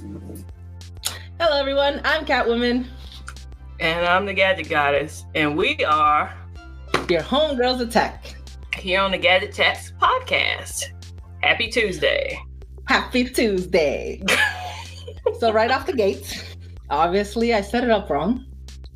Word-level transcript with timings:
Hello, 0.00 1.60
everyone. 1.60 2.00
I'm 2.04 2.24
Catwoman. 2.24 2.86
And 3.80 4.06
I'm 4.06 4.24
the 4.24 4.32
Gadget 4.32 4.70
Goddess. 4.70 5.26
And 5.34 5.58
we 5.58 5.84
are 5.84 6.34
your 7.10 7.20
homegirls 7.20 7.82
of 7.82 7.90
tech 7.90 8.34
here 8.74 9.00
on 9.00 9.10
the 9.10 9.18
Gadget 9.18 9.52
Chats 9.52 9.92
podcast. 10.00 10.86
Happy 11.42 11.68
Tuesday. 11.68 12.40
Happy 12.86 13.24
Tuesday. 13.24 14.22
so, 15.38 15.52
right 15.52 15.70
off 15.70 15.84
the 15.84 15.92
gate, 15.92 16.46
obviously, 16.88 17.52
I 17.52 17.60
set 17.60 17.84
it 17.84 17.90
up 17.90 18.08
wrong. 18.08 18.46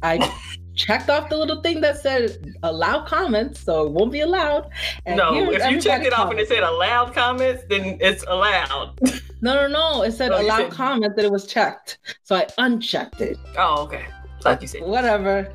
I 0.03 0.33
checked 0.75 1.11
off 1.11 1.29
the 1.29 1.37
little 1.37 1.61
thing 1.61 1.83
that 1.83 1.99
said 1.99 2.57
allow 2.63 3.05
comments, 3.05 3.61
so 3.61 3.87
it 3.87 3.93
won't 3.93 4.11
be 4.11 4.21
allowed. 4.21 4.71
And 5.05 5.19
no, 5.19 5.51
if 5.51 5.71
you 5.71 5.83
checked 5.83 6.07
it 6.07 6.15
off 6.15 6.31
and 6.31 6.41
it 6.41 6.49
said 6.49 6.63
allow 6.63 7.11
comments, 7.11 7.65
then 7.69 7.99
it's 8.01 8.25
allowed. 8.27 8.99
No, 9.45 9.55
no, 9.55 9.67
no. 9.69 10.03
It 10.05 10.13
said 10.13 10.33
oh, 10.33 10.41
allow 10.41 10.57
said... 10.57 10.71
comments 10.71 11.17
that 11.17 11.25
it 11.27 11.31
was 11.31 11.47
checked. 11.47 11.99
So 12.23 12.35
I 12.35 12.47
unchecked 12.57 13.21
it. 13.21 13.37
Oh, 13.59 13.83
okay. 13.83 14.07
Thought 14.41 14.63
you 14.63 14.69
said 14.69 14.81
whatever. 14.81 15.53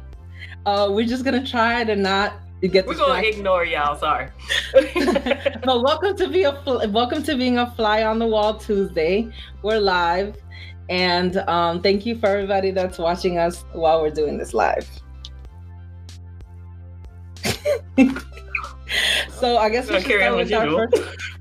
Uh, 0.67 0.89
we're 0.91 1.07
just 1.07 1.25
gonna 1.25 1.43
try 1.43 1.83
to 1.83 1.95
not 1.95 2.33
get. 2.61 2.85
We're 2.85 2.93
gonna 2.93 3.23
ignore 3.23 3.65
y'all. 3.65 3.97
Sorry. 3.97 4.29
but 4.73 5.81
welcome 5.81 6.15
to 6.17 6.27
be 6.27 6.43
a 6.43 6.51
welcome 6.89 7.23
to 7.23 7.35
being 7.35 7.57
a 7.57 7.71
fly 7.71 8.03
on 8.03 8.19
the 8.19 8.27
wall 8.27 8.59
Tuesday. 8.59 9.27
We're 9.63 9.79
live. 9.79 10.37
And 10.89 11.37
um, 11.49 11.81
thank 11.81 12.05
you 12.05 12.15
for 12.15 12.27
everybody 12.27 12.69
that's 12.69 12.99
watching 12.99 13.39
us 13.39 13.65
while 13.73 14.03
we're 14.03 14.11
doing 14.11 14.37
this 14.37 14.53
live. 14.53 14.87
so 19.31 19.57
I 19.57 19.69
guess 19.71 19.89
we 19.89 19.95
should 19.95 20.05
carry 20.05 20.27
on 20.27 20.37
with 20.37 20.53
our 20.53 20.87
first. 20.91 21.38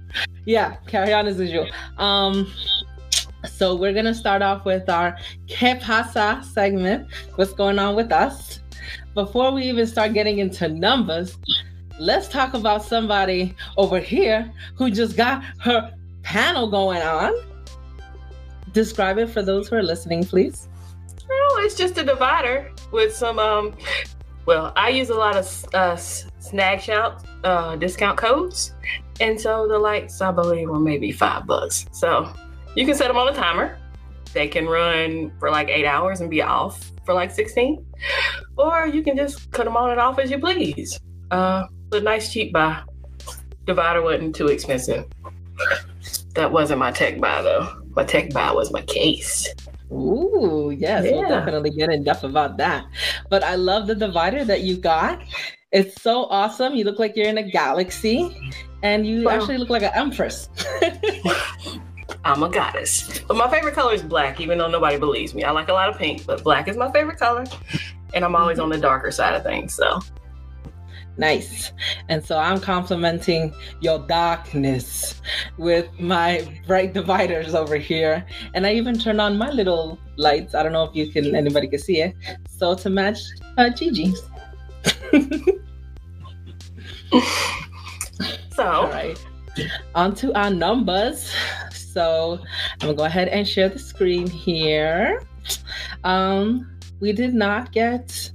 Yeah, 0.48 0.76
carry 0.86 1.12
on 1.12 1.26
as 1.26 1.38
usual. 1.38 1.68
Um, 1.98 2.50
so 3.46 3.76
we're 3.76 3.92
gonna 3.92 4.14
start 4.14 4.40
off 4.40 4.64
with 4.64 4.88
our 4.88 5.14
Que 5.46 5.74
pasa 5.78 6.42
segment. 6.42 7.06
What's 7.34 7.52
going 7.52 7.78
on 7.78 7.94
with 7.94 8.10
us? 8.10 8.60
Before 9.12 9.52
we 9.52 9.64
even 9.64 9.86
start 9.86 10.14
getting 10.14 10.38
into 10.38 10.70
numbers, 10.70 11.36
let's 12.00 12.28
talk 12.28 12.54
about 12.54 12.82
somebody 12.82 13.54
over 13.76 14.00
here 14.00 14.50
who 14.74 14.90
just 14.90 15.18
got 15.18 15.44
her 15.58 15.92
panel 16.22 16.70
going 16.70 17.02
on. 17.02 17.34
Describe 18.72 19.18
it 19.18 19.26
for 19.26 19.42
those 19.42 19.68
who 19.68 19.76
are 19.76 19.82
listening, 19.82 20.24
please. 20.24 20.66
Oh, 21.30 21.60
it's 21.62 21.74
just 21.74 21.98
a 21.98 22.04
divider 22.04 22.72
with 22.90 23.14
some 23.14 23.38
um 23.38 23.76
well, 24.46 24.72
I 24.76 24.88
use 24.88 25.10
a 25.10 25.14
lot 25.14 25.36
of 25.36 25.44
uh, 25.74 25.94
Snagshout 25.94 27.22
uh, 27.44 27.76
discount 27.76 28.16
codes, 28.16 28.72
and 29.20 29.40
so 29.40 29.66
the 29.66 29.78
lights 29.78 30.20
I 30.20 30.30
believe 30.30 30.68
were 30.68 30.78
maybe 30.78 31.12
five 31.12 31.46
bucks. 31.46 31.86
So 31.92 32.32
you 32.74 32.86
can 32.86 32.94
set 32.94 33.08
them 33.08 33.16
on 33.16 33.28
a 33.28 33.34
timer. 33.34 33.78
They 34.32 34.48
can 34.48 34.66
run 34.66 35.32
for 35.38 35.50
like 35.50 35.68
eight 35.68 35.86
hours 35.86 36.20
and 36.20 36.30
be 36.30 36.42
off 36.42 36.92
for 37.04 37.14
like 37.14 37.30
16, 37.30 37.84
or 38.56 38.86
you 38.86 39.02
can 39.02 39.16
just 39.16 39.50
cut 39.52 39.64
them 39.64 39.76
on 39.76 39.90
and 39.90 40.00
off 40.00 40.18
as 40.18 40.30
you 40.30 40.38
please. 40.38 40.98
Uh, 41.30 41.64
the 41.90 42.00
nice 42.00 42.32
cheap 42.32 42.52
buy. 42.52 42.82
Divider 43.64 44.02
wasn't 44.02 44.34
too 44.34 44.48
expensive. 44.48 45.06
That 46.34 46.52
wasn't 46.52 46.78
my 46.78 46.92
tech 46.92 47.20
buy 47.20 47.42
though. 47.42 47.82
My 47.96 48.04
tech 48.04 48.30
buy 48.32 48.52
was 48.52 48.70
my 48.72 48.82
case. 48.82 49.48
Ooh, 49.90 50.74
yes, 50.76 51.04
yeah. 51.04 51.12
we'll 51.12 51.28
definitely 51.28 51.70
get 51.70 51.90
in 51.90 52.04
depth 52.04 52.22
about 52.22 52.58
that. 52.58 52.84
But 53.30 53.42
I 53.42 53.54
love 53.54 53.86
the 53.86 53.94
divider 53.94 54.44
that 54.44 54.60
you 54.60 54.76
got. 54.76 55.22
It's 55.70 56.00
so 56.00 56.24
awesome. 56.24 56.74
You 56.74 56.84
look 56.84 56.98
like 56.98 57.14
you're 57.14 57.28
in 57.28 57.38
a 57.38 57.42
galaxy, 57.42 58.52
and 58.82 59.06
you 59.06 59.24
wow. 59.24 59.32
actually 59.32 59.58
look 59.58 59.68
like 59.68 59.82
an 59.82 59.92
empress. 59.94 60.48
I'm 62.24 62.42
a 62.42 62.48
goddess. 62.48 63.20
But 63.20 63.36
my 63.36 63.50
favorite 63.50 63.74
color 63.74 63.92
is 63.92 64.02
black, 64.02 64.40
even 64.40 64.58
though 64.58 64.68
nobody 64.68 64.98
believes 64.98 65.34
me. 65.34 65.44
I 65.44 65.50
like 65.50 65.68
a 65.68 65.72
lot 65.72 65.88
of 65.88 65.98
pink, 65.98 66.24
but 66.26 66.42
black 66.42 66.68
is 66.68 66.76
my 66.76 66.90
favorite 66.90 67.18
color. 67.18 67.44
And 68.14 68.24
I'm 68.24 68.34
always 68.34 68.58
on 68.58 68.70
the 68.70 68.78
darker 68.78 69.10
side 69.10 69.34
of 69.34 69.42
things. 69.42 69.74
So 69.74 70.00
Nice. 71.18 71.72
And 72.08 72.24
so 72.24 72.38
I'm 72.38 72.60
complimenting 72.60 73.52
your 73.80 73.98
darkness 73.98 75.20
with 75.58 75.88
my 75.98 76.48
bright 76.66 76.94
dividers 76.94 77.54
over 77.56 77.76
here. 77.76 78.24
And 78.54 78.66
I 78.66 78.74
even 78.74 78.98
turned 78.98 79.20
on 79.20 79.36
my 79.36 79.50
little 79.50 79.98
lights. 80.16 80.54
I 80.54 80.62
don't 80.62 80.72
know 80.72 80.84
if 80.84 80.94
you 80.94 81.10
can 81.10 81.34
anybody 81.34 81.66
can 81.66 81.80
see 81.80 82.00
it. 82.00 82.14
So 82.48 82.74
to 82.76 82.88
match 82.88 83.18
uh, 83.58 83.70
Gigi's. 83.70 84.22
So 88.52 88.64
all 88.64 88.88
right. 88.88 89.18
On 89.94 90.14
to 90.16 90.32
our 90.34 90.50
numbers. 90.50 91.32
So 91.72 92.38
I'm 92.74 92.78
gonna 92.80 92.94
go 92.94 93.04
ahead 93.04 93.28
and 93.28 93.46
share 93.46 93.68
the 93.68 93.78
screen 93.78 94.26
here. 94.26 95.22
Um, 96.04 96.78
we 97.00 97.12
did 97.12 97.34
not 97.34 97.72
get 97.72 98.30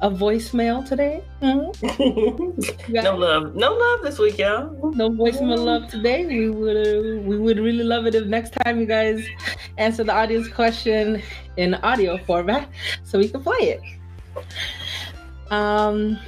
a 0.00 0.10
voicemail 0.10 0.86
today. 0.86 1.22
Mm-hmm. 1.40 2.92
no 2.92 3.16
love, 3.16 3.54
no 3.54 3.72
love 3.74 4.02
this 4.02 4.18
week, 4.18 4.38
y'all. 4.38 4.92
No 4.92 5.10
voicemail 5.10 5.64
love 5.64 5.90
today. 5.90 6.26
We 6.26 6.50
would 6.50 6.76
uh, 6.76 7.20
we 7.22 7.38
would 7.38 7.58
really 7.58 7.84
love 7.84 8.06
it 8.06 8.14
if 8.14 8.26
next 8.26 8.50
time 8.64 8.78
you 8.78 8.86
guys 8.86 9.26
answer 9.78 10.04
the 10.04 10.12
audience 10.12 10.48
question 10.48 11.22
in 11.56 11.74
audio 11.76 12.18
format, 12.18 12.68
so 13.04 13.18
we 13.18 13.28
can 13.28 13.42
play 13.42 13.78
it. 13.78 13.80
Um, 15.50 16.18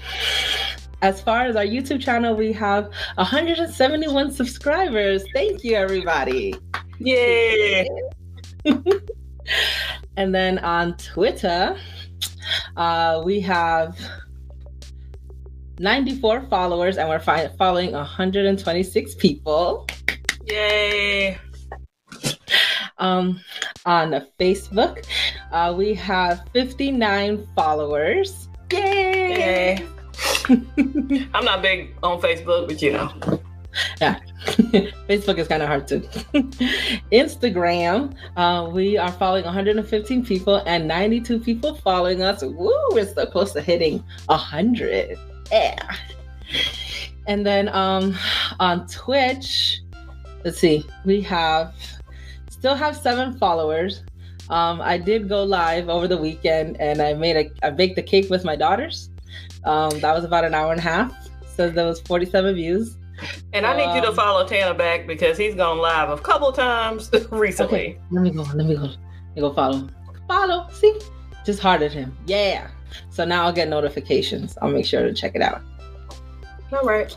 as 1.02 1.20
far 1.20 1.42
as 1.42 1.56
our 1.56 1.64
YouTube 1.64 2.00
channel, 2.00 2.34
we 2.34 2.52
have 2.52 2.90
171 3.14 4.32
subscribers. 4.32 5.24
Thank 5.32 5.62
you, 5.62 5.74
everybody. 5.76 6.54
Yay! 6.98 7.88
and 10.16 10.34
then 10.34 10.58
on 10.58 10.96
Twitter, 10.96 11.76
uh, 12.76 13.22
we 13.24 13.40
have 13.40 13.96
94 15.78 16.46
followers, 16.50 16.98
and 16.98 17.08
we're 17.08 17.20
fi- 17.20 17.48
following 17.58 17.92
126 17.92 19.14
people. 19.14 19.86
Yay! 20.46 21.38
Um, 22.98 23.40
on 23.86 24.26
Facebook, 24.40 25.06
uh, 25.52 25.72
we 25.76 25.94
have 25.94 26.44
59 26.52 27.46
followers. 27.54 28.47
Yay! 28.72 29.78
Yay. 29.78 29.86
I'm 31.34 31.44
not 31.44 31.62
big 31.62 31.94
on 32.02 32.20
Facebook, 32.20 32.68
but 32.68 32.82
you 32.82 32.92
know. 32.92 33.12
Yeah, 34.00 34.18
Facebook 35.08 35.38
is 35.38 35.48
kind 35.48 35.62
of 35.62 35.68
hard 35.68 35.86
to. 35.88 36.00
Instagram, 37.12 38.14
uh, 38.36 38.68
we 38.72 38.96
are 38.96 39.12
following 39.12 39.44
115 39.44 40.24
people 40.24 40.62
and 40.66 40.88
92 40.88 41.40
people 41.40 41.74
following 41.74 42.22
us. 42.22 42.42
Woo, 42.42 42.72
we're 42.90 43.06
so 43.06 43.26
close 43.26 43.52
to 43.52 43.60
hitting 43.60 44.02
100. 44.26 45.18
Yeah. 45.52 45.96
And 47.26 47.44
then 47.44 47.68
um, 47.68 48.16
on 48.58 48.86
Twitch, 48.88 49.82
let's 50.44 50.58
see, 50.58 50.84
we 51.04 51.20
have 51.22 51.74
still 52.50 52.74
have 52.74 52.96
seven 52.96 53.36
followers. 53.38 54.02
Um, 54.50 54.80
I 54.80 54.96
did 54.98 55.28
go 55.28 55.44
live 55.44 55.88
over 55.88 56.08
the 56.08 56.16
weekend 56.16 56.80
and 56.80 57.02
I 57.02 57.12
made 57.14 57.36
a 57.36 57.66
I 57.66 57.70
baked 57.70 57.98
a 57.98 58.02
cake 58.02 58.30
with 58.30 58.44
my 58.44 58.56
daughters. 58.56 59.10
Um, 59.64 59.98
that 60.00 60.14
was 60.14 60.24
about 60.24 60.44
an 60.44 60.54
hour 60.54 60.72
and 60.72 60.80
a 60.80 60.82
half. 60.82 61.28
So 61.56 61.68
there 61.68 61.86
was 61.86 62.00
47 62.00 62.54
views. 62.54 62.96
And 63.52 63.66
I 63.66 63.76
need 63.76 63.94
you 63.96 64.00
to 64.02 64.10
um, 64.10 64.14
follow 64.14 64.46
Tanner 64.46 64.74
back 64.74 65.06
because 65.06 65.36
he's 65.36 65.54
gone 65.54 65.78
live 65.78 66.08
a 66.10 66.18
couple 66.18 66.52
times 66.52 67.10
recently. 67.30 67.78
Okay, 67.78 68.00
let 68.10 68.22
me 68.22 68.30
go. 68.30 68.42
Let 68.54 68.66
me 68.66 68.76
go. 68.76 68.82
Let 68.82 68.96
me 69.34 69.40
go 69.40 69.52
follow. 69.52 69.88
Follow. 70.28 70.68
See? 70.70 70.98
Just 71.44 71.60
hearted 71.60 71.92
him. 71.92 72.16
Yeah. 72.26 72.68
So 73.10 73.24
now 73.24 73.44
I'll 73.44 73.52
get 73.52 73.68
notifications. 73.68 74.56
I'll 74.62 74.70
make 74.70 74.86
sure 74.86 75.02
to 75.02 75.12
check 75.12 75.34
it 75.34 75.42
out. 75.42 75.62
All 76.72 76.84
right. 76.84 77.16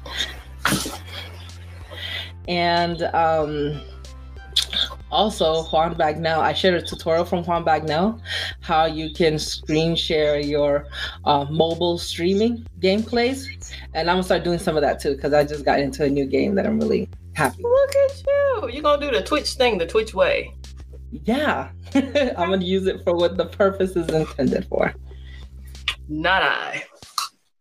And 2.48 3.04
um 3.14 3.82
also 5.12 5.64
Juan 5.64 5.96
Bagnell, 5.96 6.40
I 6.40 6.54
shared 6.54 6.76
a 6.76 6.82
tutorial 6.82 7.26
from 7.26 7.44
Juan 7.44 7.64
Bagnell 7.66 8.20
how 8.62 8.86
you 8.86 9.14
can 9.14 9.38
screen 9.38 9.96
share 9.96 10.40
your 10.40 10.88
uh, 11.26 11.46
mobile 11.50 11.98
streaming 11.98 12.66
gameplays. 12.80 13.46
And 13.94 14.10
I'm 14.10 14.16
gonna 14.16 14.24
start 14.24 14.44
doing 14.44 14.60
some 14.60 14.76
of 14.76 14.82
that 14.82 15.00
too 15.00 15.16
because 15.16 15.34
I 15.34 15.44
just 15.44 15.66
got 15.66 15.80
into 15.80 16.04
a 16.04 16.10
new 16.10 16.26
game 16.26 16.56
that 16.56 16.66
I'm 16.66 16.80
really 16.80 17.10
happy. 17.34 17.64
Look 17.64 17.96
at 17.96 18.24
you! 18.26 18.70
You're 18.72 18.84
gonna 18.84 19.02
do 19.02 19.12
the 19.12 19.24
Twitch 19.24 19.52
thing 19.54 19.78
the 19.78 19.88
Twitch 19.88 20.14
way. 20.14 20.54
Yeah, 21.12 21.70
I'm 21.96 22.50
gonna 22.50 22.64
use 22.64 22.88
it 22.88 23.04
for 23.04 23.16
what 23.16 23.38
the 23.38 23.46
purpose 23.46 23.96
is 23.96 24.08
intended 24.10 24.66
for. 24.68 24.94
Not 26.08 26.42
I. 26.44 26.84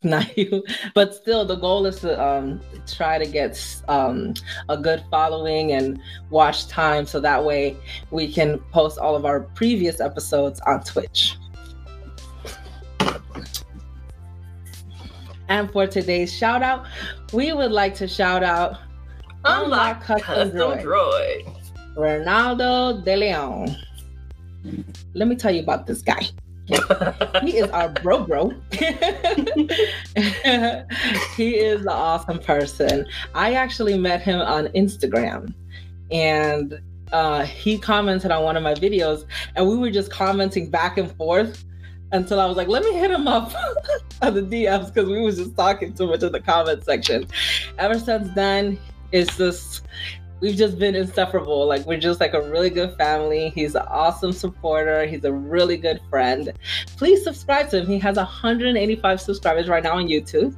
not 0.04 0.36
you 0.36 0.64
but 0.94 1.14
still 1.14 1.44
the 1.44 1.56
goal 1.56 1.84
is 1.84 2.00
to 2.00 2.22
um, 2.22 2.60
try 2.86 3.18
to 3.18 3.26
get 3.26 3.82
um, 3.88 4.32
a 4.68 4.76
good 4.76 5.04
following 5.10 5.72
and 5.72 6.00
watch 6.30 6.66
time 6.68 7.04
so 7.06 7.20
that 7.20 7.44
way 7.44 7.76
we 8.10 8.30
can 8.32 8.58
post 8.72 8.98
all 8.98 9.14
of 9.14 9.26
our 9.26 9.40
previous 9.40 10.00
episodes 10.00 10.58
on 10.60 10.82
twitch 10.82 11.36
and 15.48 15.70
for 15.70 15.86
today's 15.86 16.32
shout 16.32 16.62
out 16.62 16.86
we 17.32 17.52
would 17.52 17.72
like 17.72 17.94
to 17.94 18.08
shout 18.08 18.42
out 18.42 18.78
unlock, 19.44 19.64
unlock 19.64 20.00
custom, 20.02 20.50
custom 20.50 20.78
droid. 20.78 21.44
droid 21.44 21.56
ronaldo 21.96 23.04
de 23.04 23.16
leon 23.16 23.76
let 25.14 25.28
me 25.28 25.36
tell 25.36 25.50
you 25.50 25.62
about 25.62 25.86
this 25.86 26.02
guy. 26.02 26.28
he 27.42 27.58
is 27.58 27.70
our 27.70 27.88
bro 27.88 28.24
bro. 28.24 28.52
he 31.36 31.56
is 31.56 31.82
an 31.82 31.88
awesome 31.88 32.38
person. 32.38 33.06
I 33.34 33.54
actually 33.54 33.98
met 33.98 34.22
him 34.22 34.40
on 34.40 34.68
Instagram 34.68 35.52
and 36.10 36.80
uh, 37.12 37.44
he 37.44 37.78
commented 37.78 38.30
on 38.30 38.44
one 38.44 38.56
of 38.56 38.62
my 38.62 38.74
videos 38.74 39.24
and 39.56 39.68
we 39.68 39.76
were 39.76 39.90
just 39.90 40.10
commenting 40.10 40.70
back 40.70 40.98
and 40.98 41.10
forth 41.16 41.64
until 42.12 42.40
I 42.40 42.46
was 42.46 42.56
like, 42.56 42.68
let 42.68 42.82
me 42.82 42.92
hit 42.92 43.10
him 43.10 43.28
up 43.28 43.52
on 44.22 44.34
the 44.34 44.42
DMs 44.42 44.92
because 44.92 45.08
we 45.08 45.20
was 45.20 45.36
just 45.36 45.56
talking 45.56 45.94
too 45.94 46.06
much 46.06 46.22
in 46.22 46.32
the 46.32 46.40
comment 46.40 46.84
section. 46.84 47.26
Ever 47.78 47.98
since 47.98 48.28
then, 48.34 48.78
it's 49.12 49.36
just 49.36 49.82
we've 50.40 50.56
just 50.56 50.78
been 50.78 50.94
inseparable. 50.94 51.66
Like 51.66 51.86
we're 51.86 52.00
just 52.00 52.20
like 52.20 52.34
a 52.34 52.42
really 52.50 52.70
good 52.70 52.96
family. 52.96 53.50
He's 53.50 53.74
an 53.74 53.82
awesome 53.88 54.32
supporter. 54.32 55.06
He's 55.06 55.24
a 55.24 55.32
really 55.32 55.76
good 55.76 56.00
friend. 56.08 56.52
Please 56.96 57.22
subscribe 57.22 57.70
to 57.70 57.80
him. 57.80 57.86
He 57.86 57.98
has 57.98 58.16
185 58.16 59.20
subscribers 59.20 59.68
right 59.68 59.82
now 59.82 59.96
on 59.96 60.08
YouTube. 60.08 60.54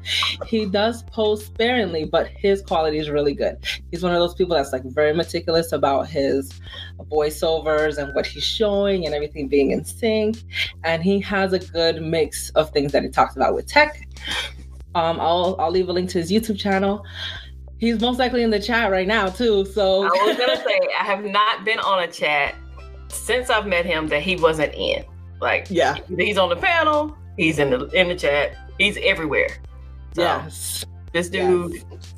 He 0.46 0.66
does 0.66 1.02
post 1.04 1.46
sparingly, 1.46 2.04
but 2.04 2.28
his 2.28 2.62
quality 2.62 2.98
is 2.98 3.10
really 3.10 3.34
good. 3.34 3.58
He's 3.90 4.02
one 4.02 4.12
of 4.12 4.20
those 4.20 4.34
people 4.34 4.56
that's 4.56 4.72
like 4.72 4.84
very 4.84 5.12
meticulous 5.12 5.72
about 5.72 6.08
his 6.08 6.60
voiceovers 7.10 7.98
and 7.98 8.14
what 8.14 8.26
he's 8.26 8.44
showing 8.44 9.06
and 9.06 9.14
everything 9.14 9.48
being 9.48 9.70
in 9.70 9.84
sync. 9.84 10.42
And 10.84 11.02
he 11.02 11.20
has 11.20 11.52
a 11.52 11.58
good 11.58 12.02
mix 12.02 12.50
of 12.50 12.70
things 12.70 12.92
that 12.92 13.02
he 13.02 13.08
talks 13.08 13.36
about 13.36 13.54
with 13.54 13.66
tech. 13.66 14.06
Um, 14.94 15.20
I'll 15.20 15.56
I'll 15.58 15.70
leave 15.70 15.88
a 15.88 15.92
link 15.92 16.10
to 16.10 16.18
his 16.18 16.30
YouTube 16.30 16.58
channel. 16.58 17.04
He's 17.82 18.00
most 18.00 18.20
likely 18.20 18.44
in 18.44 18.50
the 18.50 18.60
chat 18.60 18.92
right 18.92 19.08
now 19.08 19.26
too. 19.26 19.64
So 19.64 20.04
I 20.04 20.24
was 20.24 20.36
gonna 20.36 20.56
say 20.56 20.78
I 21.00 21.02
have 21.02 21.24
not 21.24 21.64
been 21.64 21.80
on 21.80 22.04
a 22.04 22.06
chat 22.06 22.54
since 23.08 23.50
I've 23.50 23.66
met 23.66 23.84
him 23.84 24.06
that 24.06 24.22
he 24.22 24.36
wasn't 24.36 24.72
in. 24.74 25.04
Like 25.40 25.66
yeah, 25.68 25.96
he's 26.16 26.38
on 26.38 26.48
the 26.48 26.54
panel, 26.54 27.16
he's 27.36 27.58
in 27.58 27.70
the 27.70 27.86
in 27.86 28.06
the 28.06 28.14
chat, 28.14 28.56
he's 28.78 28.96
everywhere. 29.02 29.48
So, 30.14 30.22
yes. 30.22 30.84
This 31.12 31.28
dude, 31.28 31.74
yes. 31.74 32.14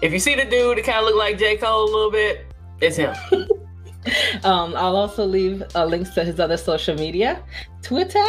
if 0.00 0.12
you 0.12 0.20
see 0.20 0.36
the 0.36 0.44
dude 0.44 0.78
that 0.78 0.84
kind 0.84 0.98
of 0.98 1.06
look 1.06 1.16
like 1.16 1.38
J. 1.38 1.56
Cole 1.56 1.82
a 1.82 1.90
little 1.90 2.12
bit, 2.12 2.46
it's 2.80 2.96
him. 2.96 3.12
um, 4.44 4.76
I'll 4.76 4.94
also 4.94 5.26
leave 5.26 5.64
uh, 5.74 5.86
links 5.86 6.10
to 6.10 6.22
his 6.22 6.38
other 6.38 6.56
social 6.56 6.94
media 6.94 7.42
Twitter, 7.82 8.24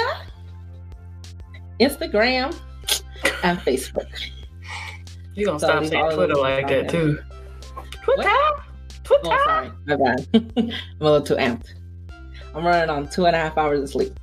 Instagram, 1.79 2.57
and 3.43 3.59
Facebook. 3.59 4.09
You 5.35 5.45
gonna 5.45 5.59
so 5.59 5.67
stop 5.67 5.85
saying 5.85 6.15
Twitter 6.15 6.35
like 6.35 6.67
that 6.67 6.89
too? 6.89 7.19
Twitter. 8.03 8.29
Twitter. 9.03 9.21
Oh, 9.25 9.43
sorry, 9.45 9.71
my 9.85 9.95
bad. 9.95 10.27
I'm 10.33 10.71
a 10.99 11.03
little 11.03 11.21
too 11.21 11.35
amped. 11.35 11.73
I'm 12.53 12.65
running 12.65 12.89
on 12.89 13.07
two 13.09 13.25
and 13.25 13.35
a 13.35 13.39
half 13.39 13.57
hours 13.57 13.81
of 13.81 13.89
sleep. 13.89 14.19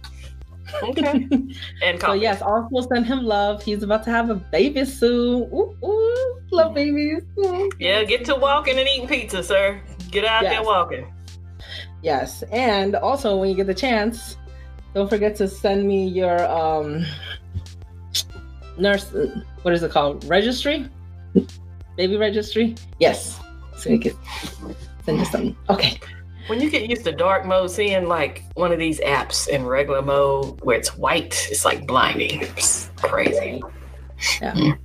Okay. 0.83 1.27
and 1.83 2.01
so 2.01 2.13
yes, 2.13 2.43
also 2.43 2.87
send 2.93 3.07
him 3.07 3.25
love. 3.25 3.63
He's 3.63 3.83
about 3.83 4.05
to 4.05 4.11
have 4.11 4.29
a 4.29 4.35
baby 4.35 4.85
soon. 4.85 5.43
Ooh, 5.53 5.77
ooh 5.85 6.41
love 6.51 6.75
babies. 6.75 7.23
Ooh. 7.39 7.71
Yeah, 7.79 8.05
get 8.05 8.25
to 8.27 8.35
walking 8.35 8.79
and 8.79 8.89
eating 8.89 9.09
pizza, 9.09 9.43
sir. 9.43 9.81
Get 10.11 10.25
out 10.25 10.43
yes. 10.43 10.53
there 10.53 10.63
walking. 10.63 11.13
Yes, 12.03 12.43
and 12.53 12.95
also 12.97 13.37
when 13.37 13.51
you 13.51 13.57
get 13.57 13.67
the 13.67 13.75
chance, 13.75 14.37
don't 14.95 15.09
forget 15.09 15.35
to 15.37 15.49
send 15.49 15.87
me 15.87 16.07
your 16.07 16.47
um 16.47 17.05
nurse. 18.79 19.15
What 19.63 19.75
is 19.75 19.83
it 19.83 19.91
called? 19.91 20.25
Registry 20.25 20.89
baby 21.97 22.17
registry? 22.17 22.75
Yes. 22.99 23.39
So 23.77 23.91
you 23.91 23.99
can 23.99 24.13
send 25.05 25.21
us 25.21 25.31
something. 25.31 25.57
Okay. 25.69 26.01
When 26.49 26.61
you 26.61 26.71
get 26.71 26.89
used 26.89 27.05
to 27.05 27.13
dark 27.13 27.45
mode, 27.45 27.71
seeing 27.71 28.07
like 28.07 28.43
one 28.55 28.73
of 28.73 28.79
these 28.79 29.01
apps 29.01 29.49
in 29.49 29.67
regular 29.67 30.01
mode 30.01 30.61
where 30.63 30.79
it's 30.79 30.97
white, 30.97 31.47
it's 31.51 31.65
like 31.65 31.87
blinding. 31.87 32.41
It's 32.43 32.91
crazy. 32.97 33.63
Yeah. 34.41 34.55
Mm. 34.55 34.79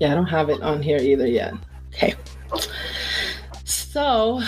Yeah, 0.00 0.12
I 0.12 0.14
don't 0.14 0.26
have 0.26 0.50
it 0.50 0.60
on 0.62 0.82
here 0.82 0.98
either 0.98 1.26
yet. 1.26 1.54
Okay. 1.94 2.14
So, 3.64 4.42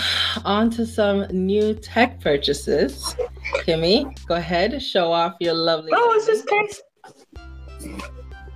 on 0.45 0.71
to 0.71 0.85
some 0.85 1.27
new 1.31 1.75
tech 1.75 2.21
purchases. 2.21 3.17
Kimmy, 3.65 4.15
go 4.27 4.35
ahead, 4.35 4.83
show 4.83 5.13
off 5.13 5.35
your 5.41 5.55
lovely. 5.55 5.93
Oh, 5.95 6.13
it's 6.15 6.27
just 6.27 6.47
case. 6.47 6.83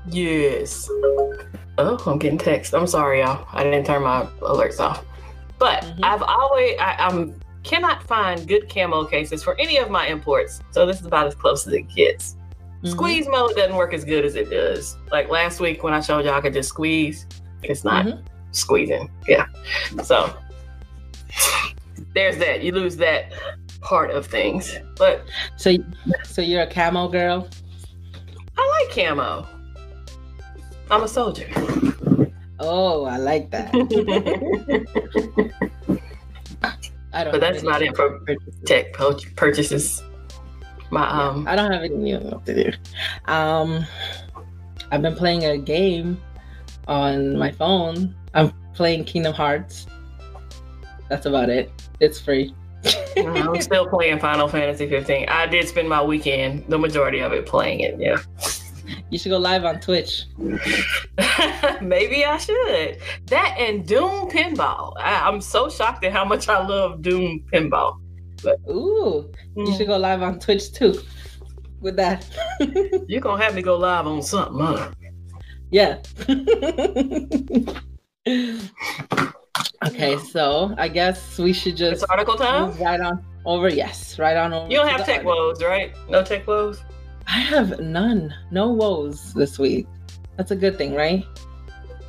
Yes. 0.09 0.89
Oh, 1.79 2.03
I'm 2.07 2.19
getting 2.19 2.39
text. 2.39 2.75
I'm 2.75 2.87
sorry, 2.87 3.21
y'all. 3.21 3.47
I 3.53 3.65
didn't 3.65 3.87
turn 3.87 4.03
my 4.03 4.27
alerts 4.41 4.79
off. 4.79 5.05
But 5.59 5.83
mm-hmm. 5.83 6.05
I've 6.05 6.23
always 6.23 6.77
I, 6.79 6.97
I'm 6.99 7.41
cannot 7.63 8.03
find 8.03 8.47
good 8.47 8.69
camo 8.69 9.05
cases 9.07 9.43
for 9.43 9.59
any 9.59 9.79
of 9.79 9.91
my 9.91 10.07
imports. 10.07 10.61
So 10.71 10.87
this 10.87 11.01
is 11.01 11.07
about 11.07 11.27
as 11.27 11.35
close 11.35 11.67
as 11.67 11.73
it 11.73 11.89
gets. 11.89 12.35
Mm-hmm. 12.35 12.89
Squeeze 12.89 13.27
mode 13.29 13.57
doesn't 13.57 13.75
work 13.75 13.95
as 13.95 14.05
good 14.05 14.25
as 14.25 14.37
it 14.37 14.51
does. 14.51 14.97
Like 15.11 15.31
last 15.31 15.61
week 15.61 15.83
when 15.83 15.95
I 15.95 16.01
showed 16.01 16.25
y'all 16.25 16.35
I 16.35 16.41
could 16.41 16.53
just 16.53 16.69
squeeze, 16.69 17.27
it's 17.63 17.83
not 17.83 18.05
mm-hmm. 18.05 18.25
squeezing. 18.53 19.11
Yeah. 19.27 19.47
So 20.05 20.33
there's 22.15 22.37
that. 22.39 22.63
You 22.63 22.73
lose 22.73 22.97
that 22.99 23.33
part 23.81 24.11
of 24.11 24.27
things. 24.27 24.79
But 24.97 25.25
so 25.57 25.75
so 26.25 26.43
you're 26.43 26.63
a 26.63 26.67
camo 26.67 27.09
girl? 27.09 27.49
I 28.57 28.85
like 28.87 28.95
camo. 28.95 29.49
I'm 30.91 31.03
a 31.03 31.09
soldier. 31.09 31.49
Oh, 32.61 33.05
I 33.05 33.19
like 33.19 33.51
that. 33.51 33.75
I 37.13 37.25
don't. 37.25 37.33
But 37.33 37.41
that's 37.41 37.63
not 37.63 37.83
it 37.83 37.97
for 37.97 38.25
tech 38.65 38.93
purchases. 38.93 40.03
My 40.91 41.09
um, 41.09 41.49
I 41.49 41.57
don't 41.57 41.73
have 41.73 41.83
any 41.83 41.95
new 41.95 42.43
to 42.45 42.55
do. 42.55 42.73
Um, 43.33 43.87
I've 44.91 45.03
been 45.03 45.15
playing 45.15 45.45
a 45.45 45.59
game 45.59 46.21
on 46.89 47.39
my 47.39 47.51
phone. 47.51 48.15
I'm 48.35 48.53
playing 48.75 49.05
Kingdom 49.05 49.33
Hearts. 49.33 49.87
That's 51.09 51.27
about 51.27 51.51
it. 51.51 51.71
It's 52.01 52.21
free. 52.21 52.55
I'm 53.17 53.61
still 53.61 53.87
playing 53.89 54.19
Final 54.19 54.49
Fantasy 54.49 54.89
15. 54.89 55.29
I 55.29 55.47
did 55.47 55.69
spend 55.69 55.89
my 55.89 56.03
weekend, 56.03 56.65
the 56.69 56.79
majority 56.79 57.21
of 57.21 57.33
it, 57.33 57.47
playing 57.47 57.81
it. 57.81 57.99
Yeah. 57.99 58.19
You 59.11 59.19
should 59.19 59.31
go 59.31 59.39
live 59.39 59.65
on 59.65 59.81
Twitch. 59.81 60.25
Maybe 61.81 62.25
I 62.25 62.39
should. 62.39 62.99
That 63.27 63.57
and 63.59 63.87
Doom 63.87 64.29
Pinball. 64.31 64.95
I, 64.99 65.29
am 65.29 65.41
so 65.41 65.69
shocked 65.69 66.05
at 66.05 66.13
how 66.13 66.25
much 66.25 66.49
I 66.49 66.67
love 66.67 67.03
Doom 67.03 67.45
Pinball. 67.53 68.01
But, 68.43 68.61
Ooh, 68.69 69.33
mm. 69.57 69.67
you 69.67 69.75
should 69.75 69.87
go 69.87 69.97
live 69.97 70.23
on 70.23 70.39
Twitch 70.39 70.73
too. 70.73 71.01
With 71.81 71.97
that, 71.97 72.27
you're 73.09 73.21
gonna 73.21 73.43
have 73.43 73.55
me 73.55 73.63
go 73.63 73.77
live 73.77 74.07
on 74.07 74.23
something, 74.23 74.59
huh? 74.59 74.91
Yeah. 75.71 75.99
okay, 79.87 80.17
so 80.19 80.75
I 80.79 80.89
guess 80.89 81.39
we 81.39 81.53
should 81.53 81.77
just 81.77 82.03
it's 82.03 82.05
article 82.05 82.37
time. 82.37 82.73
Right 82.79 83.01
on 83.01 83.23
over. 83.45 83.69
Yes, 83.69 84.19
right 84.19 84.37
on 84.37 84.53
over. 84.53 84.71
You 84.71 84.79
don't 84.79 84.89
have 84.89 85.05
tech 85.05 85.25
woes, 85.25 85.63
right? 85.63 85.93
No 86.09 86.23
tech 86.23 86.47
woes. 86.47 86.83
I 87.27 87.39
have 87.39 87.81
none. 87.81 88.35
No 88.51 88.71
woes 88.71 89.33
this 89.35 89.59
week. 89.59 89.87
That's 90.37 90.51
a 90.51 90.57
good 90.57 90.77
thing, 90.79 90.95
right? 90.95 91.25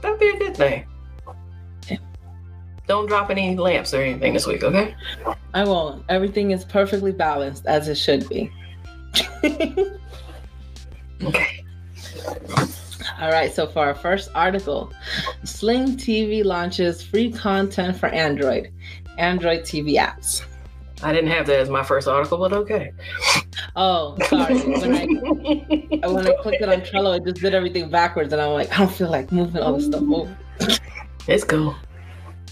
That'd 0.01 0.19
be 0.19 0.29
a 0.29 0.37
good 0.37 0.57
thing. 0.57 0.85
Okay. 1.83 1.99
Don't 2.87 3.07
drop 3.07 3.29
any 3.29 3.55
lamps 3.55 3.93
or 3.93 4.01
anything 4.01 4.33
this 4.33 4.47
week, 4.47 4.63
okay? 4.63 4.95
I 5.53 5.63
won't. 5.63 6.03
Everything 6.09 6.51
is 6.51 6.65
perfectly 6.65 7.11
balanced 7.11 7.65
as 7.65 7.87
it 7.87 7.95
should 7.95 8.27
be. 8.29 8.51
okay. 11.23 11.63
All 13.21 13.31
right, 13.31 13.53
so 13.53 13.65
for 13.67 13.79
our 13.79 13.95
first 13.95 14.29
article, 14.35 14.91
Sling 15.43 15.95
TV 15.95 16.43
launches 16.43 17.01
free 17.01 17.31
content 17.31 17.97
for 17.97 18.07
Android, 18.07 18.71
Android 19.17 19.61
TV 19.61 19.95
apps. 19.95 20.43
I 21.03 21.11
didn't 21.11 21.29
have 21.31 21.45
that 21.47 21.59
as 21.59 21.69
my 21.69 21.83
first 21.83 22.07
article, 22.07 22.37
but 22.37 22.53
okay. 22.53 22.93
Oh, 23.75 24.17
sorry. 24.27 24.55
When 24.61 24.95
I 24.95 26.07
when 26.07 26.27
I 26.27 26.33
clicked 26.41 26.61
it 26.61 26.69
on 26.69 26.81
Trello, 26.81 27.17
it 27.17 27.25
just 27.25 27.41
did 27.41 27.53
everything 27.53 27.89
backwards, 27.89 28.31
and 28.31 28.41
I'm 28.41 28.53
like, 28.53 28.71
I 28.73 28.77
don't 28.77 28.91
feel 28.91 29.09
like 29.09 29.31
moving 29.31 29.61
all 29.61 29.73
this 29.73 29.85
stuff 29.85 30.03
over. 30.03 30.37
Let's 31.27 31.43
go. 31.43 31.75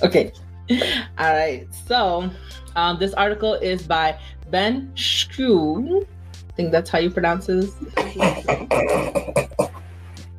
Okay. 0.02 0.34
All 0.70 1.34
right. 1.34 1.68
So, 1.88 2.30
um, 2.76 3.00
this 3.00 3.14
article 3.14 3.54
is 3.56 3.84
by 3.84 4.20
Ben 4.50 4.92
Schroon. 4.96 6.04
I 6.04 6.54
think 6.56 6.72
that's 6.72 6.90
how 6.90 7.00
you 7.00 7.10
pronounce 7.10 7.48
this. 7.48 7.74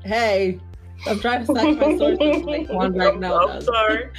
hey, 0.04 0.60
I'm 1.06 1.20
trying 1.20 1.46
to 1.46 1.54
cite 1.54 1.78
my 1.78 1.96
sources. 1.96 2.68
One 2.68 2.94
right 2.94 3.18
now. 3.18 3.48
I'm 3.48 3.60
sorry. 3.60 4.10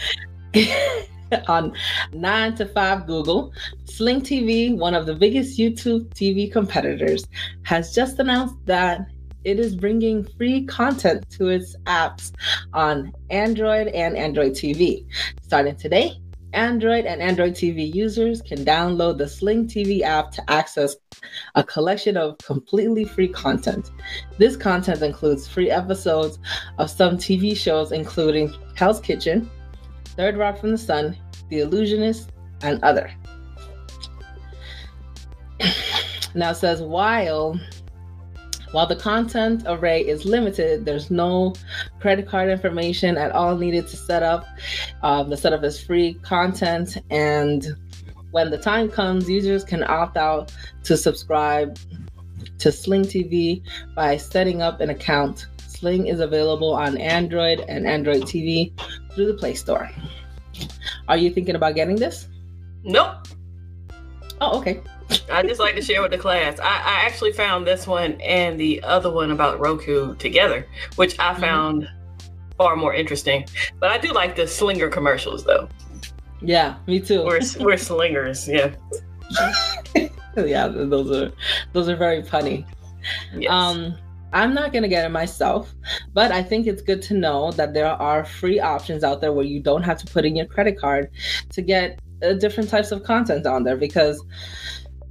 on 1.48 1.74
9 2.14 2.56
to 2.56 2.66
5 2.66 3.08
Google, 3.08 3.54
Sling 3.86 4.22
TV, 4.22 4.76
one 4.76 4.94
of 4.94 5.06
the 5.06 5.16
biggest 5.16 5.58
YouTube 5.58 6.08
TV 6.10 6.52
competitors, 6.52 7.26
has 7.64 7.94
just 7.94 8.20
announced 8.20 8.56
that 8.66 9.08
it 9.44 9.60
is 9.60 9.76
bringing 9.76 10.24
free 10.38 10.66
content 10.66 11.30
to 11.30 11.50
its 11.50 11.76
apps 11.86 12.32
on 12.74 13.14
Android 13.30 13.88
and 13.90 14.18
Android 14.18 14.54
TV. 14.54 15.06
Starting 15.44 15.76
today, 15.76 16.20
Android 16.54 17.06
and 17.06 17.22
Android 17.22 17.54
TV 17.54 17.94
users 17.94 18.42
can 18.42 18.64
download 18.66 19.18
the 19.18 19.28
Sling 19.28 19.68
TV 19.68 20.02
app 20.02 20.32
to 20.32 20.50
access 20.50 20.96
a 21.56 21.64
collection 21.64 22.18
of 22.18 22.38
completely 22.40 23.04
free 23.04 23.28
content. 23.28 23.92
This 24.38 24.56
content 24.56 25.02
includes 25.02 25.48
free 25.48 25.70
episodes 25.70 26.40
of 26.78 26.90
some 26.90 27.18
TV 27.18 27.56
shows, 27.56 27.92
including 27.92 28.54
Hell's 28.76 29.02
Kitchen, 29.02 29.50
Third 30.18 30.38
Rock 30.38 30.58
from 30.60 30.72
the 30.72 30.78
Sun, 30.78 31.18
The 31.50 31.60
Illusionist, 31.60 32.32
and 32.62 32.82
other. 32.84 33.12
now 36.36 36.52
it 36.52 36.56
says 36.56 36.82
while 36.82 37.60
while 38.72 38.88
the 38.88 38.96
content 38.96 39.64
array 39.68 40.02
is 40.02 40.26
limited, 40.26 40.84
there's 40.84 41.10
no 41.10 41.54
credit 42.02 42.28
card 42.28 42.50
information 42.50 43.16
at 43.18 43.32
all 43.32 43.56
needed 43.56 43.88
to 43.88 43.96
set 43.96 44.22
up. 44.22 44.46
Um, 45.02 45.30
the 45.30 45.38
setup 45.38 45.64
is 45.64 45.82
free 45.82 46.16
content, 46.16 46.98
and 47.10 47.66
when 48.32 48.52
the 48.52 48.58
time 48.58 48.90
comes, 48.92 49.30
users 49.30 49.64
can 49.64 49.82
opt 49.84 50.18
out 50.18 50.54
to 50.84 50.98
subscribe 50.98 51.78
to 52.58 52.70
Sling 52.70 53.04
TV 53.04 53.62
by 53.96 54.18
setting 54.18 54.62
up 54.62 54.82
an 54.82 54.90
account. 54.90 55.48
Sling 55.68 56.08
is 56.08 56.20
available 56.20 56.74
on 56.74 56.98
Android 56.98 57.62
and 57.62 57.88
Android 57.88 58.24
TV 58.24 58.74
through 59.16 59.28
the 59.28 59.34
Play 59.34 59.54
Store. 59.54 59.90
Are 61.08 61.18
you 61.18 61.32
thinking 61.32 61.56
about 61.56 61.76
getting 61.76 61.96
this? 61.96 62.28
Nope. 62.84 63.28
Oh, 64.42 64.60
okay. 64.60 64.82
I 65.32 65.44
just 65.44 65.60
like 65.60 65.76
to 65.76 65.82
share 65.82 66.02
with 66.02 66.12
the 66.12 66.18
class. 66.18 66.60
I, 66.60 66.66
I, 66.66 67.06
actually 67.06 67.32
found 67.32 67.66
this 67.66 67.88
one 67.88 68.20
and 68.22 68.60
the 68.60 68.82
other 68.84 69.12
one 69.12 69.32
about 69.32 69.60
Roku 69.60 70.16
together, 70.16 70.68
which 70.96 71.18
I 71.20 71.32
mm-hmm. 71.32 71.42
found 71.42 71.84
mm-hmm. 71.84 72.52
far 72.58 72.76
more 72.76 72.94
interesting. 72.94 73.46
But 73.80 73.92
I 73.92 73.98
do 73.98 74.12
like 74.12 74.36
the 74.36 74.48
slinger 74.48 74.90
commercials 74.90 75.44
though. 75.44 75.70
Yeah, 76.42 76.76
me 76.88 77.00
too. 77.00 77.24
We're 77.24 77.42
we're 77.60 77.78
slingers, 77.78 78.48
yeah. 78.48 78.76
yeah, 80.36 80.68
those 80.68 81.12
are 81.12 81.32
those 81.74 81.88
are 81.88 81.96
very 81.96 82.24
funny. 82.24 82.66
Yes. 83.36 83.52
Um 83.52 83.96
I'm 84.34 84.54
not 84.54 84.74
going 84.74 84.84
to 84.84 84.90
get 84.90 85.06
it 85.06 85.10
myself, 85.10 85.74
but 86.14 86.32
I 86.32 86.44
think 86.44 86.68
it's 86.68 86.82
good 86.82 87.02
to 87.04 87.14
know 87.14 87.52
that 87.54 87.74
there 87.74 87.88
are 87.88 88.26
free 88.26 88.60
options 88.60 89.04
out 89.04 89.22
there 89.22 89.32
where 89.32 89.46
you 89.46 89.62
don't 89.62 89.84
have 89.84 89.98
to 90.00 90.12
put 90.12 90.26
in 90.26 90.36
your 90.36 90.46
credit 90.46 90.78
card 90.78 91.10
to 91.52 91.62
get 91.62 92.00
uh, 92.24 92.34
different 92.34 92.70
types 92.70 92.92
of 92.92 93.04
content 93.04 93.46
on 93.46 93.64
there 93.64 93.78
because 93.78 94.24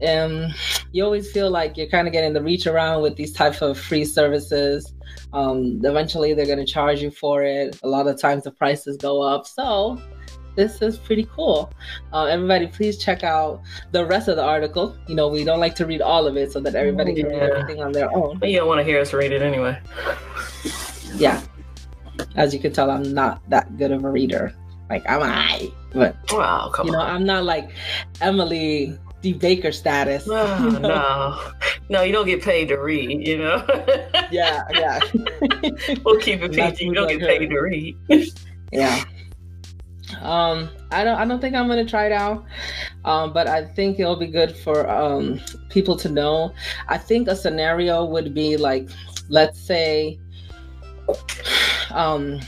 um, 0.06 0.48
you 0.92 1.04
always 1.04 1.30
feel 1.30 1.50
like 1.50 1.76
you're 1.76 1.86
kind 1.86 2.06
of 2.06 2.12
getting 2.12 2.32
the 2.32 2.42
reach 2.42 2.66
around 2.66 3.02
with 3.02 3.16
these 3.16 3.32
types 3.32 3.62
of 3.62 3.78
free 3.78 4.04
services. 4.04 4.92
Um, 5.32 5.80
eventually, 5.84 6.34
they're 6.34 6.46
going 6.46 6.58
to 6.58 6.66
charge 6.66 7.00
you 7.00 7.10
for 7.10 7.42
it. 7.42 7.78
A 7.82 7.88
lot 7.88 8.06
of 8.06 8.20
times, 8.20 8.44
the 8.44 8.50
prices 8.50 8.96
go 8.96 9.22
up. 9.22 9.46
So, 9.46 10.00
this 10.56 10.80
is 10.82 10.98
pretty 10.98 11.28
cool. 11.34 11.72
Uh, 12.12 12.24
everybody, 12.24 12.66
please 12.66 12.98
check 12.98 13.24
out 13.24 13.62
the 13.92 14.04
rest 14.04 14.28
of 14.28 14.36
the 14.36 14.44
article. 14.44 14.96
You 15.08 15.14
know, 15.14 15.28
we 15.28 15.44
don't 15.44 15.60
like 15.60 15.74
to 15.76 15.86
read 15.86 16.00
all 16.00 16.26
of 16.26 16.36
it 16.36 16.52
so 16.52 16.60
that 16.60 16.74
everybody 16.74 17.12
yeah. 17.12 17.22
can 17.22 17.32
read 17.32 17.42
everything 17.42 17.82
on 17.82 17.92
their 17.92 18.14
own. 18.14 18.38
But 18.38 18.50
you 18.50 18.58
don't 18.58 18.68
want 18.68 18.80
to 18.80 18.84
hear 18.84 19.00
us 19.00 19.12
read 19.12 19.32
it 19.32 19.42
anyway. 19.42 19.80
Yeah. 21.16 21.42
As 22.36 22.54
you 22.54 22.60
can 22.60 22.72
tell, 22.72 22.90
I'm 22.90 23.12
not 23.12 23.42
that 23.50 23.76
good 23.76 23.90
of 23.90 24.04
a 24.04 24.10
reader. 24.10 24.54
Like, 24.88 25.08
I'm 25.08 25.22
I. 25.22 25.70
But, 25.92 26.16
wow, 26.32 26.72
you 26.84 26.90
know, 26.90 27.00
on. 27.00 27.10
I'm 27.10 27.24
not 27.24 27.44
like 27.44 27.70
Emily 28.20 28.98
D. 29.22 29.32
Baker 29.32 29.72
status. 29.72 30.26
No, 30.26 30.44
you 30.64 30.78
know? 30.78 30.80
no, 30.80 31.52
no, 31.88 32.02
you 32.02 32.12
don't 32.12 32.26
get 32.26 32.42
paid 32.42 32.68
to 32.68 32.76
read. 32.76 33.26
You 33.26 33.38
know. 33.38 33.64
yeah, 34.30 34.62
yeah. 34.72 35.00
we'll 36.04 36.20
keep 36.20 36.42
it 36.42 36.52
PG. 36.52 36.84
You 36.84 36.94
don't 36.94 37.08
get 37.08 37.20
paid 37.20 37.48
to 37.48 37.58
read. 37.58 37.96
yeah. 38.70 39.04
Um, 40.24 40.70
I 40.90 41.04
don't. 41.04 41.16
I 41.18 41.24
don't 41.26 41.40
think 41.40 41.54
I'm 41.54 41.68
gonna 41.68 41.84
try 41.84 42.06
it 42.06 42.12
out. 42.12 42.44
Um, 43.04 43.32
but 43.32 43.46
I 43.46 43.64
think 43.64 44.00
it'll 44.00 44.16
be 44.16 44.26
good 44.26 44.56
for 44.56 44.88
um 44.88 45.40
people 45.68 45.96
to 45.98 46.08
know. 46.08 46.52
I 46.88 46.98
think 46.98 47.28
a 47.28 47.36
scenario 47.36 48.04
would 48.04 48.32
be 48.34 48.56
like, 48.56 48.88
let's 49.28 49.60
say, 49.60 50.18
um, 51.90 52.40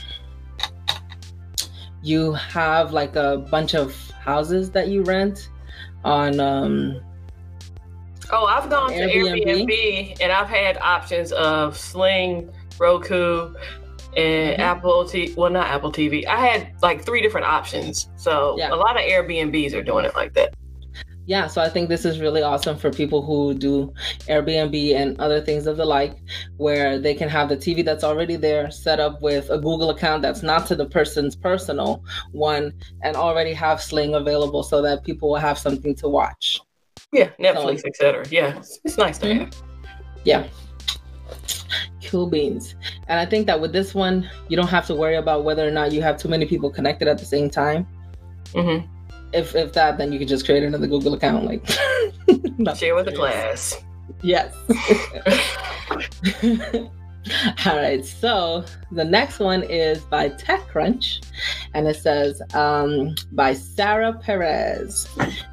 you 2.01 2.33
have 2.33 2.93
like 2.93 3.15
a 3.15 3.37
bunch 3.37 3.75
of 3.75 3.95
houses 4.11 4.71
that 4.71 4.87
you 4.87 5.03
rent 5.03 5.49
on 6.03 6.39
um 6.39 7.01
Oh, 8.31 8.45
I've 8.45 8.69
gone 8.69 8.91
Airbnb. 8.91 9.45
to 9.45 9.45
Airbnb 9.45 10.17
and 10.21 10.31
I've 10.31 10.49
had 10.49 10.77
options 10.79 11.31
of 11.31 11.77
Sling, 11.77 12.51
Roku, 12.77 13.53
and 14.17 14.53
mm-hmm. 14.53 14.61
Apple 14.61 15.05
TV. 15.05 15.35
Well, 15.37 15.51
not 15.51 15.67
Apple 15.67 15.91
TV. 15.91 16.25
I 16.25 16.45
had 16.45 16.73
like 16.81 17.05
three 17.05 17.21
different 17.21 17.47
options. 17.47 18.09
So 18.15 18.55
yeah. 18.57 18.73
a 18.73 18.75
lot 18.75 18.97
of 18.97 19.03
Airbnbs 19.03 19.73
are 19.73 19.83
doing 19.83 20.05
it 20.05 20.15
like 20.15 20.33
that. 20.33 20.53
Yeah, 21.27 21.47
so 21.47 21.61
I 21.61 21.67
think 21.67 21.89
this 21.89 22.05
is 22.05 22.21
really 22.21 22.41
awesome 22.41 22.77
for 22.77 22.89
people 22.89 23.21
who 23.21 23.53
do 23.53 23.93
Airbnb 24.29 24.95
and 24.95 25.19
other 25.19 25.41
things 25.41 25.67
of 25.67 25.75
the 25.75 25.83
like, 25.83 26.15
where 26.55 26.97
they 26.97 27.13
can 27.13 27.27
have 27.27 27.49
the 27.49 27.57
TV 27.57 27.83
that's 27.83 28.05
already 28.05 28.37
there 28.37 28.71
set 28.71 29.01
up 29.01 29.21
with 29.21 29.49
a 29.49 29.57
Google 29.57 29.89
account 29.89 30.21
that's 30.21 30.41
not 30.41 30.65
to 30.67 30.75
the 30.75 30.85
person's 30.85 31.35
personal 31.35 32.01
one 32.31 32.73
and 33.03 33.17
already 33.17 33.51
have 33.53 33.81
Sling 33.81 34.15
available 34.15 34.63
so 34.63 34.81
that 34.81 35.03
people 35.03 35.29
will 35.29 35.35
have 35.35 35.59
something 35.59 35.93
to 35.95 36.07
watch. 36.07 36.61
Yeah, 37.11 37.29
Netflix, 37.37 37.81
so, 37.81 37.87
etc. 37.87 38.25
Yeah, 38.31 38.57
it's 38.85 38.97
nice 38.97 39.17
to 39.17 39.25
mm-hmm. 39.25 39.39
have. 39.39 39.63
Yeah. 40.23 40.47
Cool 42.07 42.27
beans. 42.27 42.75
And 43.07 43.19
I 43.19 43.25
think 43.25 43.47
that 43.47 43.59
with 43.61 43.73
this 43.73 43.93
one, 43.93 44.29
you 44.49 44.57
don't 44.57 44.67
have 44.67 44.87
to 44.87 44.95
worry 44.95 45.15
about 45.15 45.43
whether 45.43 45.67
or 45.67 45.71
not 45.71 45.91
you 45.91 46.01
have 46.01 46.17
too 46.17 46.29
many 46.29 46.45
people 46.45 46.69
connected 46.69 47.07
at 47.07 47.17
the 47.17 47.25
same 47.25 47.49
time. 47.49 47.85
Mm-hmm 48.53 48.93
if 49.33 49.55
if 49.55 49.73
that, 49.73 49.97
then 49.97 50.11
you 50.11 50.19
could 50.19 50.27
just 50.27 50.45
create 50.45 50.63
another 50.63 50.87
Google 50.87 51.13
account. 51.13 51.45
Like 51.45 51.65
share 52.77 52.95
with 52.95 53.05
the 53.05 53.13
class. 53.15 53.83
Yes. 54.21 54.53
All 57.65 57.75
right, 57.75 58.05
so 58.05 58.63
the 58.91 59.03
next 59.03 59.39
one 59.39 59.63
is 59.63 59.99
by 60.01 60.29
TechCrunch, 60.29 61.25
and 61.73 61.87
it 61.87 61.97
says 61.97 62.41
um, 62.53 63.15
by 63.31 63.53
Sarah 63.53 64.13
Perez. 64.13 65.07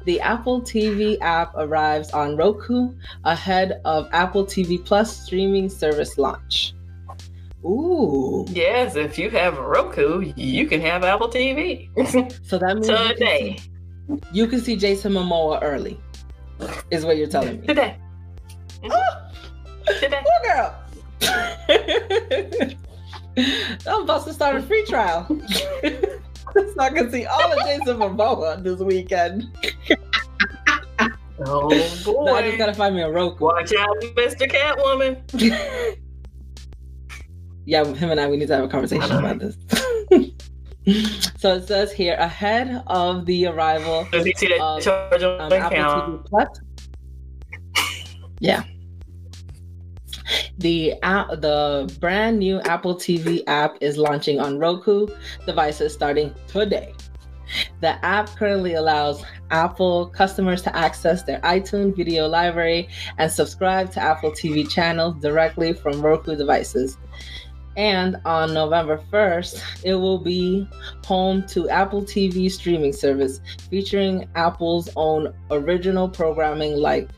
The 0.05 0.19
Apple 0.21 0.61
TV 0.61 1.17
app 1.21 1.53
arrives 1.55 2.11
on 2.11 2.37
Roku 2.37 2.93
ahead 3.23 3.81
of 3.85 4.07
Apple 4.11 4.45
TV 4.45 4.83
Plus 4.83 5.25
streaming 5.25 5.69
service 5.69 6.17
launch. 6.17 6.73
Ooh. 7.63 8.45
Yes, 8.49 8.95
if 8.95 9.17
you 9.17 9.29
have 9.31 9.57
Roku, 9.57 10.31
you 10.35 10.67
can 10.67 10.79
have 10.81 11.03
Apple 11.03 11.29
TV. 11.29 11.89
so 12.45 12.59
that 12.59 12.75
means 12.75 12.87
today. 12.87 13.57
You 14.07 14.17
can, 14.17 14.21
see, 14.21 14.29
you 14.31 14.47
can 14.47 14.61
see 14.61 14.75
Jason 14.75 15.13
Momoa 15.13 15.59
early. 15.63 15.99
Is 16.91 17.05
what 17.05 17.17
you're 17.17 17.27
telling 17.27 17.61
me. 17.61 17.67
Today. 17.67 17.97
Oh, 18.83 19.29
today. 19.99 20.23
Poor 20.23 20.53
girl. 20.55 20.84
I'm 23.87 24.03
about 24.03 24.25
to 24.25 24.33
start 24.33 24.55
a 24.55 24.61
free 24.61 24.85
trial. 24.85 25.25
so 25.83 26.79
I 26.79 26.89
can 26.89 27.11
see 27.11 27.25
all 27.25 27.51
of 27.51 27.59
Jason 27.59 27.97
Momoa 27.97 28.63
this 28.63 28.79
weekend. 28.79 29.45
oh 31.45 31.69
boy! 32.05 32.25
Now 32.25 32.35
I 32.35 32.41
just 32.43 32.57
gotta 32.57 32.73
find 32.73 32.95
me 32.95 33.01
a 33.01 33.11
Roku. 33.11 33.45
Watch 33.45 33.73
out, 33.73 34.01
Mr. 34.01 34.49
Catwoman 34.49 35.21
yeah, 37.65 37.83
him 37.83 38.11
and 38.11 38.19
I, 38.19 38.27
we 38.27 38.37
need 38.37 38.47
to 38.47 38.55
have 38.55 38.63
a 38.63 38.67
conversation 38.67 39.11
about 39.11 39.39
this. 39.39 39.57
so 41.37 41.55
it 41.55 41.67
says 41.67 41.91
here 41.91 42.15
ahead 42.15 42.83
of 42.87 43.25
the 43.25 43.47
arrival 43.47 44.07
Does 44.11 44.25
he 44.25 44.33
see 44.35 44.47
that 44.49 44.59
of 44.61 45.41
um, 45.41 45.51
Apple 45.51 45.77
TV 45.77 46.25
Plus. 46.25 46.47
Yeah. 48.39 48.63
The 50.57 50.93
uh, 51.03 51.35
the 51.35 51.93
brand 51.99 52.39
new 52.39 52.61
Apple 52.61 52.95
TV 52.95 53.43
app 53.47 53.77
is 53.81 53.97
launching 53.97 54.39
on 54.39 54.57
Roku 54.57 55.07
devices 55.45 55.93
starting 55.93 56.33
today. 56.47 56.93
The 57.81 58.03
app 58.03 58.29
currently 58.35 58.73
allows 58.73 59.23
Apple 59.51 60.07
customers 60.07 60.61
to 60.63 60.75
access 60.75 61.23
their 61.23 61.39
iTunes 61.41 61.95
video 61.95 62.27
library 62.27 62.89
and 63.17 63.31
subscribe 63.31 63.91
to 63.91 63.99
Apple 64.01 64.31
TV 64.31 64.67
channels 64.67 65.21
directly 65.21 65.73
from 65.73 66.01
Roku 66.01 66.35
devices. 66.35 66.97
And 67.77 68.15
on 68.23 68.53
November 68.53 69.03
1st, 69.11 69.83
it 69.83 69.95
will 69.95 70.17
be 70.17 70.67
home 71.05 71.45
to 71.47 71.69
Apple 71.69 72.03
TV 72.03 72.49
streaming 72.49 72.93
service 72.93 73.41
featuring 73.69 74.29
Apple's 74.35 74.89
own 74.95 75.33
original 75.51 76.07
programming 76.07 76.77
like 76.77 77.09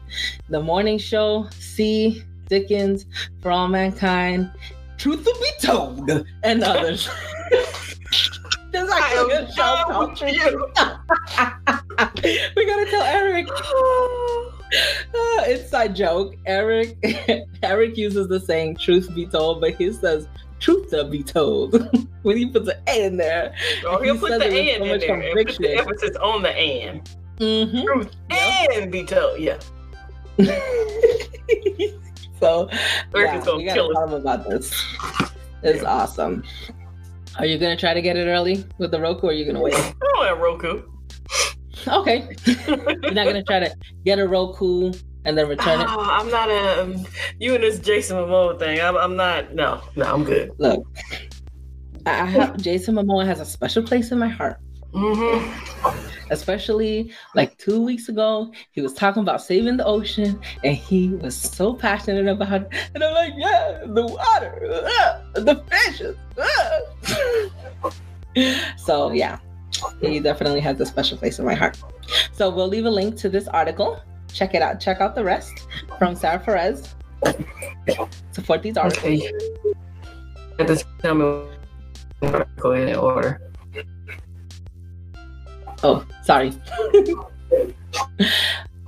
The 0.50 0.60
Morning 0.60 0.98
Show, 0.98 1.48
See, 1.52 2.24
Dickinson, 2.50 3.10
For 3.42 3.52
All 3.52 3.68
Mankind, 3.68 4.52
Truth 4.98 5.24
to 5.26 5.36
Be 5.40 5.68
Told, 5.68 6.10
and 6.44 6.64
others. 6.64 7.10
There's 8.72 8.90
actually 8.92 9.34
a 9.34 9.52
show 9.54 9.84
we 12.56 12.66
gotta 12.66 12.86
tell 12.90 13.04
Eric. 13.04 13.48
Uh, 15.16 15.44
inside 15.48 15.96
joke. 15.96 16.36
Eric 16.46 16.98
Eric 17.64 17.96
uses 17.96 18.28
the 18.28 18.38
saying 18.38 18.76
"truth 18.76 19.10
be 19.16 19.26
told," 19.26 19.62
but 19.62 19.76
he 19.76 19.94
says 19.94 20.28
"truth 20.60 20.90
to 20.90 21.06
be 21.06 21.24
told" 21.24 21.88
when 22.24 22.36
he 22.36 22.48
puts 22.48 22.68
an 22.68 22.76
"a" 22.88 23.06
in 23.06 23.16
there. 23.16 23.56
Or 23.90 24.04
he'll 24.04 24.16
He 24.16 24.20
put 24.20 24.38
the 24.40 24.46
it 24.54 24.82
with 24.82 25.02
so 25.02 25.06
in 25.06 25.20
there. 25.22 25.22
and 25.38 25.48
put 25.48 25.58
the 25.58 25.78
emphasis 25.78 26.18
on 26.18 26.42
the 26.44 26.50
and. 26.50 27.10
Mhm. 27.38 27.86
Truth 27.86 28.12
and 28.30 28.92
be 28.92 29.06
told. 29.06 29.40
Yeah. 29.40 29.58
so 32.40 32.70
yeah, 33.16 33.40
is 33.40 33.46
we 33.46 33.66
gotta 33.66 33.74
kill 33.74 33.94
tell 33.94 34.08
him 34.08 34.14
about 34.14 34.48
this. 34.50 34.72
It's 35.64 35.82
Yeah. 35.82 35.90
awesome. 35.90 36.44
Are 37.40 37.46
you 37.46 37.58
gonna 37.58 37.78
try 37.78 37.94
to 37.94 38.02
get 38.02 38.16
it 38.16 38.28
early 38.28 38.66
with 38.78 38.92
the 38.92 39.00
Roku, 39.00 39.28
or 39.28 39.30
are 39.30 39.34
you 39.34 39.46
gonna 39.46 39.62
wait? 39.62 39.76
I 39.76 39.94
don't 40.14 40.26
have 40.28 40.40
Roku. 40.40 40.84
Okay, 41.88 42.28
you're 42.46 43.12
not 43.14 43.26
gonna 43.26 43.44
try 43.44 43.60
to 43.60 43.74
get 44.04 44.20
a 44.20 44.28
Roku 44.28 44.92
and 45.26 45.38
then 45.38 45.48
return 45.48 45.82
it. 45.82 45.88
Oh, 45.90 46.00
I'm 46.00 46.30
not 46.30 46.50
a 46.50 46.84
um, 46.84 47.06
you 47.40 47.54
and 47.56 47.64
this 47.64 47.80
Jason 47.80 48.18
Momoa 48.18 48.58
thing. 48.58 48.80
I'm, 48.82 48.98
I'm 48.98 49.16
not. 49.16 49.54
No, 49.54 49.82
no, 49.96 50.06
I'm 50.06 50.24
good. 50.24 50.52
Look, 50.58 50.84
I 52.06 52.22
I 52.22 52.26
have 52.26 52.58
Jason 52.58 52.96
Momoa 52.96 53.26
has 53.26 53.40
a 53.40 53.46
special 53.46 53.84
place 53.84 54.12
in 54.12 54.20
my 54.20 54.28
heart. 54.30 54.60
Mm-hmm. 54.94 56.17
Especially 56.30 57.12
like 57.36 57.58
two 57.58 57.82
weeks 57.82 58.10
ago, 58.10 58.52
he 58.72 58.82
was 58.82 58.94
talking 58.94 59.22
about 59.22 59.42
saving 59.42 59.78
the 59.78 59.86
ocean, 59.86 60.40
and 60.64 60.76
he 60.76 61.10
was 61.10 61.36
so 61.36 61.74
passionate 61.74 62.28
about 62.28 62.62
it. 62.62 62.70
And 62.94 63.04
I'm 63.04 63.14
like, 63.14 63.34
yeah, 63.38 63.84
the 63.86 64.06
water, 64.06 64.84
ah, 64.86 65.22
the 65.34 65.64
fishes. 65.70 66.18
ah." 67.84 67.92
so 68.78 69.12
yeah, 69.12 69.40
he 70.02 70.20
definitely 70.20 70.60
has 70.62 70.80
a 70.80 70.86
special 70.86 71.18
place 71.18 71.40
in 71.40 71.46
my 71.46 71.54
heart. 71.54 71.78
So 72.34 72.50
we'll 72.50 72.68
leave 72.68 72.86
a 72.86 72.90
link 72.90 73.16
to 73.18 73.30
this 73.30 73.48
article. 73.48 74.02
Check 74.34 74.54
it 74.54 74.62
out. 74.62 74.80
Check 74.80 75.02
out 75.02 75.16
the 75.16 75.24
rest 75.24 75.68
from 75.98 76.16
Sarah 76.16 76.40
Perez. 76.40 76.96
Support 78.32 78.62
these 78.64 78.78
articles. 78.78 79.22
Okay. 80.60 80.78
Tell 81.02 81.16
me. 81.16 81.48
Ahead 82.22 82.48
and 82.64 82.98
order. 82.98 83.42
Oh, 85.84 86.06
sorry. 86.24 86.54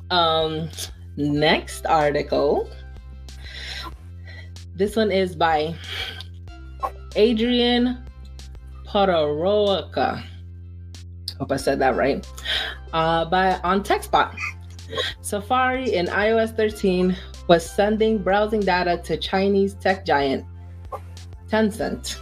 um, 0.10 0.70
next 1.18 1.86
article. 1.86 2.70
This 4.76 4.96
one 4.96 5.12
is 5.12 5.36
by 5.36 5.76
Adrian 7.16 8.06
Podoroka. 8.88 10.24
Hope 11.38 11.52
I 11.52 11.58
said 11.58 11.80
that 11.80 11.96
right. 11.96 12.26
Uh, 12.94 13.26
by 13.26 13.60
on 13.60 13.84
TechSpot. 13.84 14.36
Safari 15.22 15.94
in 15.94 16.08
iOS 16.08 16.56
13 16.56 17.16
was 17.48 17.70
sending 17.70 18.18
browsing 18.18 18.62
data 18.62 18.98
to 19.04 19.18
Chinese 19.18 19.76
tech 19.76 20.06
giant 20.06 20.46
Tencent. 21.50 22.18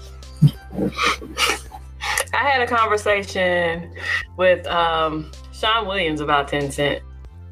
I 2.33 2.49
had 2.49 2.61
a 2.61 2.67
conversation 2.67 3.93
with 4.37 4.65
um, 4.67 5.31
Sean 5.51 5.87
Williams 5.87 6.21
about 6.21 6.49
Tencent 6.49 7.01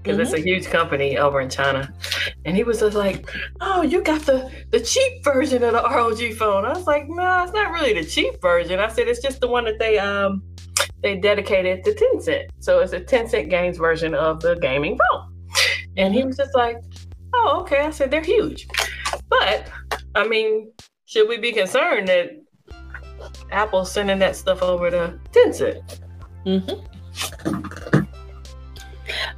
because 0.06 0.20
it's 0.20 0.34
a 0.34 0.42
huge 0.42 0.68
company 0.68 1.18
over 1.18 1.42
in 1.42 1.50
China, 1.50 1.92
and 2.46 2.56
he 2.56 2.64
was 2.64 2.80
just 2.80 2.96
like, 2.96 3.28
"Oh, 3.60 3.82
you 3.82 4.02
got 4.04 4.22
the 4.22 4.52
the 4.72 4.80
cheap 4.80 5.24
version 5.24 5.64
of 5.64 5.74
the 5.74 5.82
ROG 5.82 6.34
phone." 6.36 6.66
I 6.66 6.70
was 6.70 6.86
like, 6.86 7.08
"No, 7.08 7.44
it's 7.44 7.54
not 7.54 7.72
really 7.72 7.94
the 7.94 8.06
cheap 8.06 8.40
version." 8.42 8.80
I 8.80 8.88
said, 8.88 9.08
"It's 9.08 9.22
just 9.22 9.42
the 9.42 9.48
one 9.48 9.66
that 9.66 9.80
they 9.80 9.98
um 9.98 10.44
they 11.02 11.18
dedicated 11.18 11.84
to 11.86 11.94
Tencent, 11.94 12.50
so 12.60 12.80
it's 12.80 12.94
a 12.94 13.00
Tencent 13.00 13.50
Games 13.50 13.78
version 13.78 14.14
of 14.14 14.42
the 14.42 14.56
gaming 14.56 14.98
phone." 14.98 15.34
And 15.98 16.14
he 16.14 16.24
was 16.24 16.38
just 16.38 16.54
like, 16.54 16.78
"Oh, 17.34 17.62
okay." 17.62 17.80
I 17.80 17.90
said, 17.90 18.12
"They're 18.12 18.22
huge," 18.22 18.68
but 19.28 19.68
I 20.14 20.28
mean, 20.28 20.72
should 21.06 21.28
we 21.28 21.38
be 21.38 21.52
concerned 21.52 22.08
that 22.10 22.30
Apple's 23.52 23.92
sending 23.92 24.20
that 24.20 24.36
stuff 24.36 24.62
over 24.62 24.90
to 24.90 25.20
Tencent? 25.32 26.00
Mm-hmm. 26.46 28.06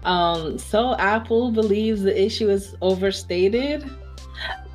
Um, 0.04 0.58
so 0.58 0.96
Apple 0.96 1.52
believes 1.52 2.02
the 2.02 2.20
issue 2.20 2.50
is 2.50 2.76
overstated. 2.82 3.89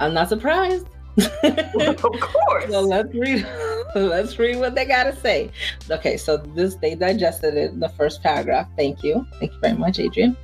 I'm 0.01 0.14
not 0.14 0.29
surprised. 0.29 0.87
of 1.35 2.21
course. 2.21 2.71
so 2.71 2.81
let's 2.81 3.14
read 3.14 3.47
let's 3.95 4.38
read 4.38 4.57
what 4.59 4.75
they 4.75 4.85
gotta 4.85 5.14
say. 5.14 5.51
Okay, 5.90 6.16
so 6.16 6.38
this 6.38 6.77
they 6.77 6.95
digested 6.95 7.55
it 7.55 7.73
in 7.73 7.81
the 7.81 7.88
first 7.90 8.23
paragraph. 8.23 8.68
Thank 8.77 9.03
you. 9.03 9.27
Thank 9.38 9.53
you 9.53 9.59
very 9.61 9.77
much, 9.77 9.99
Adrian. 9.99 10.37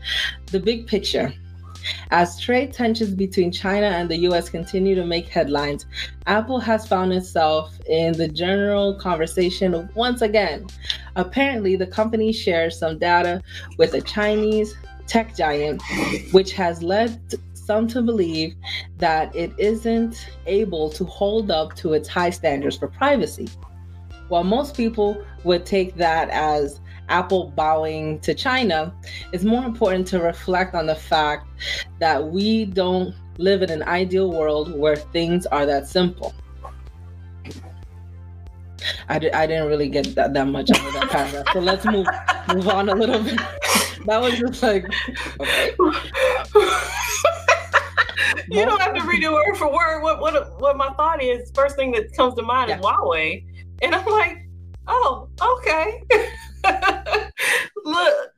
The 0.47 0.61
big 0.61 0.87
picture. 0.87 1.33
As 2.11 2.41
trade 2.41 2.73
tensions 2.73 3.15
between 3.15 3.53
China 3.53 3.87
and 3.87 4.09
the 4.09 4.19
US 4.29 4.49
continue 4.49 4.95
to 4.95 5.05
make 5.05 5.29
headlines, 5.29 5.87
Apple 6.27 6.61
has 6.61 6.87
found 6.87 7.13
itself 7.13 7.79
in 7.89 8.13
the 8.15 8.29
general 8.29 8.95
conversation 8.95 9.89
once 9.95 10.23
again. 10.23 10.67
Apparently, 11.17 11.77
the 11.77 11.87
company 11.87 12.33
shares 12.33 12.79
some 12.79 12.99
data 12.99 13.43
with 13.77 13.95
a 13.95 14.01
Chinese 14.01 14.77
tech 15.07 15.35
giant, 15.37 15.83
which 16.33 16.53
has 16.53 16.83
led 16.83 17.21
some 17.55 17.87
to 17.89 18.01
believe 18.01 18.55
that 18.99 19.35
it 19.35 19.53
isn't 19.59 20.27
able 20.47 20.89
to 20.91 21.05
hold 21.05 21.51
up 21.51 21.75
to 21.77 21.93
its 21.93 22.09
high 22.09 22.31
standards 22.31 22.77
for 22.77 22.89
privacy. 22.89 23.49
While 24.29 24.45
most 24.45 24.77
people 24.77 25.23
would 25.45 25.67
take 25.67 25.95
that 25.97 26.29
as 26.31 26.81
Apple 27.09 27.53
bowing 27.57 28.21
to 28.21 28.35
China, 28.35 28.95
it's 29.33 29.45
more 29.45 29.65
important 29.65 30.07
to 30.09 30.21
reflect 30.21 30.75
on 30.75 30.87
the 30.87 30.95
fact 30.95 31.47
that 31.99 32.25
we 32.25 32.65
don't 32.65 33.15
live 33.39 33.63
in 33.63 33.71
an 33.71 33.83
ideal 33.85 34.31
world 34.31 34.77
where 34.77 34.97
things 34.97 35.47
are 35.47 35.65
that 35.67 35.87
simple. 35.89 36.35
I, 39.09 39.19
di- 39.19 39.33
I 39.33 39.47
didn't 39.47 39.69
really 39.69 39.89
get 39.89 40.15
that, 40.15 40.35
that 40.35 40.47
much 40.47 40.71
out 40.71 40.87
of 40.87 40.93
that 40.95 41.11
paragraph. 41.11 41.47
So 41.53 41.61
let's 41.61 41.85
move 41.85 42.07
move 42.55 42.69
on 42.69 42.89
a 42.89 42.95
little 42.95 43.23
bit. 43.23 43.39
That 44.07 44.21
was 44.21 44.39
just 44.39 44.63
like, 44.63 44.87
okay. 45.41 45.75
you 48.51 48.65
don't 48.65 48.81
have 48.81 48.95
to 48.95 49.03
read 49.03 49.23
it 49.23 49.31
word 49.33 49.57
for 49.57 49.73
word. 49.73 50.03
What 50.03 50.21
what 50.21 50.61
what 50.61 50.77
my 50.77 50.91
thought 50.95 51.23
is, 51.23 51.51
first 51.55 51.77
thing 51.77 51.93
that 51.93 52.13
comes 52.15 52.35
to 52.37 52.43
mind 52.43 52.71
is 52.71 52.77
Huawei, 52.77 53.45
and 53.83 53.95
I'm 53.95 54.07
like, 54.07 54.49
oh, 54.87 55.29
okay. 55.41 56.03
Look, 57.85 58.33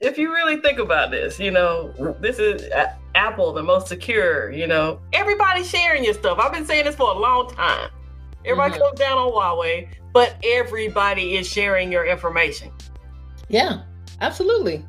if 0.00 0.16
you 0.18 0.32
really 0.32 0.56
think 0.60 0.78
about 0.78 1.10
this, 1.10 1.38
you 1.38 1.50
know, 1.50 1.92
this 2.20 2.38
is 2.38 2.70
uh, 2.72 2.92
Apple, 3.14 3.52
the 3.52 3.62
most 3.62 3.88
secure. 3.88 4.50
You 4.50 4.66
know, 4.66 5.00
everybody's 5.12 5.68
sharing 5.68 6.04
your 6.04 6.14
stuff. 6.14 6.38
I've 6.38 6.52
been 6.52 6.64
saying 6.66 6.84
this 6.84 6.96
for 6.96 7.10
a 7.10 7.18
long 7.18 7.50
time. 7.54 7.90
Everybody 8.44 8.74
Mhm. 8.74 8.78
comes 8.78 8.98
down 8.98 9.18
on 9.18 9.30
Huawei, 9.32 9.88
but 10.12 10.36
everybody 10.44 11.36
is 11.36 11.46
sharing 11.46 11.92
your 11.92 12.06
information. 12.06 12.70
Yeah, 13.48 13.82
absolutely. 14.20 14.84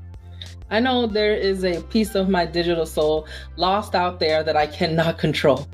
I 0.69 0.80
know 0.80 1.06
there 1.06 1.36
is 1.36 1.65
a 1.65 1.82
piece 1.82 2.15
of 2.15 2.30
my 2.30 2.45
digital 2.45 2.86
soul 2.86 3.28
lost 3.58 3.93
out 3.93 4.19
there 4.21 4.41
that 4.43 4.56
I 4.56 4.67
cannot 4.67 5.17
control. 5.17 5.67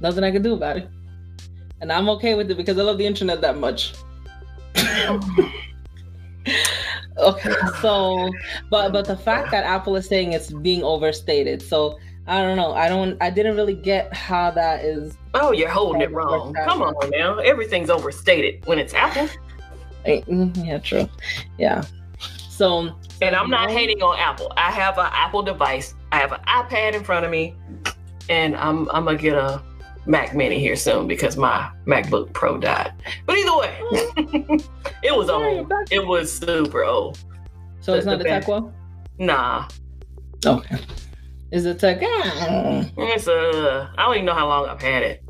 Nothing 0.00 0.22
I 0.22 0.30
can 0.30 0.42
do 0.42 0.54
about 0.54 0.76
it. 0.76 0.88
And 1.80 1.90
I'm 1.90 2.08
okay 2.10 2.34
with 2.34 2.50
it 2.50 2.56
because 2.56 2.78
I 2.78 2.82
love 2.82 2.98
the 2.98 3.06
internet 3.06 3.40
that 3.40 3.56
much. 3.56 3.94
Okay, 7.18 7.54
so 7.80 8.32
but 8.70 8.92
but 8.92 9.06
the 9.06 9.16
fact 9.16 9.50
that 9.50 9.64
Apple 9.64 9.96
is 9.96 10.06
saying 10.08 10.32
it's 10.32 10.50
being 10.50 10.82
overstated. 10.82 11.62
So 11.62 11.98
I 12.26 12.42
don't 12.42 12.56
know. 12.56 12.72
I 12.72 12.88
don't 12.88 13.20
I 13.20 13.30
didn't 13.30 13.56
really 13.56 13.74
get 13.74 14.14
how 14.14 14.50
that 14.52 14.84
is 14.84 15.16
Oh, 15.34 15.52
you're 15.52 15.68
holding 15.68 16.02
it 16.02 16.12
wrong. 16.12 16.54
Come 16.54 16.82
on 16.82 17.10
now. 17.10 17.38
Everything's 17.38 17.90
overstated 17.90 18.64
when 18.66 18.78
it's 18.78 18.94
Apple. 18.94 19.28
eh, 20.04 20.20
mm, 20.22 20.66
yeah, 20.66 20.78
true. 20.78 21.08
Yeah. 21.58 21.84
So 22.48 22.96
And 23.22 23.34
I'm 23.34 23.50
not 23.50 23.70
hating 23.70 24.02
on 24.02 24.18
Apple. 24.18 24.52
I 24.56 24.70
have 24.70 24.98
an 24.98 25.08
Apple 25.12 25.42
device. 25.42 25.94
I 26.12 26.18
have 26.18 26.32
an 26.32 26.40
iPad 26.46 26.94
in 26.94 27.04
front 27.04 27.24
of 27.24 27.30
me, 27.30 27.54
and 28.28 28.56
I'm 28.56 28.88
I'm 28.90 29.04
gonna 29.04 29.16
get 29.16 29.34
a 29.34 29.62
Mac 30.10 30.34
Mini 30.34 30.58
here 30.58 30.74
soon 30.74 31.06
because 31.06 31.36
my 31.36 31.70
MacBook 31.86 32.32
Pro 32.32 32.58
died. 32.58 32.92
But 33.26 33.38
either 33.38 33.56
way, 33.56 33.78
it 35.04 35.16
was 35.16 35.30
old. 35.30 35.72
It 35.90 36.04
was 36.04 36.36
super 36.36 36.84
old. 36.84 37.18
So 37.80 37.94
it's 37.94 38.04
the- 38.04 38.10
not 38.16 38.18
the 38.22 38.36
a 38.36 38.40
Techwell? 38.40 38.72
Nah, 39.18 39.68
Okay. 40.44 40.78
Is 41.52 41.66
it 41.66 41.78
Tech? 41.78 41.98
It's 42.02 43.28
uh, 43.28 43.88
I 43.98 44.04
don't 44.04 44.14
even 44.14 44.24
know 44.26 44.34
how 44.34 44.48
long 44.48 44.68
I've 44.68 44.80
had 44.80 45.02
it, 45.02 45.22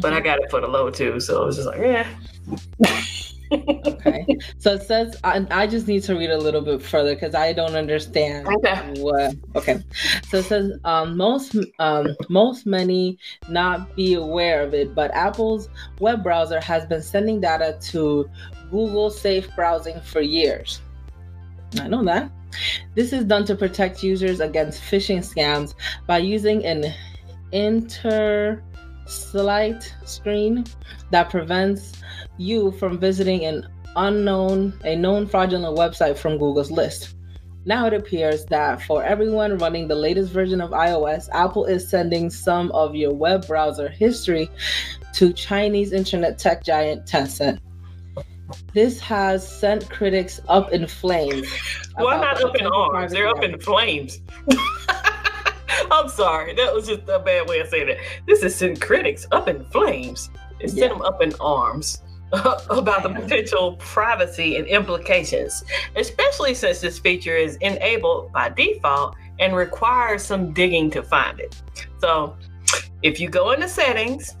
but 0.00 0.12
I 0.12 0.20
got 0.20 0.38
it 0.40 0.50
for 0.50 0.60
the 0.60 0.66
low 0.66 0.90
too, 0.90 1.20
so 1.20 1.42
it 1.42 1.46
was 1.46 1.56
just 1.56 1.68
like, 1.68 1.80
yeah. 1.80 2.06
okay. 3.52 4.26
So 4.58 4.74
it 4.74 4.82
says 4.82 5.16
I, 5.24 5.46
I 5.50 5.66
just 5.66 5.86
need 5.86 6.02
to 6.04 6.14
read 6.14 6.30
a 6.30 6.38
little 6.38 6.60
bit 6.60 6.82
further 6.82 7.14
because 7.14 7.34
I 7.34 7.52
don't 7.52 7.74
understand 7.74 8.48
Okay. 8.48 9.00
what. 9.00 9.34
Okay. 9.56 9.82
So 10.28 10.38
it 10.38 10.44
says 10.44 10.72
um, 10.84 11.16
most 11.16 11.56
um, 11.78 12.16
most 12.28 12.66
many 12.66 13.18
not 13.48 13.94
be 13.96 14.14
aware 14.14 14.62
of 14.62 14.74
it, 14.74 14.94
but 14.94 15.10
Apple's 15.12 15.68
web 16.00 16.22
browser 16.22 16.60
has 16.60 16.86
been 16.86 17.02
sending 17.02 17.40
data 17.40 17.78
to 17.92 18.28
Google 18.70 19.10
Safe 19.10 19.48
Browsing 19.54 20.00
for 20.00 20.20
years. 20.20 20.80
I 21.80 21.88
know 21.88 22.04
that. 22.04 22.30
This 22.94 23.12
is 23.12 23.24
done 23.24 23.44
to 23.46 23.56
protect 23.56 24.02
users 24.02 24.40
against 24.40 24.80
phishing 24.82 25.18
scams 25.18 25.74
by 26.06 26.18
using 26.18 26.64
an 26.64 26.94
interslite 29.06 29.90
screen 30.08 30.64
that 31.10 31.30
prevents 31.30 31.92
you 32.38 32.72
from 32.72 32.98
visiting 32.98 33.44
an 33.44 33.66
unknown, 33.96 34.78
a 34.84 34.96
known 34.96 35.26
fraudulent 35.26 35.76
website 35.76 36.16
from 36.16 36.38
Google's 36.38 36.70
list. 36.70 37.14
Now 37.66 37.86
it 37.86 37.94
appears 37.94 38.44
that 38.46 38.82
for 38.82 39.02
everyone 39.02 39.56
running 39.56 39.88
the 39.88 39.94
latest 39.94 40.32
version 40.32 40.60
of 40.60 40.70
iOS, 40.70 41.28
Apple 41.32 41.64
is 41.64 41.88
sending 41.88 42.28
some 42.28 42.70
of 42.72 42.94
your 42.94 43.14
web 43.14 43.46
browser 43.46 43.88
history 43.88 44.50
to 45.14 45.32
Chinese 45.32 45.92
internet 45.92 46.38
tech 46.38 46.62
giant 46.62 47.06
Tencent. 47.06 47.58
This 48.74 49.00
has 49.00 49.48
sent 49.48 49.88
critics 49.88 50.40
up 50.48 50.72
in 50.72 50.86
flames. 50.86 51.48
Why 51.96 52.20
not 52.20 52.42
up 52.42 52.54
in 52.56 52.66
arms? 52.66 53.12
They're 53.12 53.28
up 53.28 53.42
in 53.42 53.58
flames. 53.58 54.20
I'm 55.90 56.08
sorry, 56.08 56.54
that 56.54 56.74
was 56.74 56.86
just 56.86 57.08
a 57.08 57.18
bad 57.18 57.48
way 57.48 57.60
of 57.60 57.68
saying 57.68 57.88
it. 57.88 57.98
This 58.26 58.42
has 58.42 58.54
sent 58.54 58.80
critics 58.80 59.26
up 59.32 59.48
in 59.48 59.64
flames. 59.66 60.30
Sent 60.60 60.74
yeah. 60.74 60.88
them 60.88 61.02
up 61.02 61.22
in 61.22 61.34
arms. 61.40 62.02
about 62.70 63.04
the 63.04 63.10
potential 63.10 63.76
privacy 63.76 64.56
and 64.56 64.66
implications, 64.66 65.62
especially 65.94 66.52
since 66.52 66.80
this 66.80 66.98
feature 66.98 67.36
is 67.36 67.56
enabled 67.60 68.32
by 68.32 68.48
default 68.48 69.14
and 69.38 69.54
requires 69.54 70.24
some 70.24 70.52
digging 70.52 70.90
to 70.90 71.02
find 71.02 71.38
it. 71.38 71.62
So, 72.00 72.36
if 73.02 73.20
you 73.20 73.28
go 73.28 73.52
into 73.52 73.68
settings, 73.68 74.36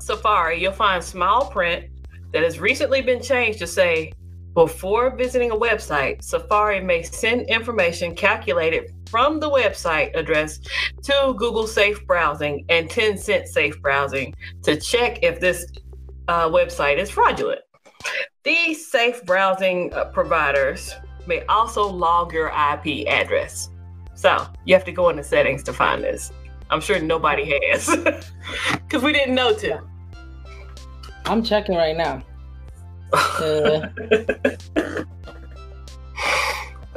Safari, 0.00 0.62
you'll 0.62 0.72
find 0.72 1.02
small 1.04 1.50
print 1.50 1.90
that 2.32 2.42
has 2.42 2.58
recently 2.58 3.02
been 3.02 3.20
changed 3.20 3.58
to 3.58 3.66
say 3.66 4.12
before 4.54 5.16
visiting 5.16 5.50
a 5.50 5.56
website, 5.56 6.22
Safari 6.22 6.80
may 6.80 7.02
send 7.02 7.48
information 7.48 8.14
calculated 8.14 8.92
from 9.08 9.40
the 9.40 9.48
website 9.48 10.14
address 10.14 10.58
to 11.02 11.34
Google 11.38 11.66
Safe 11.66 12.06
Browsing 12.06 12.64
and 12.68 12.88
Tencent 12.88 13.46
Safe 13.46 13.80
Browsing 13.80 14.34
to 14.62 14.78
check 14.78 15.22
if 15.22 15.40
this 15.40 15.66
uh, 16.28 16.48
website 16.48 16.98
is 16.98 17.10
fraudulent. 17.10 17.60
These 18.42 18.90
safe 18.90 19.24
browsing 19.24 19.92
uh, 19.94 20.06
providers 20.06 20.94
may 21.26 21.44
also 21.46 21.86
log 21.86 22.32
your 22.32 22.48
IP 22.48 23.06
address. 23.06 23.70
So 24.14 24.46
you 24.64 24.74
have 24.74 24.84
to 24.84 24.92
go 24.92 25.08
into 25.08 25.22
settings 25.22 25.62
to 25.64 25.72
find 25.72 26.02
this. 26.02 26.32
I'm 26.70 26.80
sure 26.80 27.00
nobody 27.00 27.58
has 27.68 27.86
because 28.72 29.02
we 29.02 29.12
didn't 29.12 29.34
know 29.34 29.54
to. 29.54 29.82
I'm 31.26 31.42
checking 31.42 31.76
right 31.76 31.96
now. 31.96 32.22
Uh... 33.12 33.88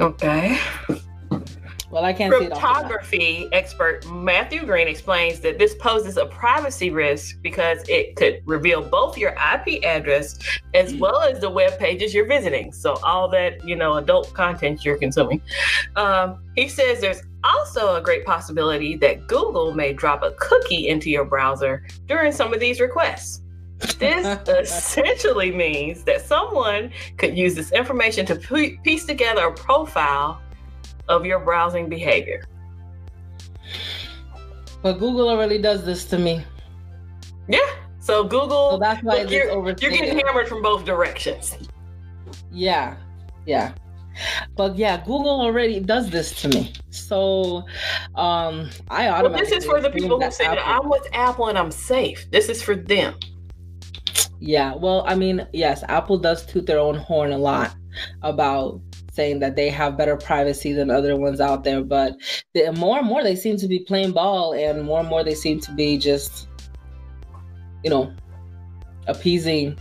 okay. 0.00 0.58
Well, 1.96 2.04
I 2.04 2.12
can't 2.12 2.30
Cryptography 2.30 3.48
expert 3.52 4.06
Matthew 4.10 4.66
Green 4.66 4.88
explains 4.88 5.40
that 5.40 5.58
this 5.58 5.74
poses 5.76 6.16
a 6.16 6.26
privacy 6.26 6.90
risk 6.90 7.40
because 7.42 7.88
it 7.88 8.16
could 8.16 8.42
reveal 8.44 8.82
both 8.82 9.16
your 9.16 9.30
IP 9.30 9.82
address 9.84 10.38
as 10.74 10.94
well 10.96 11.22
as 11.22 11.40
the 11.40 11.48
web 11.48 11.78
pages 11.78 12.12
you're 12.12 12.26
visiting. 12.26 12.72
So 12.72 12.94
all 13.04 13.28
that 13.30 13.66
you 13.66 13.76
know, 13.76 13.94
adult 13.94 14.34
content 14.34 14.84
you're 14.84 14.98
consuming. 14.98 15.40
Um, 15.94 16.42
he 16.56 16.68
says 16.68 17.00
there's 17.00 17.22
also 17.44 17.94
a 17.94 18.02
great 18.02 18.26
possibility 18.26 18.96
that 18.96 19.28
Google 19.28 19.72
may 19.72 19.92
drop 19.92 20.22
a 20.22 20.32
cookie 20.32 20.88
into 20.88 21.08
your 21.08 21.24
browser 21.24 21.86
during 22.06 22.32
some 22.32 22.52
of 22.52 22.58
these 22.58 22.80
requests. 22.80 23.42
This 23.98 24.48
essentially 24.48 25.50
means 25.50 26.04
that 26.04 26.22
someone 26.22 26.90
could 27.18 27.36
use 27.36 27.54
this 27.54 27.72
information 27.72 28.24
to 28.26 28.36
piece 28.82 29.04
together 29.04 29.48
a 29.48 29.52
profile 29.52 30.40
of 31.08 31.26
your 31.26 31.40
browsing 31.40 31.88
behavior. 31.88 32.44
But 34.82 34.94
Google 34.94 35.28
already 35.28 35.58
does 35.58 35.84
this 35.84 36.04
to 36.06 36.18
me. 36.18 36.44
Yeah. 37.48 37.58
So 38.00 38.22
Google. 38.24 38.72
So 38.72 38.78
that's 38.78 39.02
why 39.02 39.22
look, 39.22 39.30
you're, 39.30 39.50
you're 39.50 39.72
getting 39.72 40.18
hammered 40.18 40.48
from 40.48 40.62
both 40.62 40.84
directions. 40.84 41.56
Yeah. 42.52 42.96
Yeah. 43.46 43.72
But 44.56 44.78
yeah, 44.78 44.98
Google 44.98 45.40
already 45.40 45.80
does 45.80 46.08
this 46.08 46.40
to 46.42 46.48
me. 46.48 46.72
So 46.90 47.64
um 48.14 48.70
I 48.88 49.08
automatically. 49.08 49.22
Well, 49.22 49.32
this 49.32 49.52
is 49.52 49.64
for 49.64 49.80
the 49.80 49.90
people 49.90 50.20
who 50.20 50.30
say 50.30 50.44
that 50.44 50.66
I'm 50.66 50.88
with 50.88 51.06
Apple 51.12 51.48
and 51.48 51.58
I'm 51.58 51.70
safe. 51.70 52.30
This 52.30 52.48
is 52.48 52.62
for 52.62 52.76
them. 52.76 53.14
Yeah, 54.38 54.74
well, 54.74 55.04
I 55.06 55.14
mean, 55.14 55.46
yes, 55.52 55.82
Apple 55.88 56.18
does 56.18 56.44
toot 56.44 56.66
their 56.66 56.78
own 56.78 56.96
horn 56.96 57.32
a 57.32 57.38
lot 57.38 57.74
about 58.22 58.80
saying 59.12 59.38
that 59.38 59.56
they 59.56 59.70
have 59.70 59.96
better 59.96 60.16
privacy 60.16 60.74
than 60.74 60.90
other 60.90 61.16
ones 61.16 61.40
out 61.40 61.64
there. 61.64 61.82
But 61.82 62.16
the, 62.52 62.70
more 62.72 62.98
and 62.98 63.06
more 63.06 63.22
they 63.22 63.34
seem 63.34 63.56
to 63.56 63.66
be 63.66 63.78
playing 63.78 64.12
ball, 64.12 64.52
and 64.52 64.84
more 64.84 65.00
and 65.00 65.08
more 65.08 65.24
they 65.24 65.34
seem 65.34 65.58
to 65.60 65.72
be 65.72 65.96
just, 65.96 66.48
you 67.82 67.88
know, 67.88 68.12
appeasing 69.06 69.78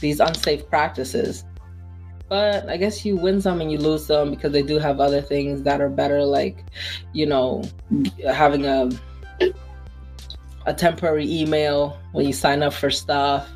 these 0.00 0.20
unsafe 0.20 0.66
practices. 0.68 1.44
But 2.30 2.66
I 2.70 2.78
guess 2.78 3.04
you 3.04 3.16
win 3.16 3.42
some 3.42 3.60
and 3.60 3.70
you 3.70 3.76
lose 3.76 4.06
some 4.06 4.30
because 4.30 4.52
they 4.52 4.62
do 4.62 4.78
have 4.78 4.98
other 4.98 5.20
things 5.20 5.62
that 5.64 5.82
are 5.82 5.90
better, 5.90 6.24
like, 6.24 6.64
you 7.12 7.26
know, 7.26 7.62
having 8.32 8.64
a 8.64 8.88
a 10.66 10.74
temporary 10.74 11.30
email 11.30 11.98
when 12.12 12.26
you 12.26 12.32
sign 12.32 12.62
up 12.62 12.72
for 12.72 12.90
stuff. 12.90 13.48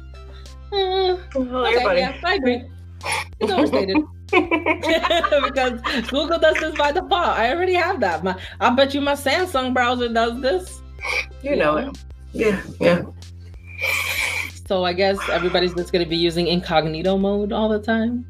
Uh, 0.73 1.17
well, 1.35 1.67
okay, 1.67 1.99
yeah, 1.99 2.21
I 2.25 2.35
agree. 2.35 2.65
It's 3.41 3.53
overstated. 3.53 3.97
because 4.31 5.81
Google 6.11 6.39
does 6.39 6.57
this 6.61 6.77
by 6.77 6.93
default. 6.93 7.13
I 7.13 7.51
already 7.51 7.73
have 7.73 7.99
that. 8.01 8.23
My, 8.23 8.39
I 8.61 8.69
bet 8.75 8.93
you 8.93 9.01
my 9.01 9.15
Samsung 9.15 9.73
browser 9.73 10.13
does 10.13 10.39
this. 10.43 10.83
You, 11.43 11.57
know, 11.57 11.79
know 11.79 11.89
it. 11.89 11.99
Yeah, 12.33 12.63
yeah. 12.79 13.03
So 14.67 14.85
I 14.85 14.93
guess 14.93 15.17
everybody's 15.31 15.73
just 15.73 15.93
going 15.93 16.05
to 16.05 16.09
be 16.09 16.17
using 16.17 16.47
incognito 16.47 17.17
mode 17.17 17.53
all 17.53 17.71
the 17.71 17.79
time. 17.79 18.27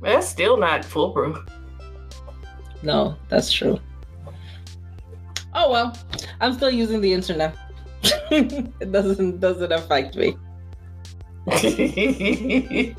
That's 0.00 0.28
still 0.28 0.56
not 0.56 0.84
foolproof. 0.84 1.36
No, 2.84 3.16
that's 3.28 3.50
true. 3.50 3.80
Oh 5.52 5.70
well, 5.70 5.96
I'm 6.40 6.52
still 6.54 6.70
using 6.70 7.00
the 7.00 7.12
internet. 7.12 7.56
it 8.30 8.92
doesn't 8.92 9.40
doesn't 9.40 9.72
affect 9.72 10.16
me. 10.16 10.36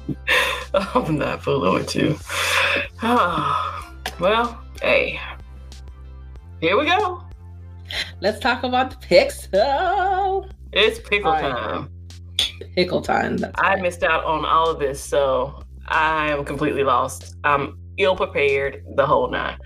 I'm 0.73 1.17
not 1.17 1.43
fooling 1.43 1.73
with 1.73 1.95
you. 1.95 2.17
Oh, 3.01 3.93
well, 4.19 4.61
hey, 4.81 5.19
here 6.59 6.77
we 6.77 6.85
go. 6.85 7.23
Let's 8.21 8.39
talk 8.39 8.63
about 8.63 8.91
the 8.91 9.07
pixel. 9.07 9.49
Oh. 9.53 10.45
It's 10.73 10.99
pickle 10.99 11.31
right. 11.31 11.41
time. 11.41 11.89
Pickle 12.75 13.01
time. 13.01 13.39
I 13.55 13.73
right. 13.73 13.81
missed 13.81 14.03
out 14.03 14.23
on 14.23 14.45
all 14.45 14.69
of 14.69 14.79
this, 14.79 15.03
so 15.03 15.63
I 15.87 16.31
am 16.31 16.45
completely 16.45 16.83
lost. 16.83 17.35
I'm 17.43 17.77
ill 17.97 18.15
prepared 18.15 18.83
the 18.95 19.05
whole 19.05 19.29
night. 19.29 19.57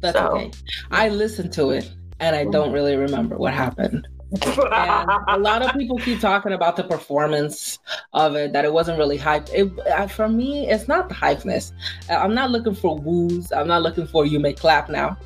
That's 0.00 0.18
so. 0.18 0.36
okay. 0.36 0.50
I 0.90 1.08
listened 1.08 1.52
to 1.54 1.70
it 1.70 1.90
and 2.20 2.36
I 2.36 2.44
don't 2.44 2.72
really 2.72 2.96
remember 2.96 3.36
what 3.36 3.54
happened 3.54 4.06
a 4.32 5.36
lot 5.38 5.62
of 5.62 5.72
people 5.78 5.98
keep 5.98 6.20
talking 6.20 6.52
about 6.52 6.76
the 6.76 6.84
performance 6.84 7.78
of 8.12 8.36
it 8.36 8.52
that 8.52 8.64
it 8.64 8.72
wasn't 8.72 8.96
really 8.98 9.16
hype. 9.16 9.48
It, 9.52 9.70
uh, 9.88 10.06
for 10.06 10.28
me 10.28 10.68
it's 10.68 10.86
not 10.88 11.08
the 11.08 11.14
hypeness. 11.14 11.72
Uh, 12.08 12.14
i'm 12.14 12.34
not 12.34 12.50
looking 12.50 12.74
for 12.74 12.96
woos. 12.96 13.52
I'm 13.52 13.66
not 13.66 13.82
looking 13.82 14.06
for 14.06 14.24
you 14.24 14.38
may 14.38 14.52
clap 14.52 14.88
now. 14.88 15.16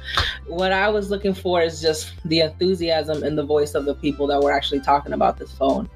What 0.47 0.73
i 0.73 0.89
was 0.89 1.11
looking 1.11 1.35
for 1.35 1.61
is 1.61 1.83
just 1.83 2.13
the 2.25 2.41
enthusiasm 2.41 3.23
and 3.23 3.37
the 3.37 3.45
voice 3.45 3.75
of 3.75 3.85
the 3.85 3.95
people 3.95 4.27
that 4.29 4.41
were 4.41 4.53
actually 4.53 4.81
talking 4.81 5.13
about 5.13 5.39
this 5.39 5.53
phone. 5.53 5.89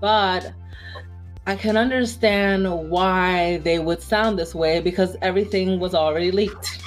But 0.00 0.52
I 1.46 1.56
can 1.56 1.76
understand 1.76 2.90
why 2.90 3.58
they 3.58 3.78
would 3.78 4.02
sound 4.02 4.38
this 4.38 4.54
way 4.54 4.80
because 4.80 5.16
everything 5.22 5.80
was 5.80 5.94
already 5.94 6.30
leaked. 6.30 6.82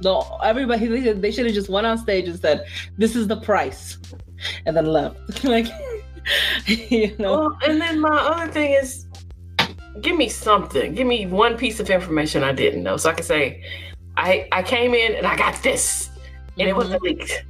The, 0.00 0.20
everybody 0.42 1.12
they 1.12 1.30
should 1.30 1.46
have 1.46 1.54
just 1.54 1.68
went 1.68 1.86
on 1.86 1.96
stage 1.96 2.26
and 2.26 2.36
said, 2.38 2.66
"This 2.98 3.14
is 3.14 3.28
the 3.28 3.36
price." 3.36 3.98
And 4.66 4.76
then 4.76 4.86
left. 4.86 5.44
like, 5.44 5.66
you 6.66 7.16
know. 7.18 7.38
Well, 7.38 7.58
and 7.66 7.80
then 7.80 8.00
my 8.00 8.16
other 8.16 8.52
thing 8.52 8.72
is, 8.72 9.06
give 10.00 10.16
me 10.16 10.28
something. 10.28 10.94
Give 10.94 11.06
me 11.06 11.26
one 11.26 11.56
piece 11.56 11.80
of 11.80 11.90
information 11.90 12.42
I 12.42 12.52
didn't 12.52 12.82
know, 12.82 12.96
so 12.96 13.10
I 13.10 13.14
can 13.14 13.24
say, 13.24 13.64
I 14.16 14.48
I 14.52 14.62
came 14.62 14.94
in 14.94 15.14
and 15.14 15.26
I 15.26 15.36
got 15.36 15.62
this, 15.62 16.08
and 16.08 16.58
mm-hmm. 16.58 16.68
it 16.68 16.76
wasn't 16.76 17.02
leaked. 17.02 17.44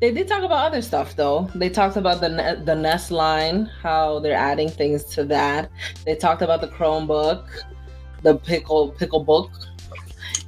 They 0.00 0.10
did 0.10 0.26
talk 0.26 0.42
about 0.42 0.66
other 0.66 0.80
stuff 0.80 1.16
though. 1.16 1.50
They 1.54 1.68
talked 1.68 1.96
about 1.96 2.20
the 2.20 2.62
the 2.64 2.74
Nest 2.74 3.10
line, 3.10 3.66
how 3.82 4.20
they're 4.20 4.36
adding 4.36 4.70
things 4.70 5.04
to 5.16 5.24
that. 5.24 5.70
They 6.06 6.14
talked 6.14 6.42
about 6.42 6.60
the 6.60 6.68
Chromebook, 6.68 7.46
the 8.22 8.36
Pickle 8.36 8.92
Pickle 8.92 9.24
Book, 9.24 9.50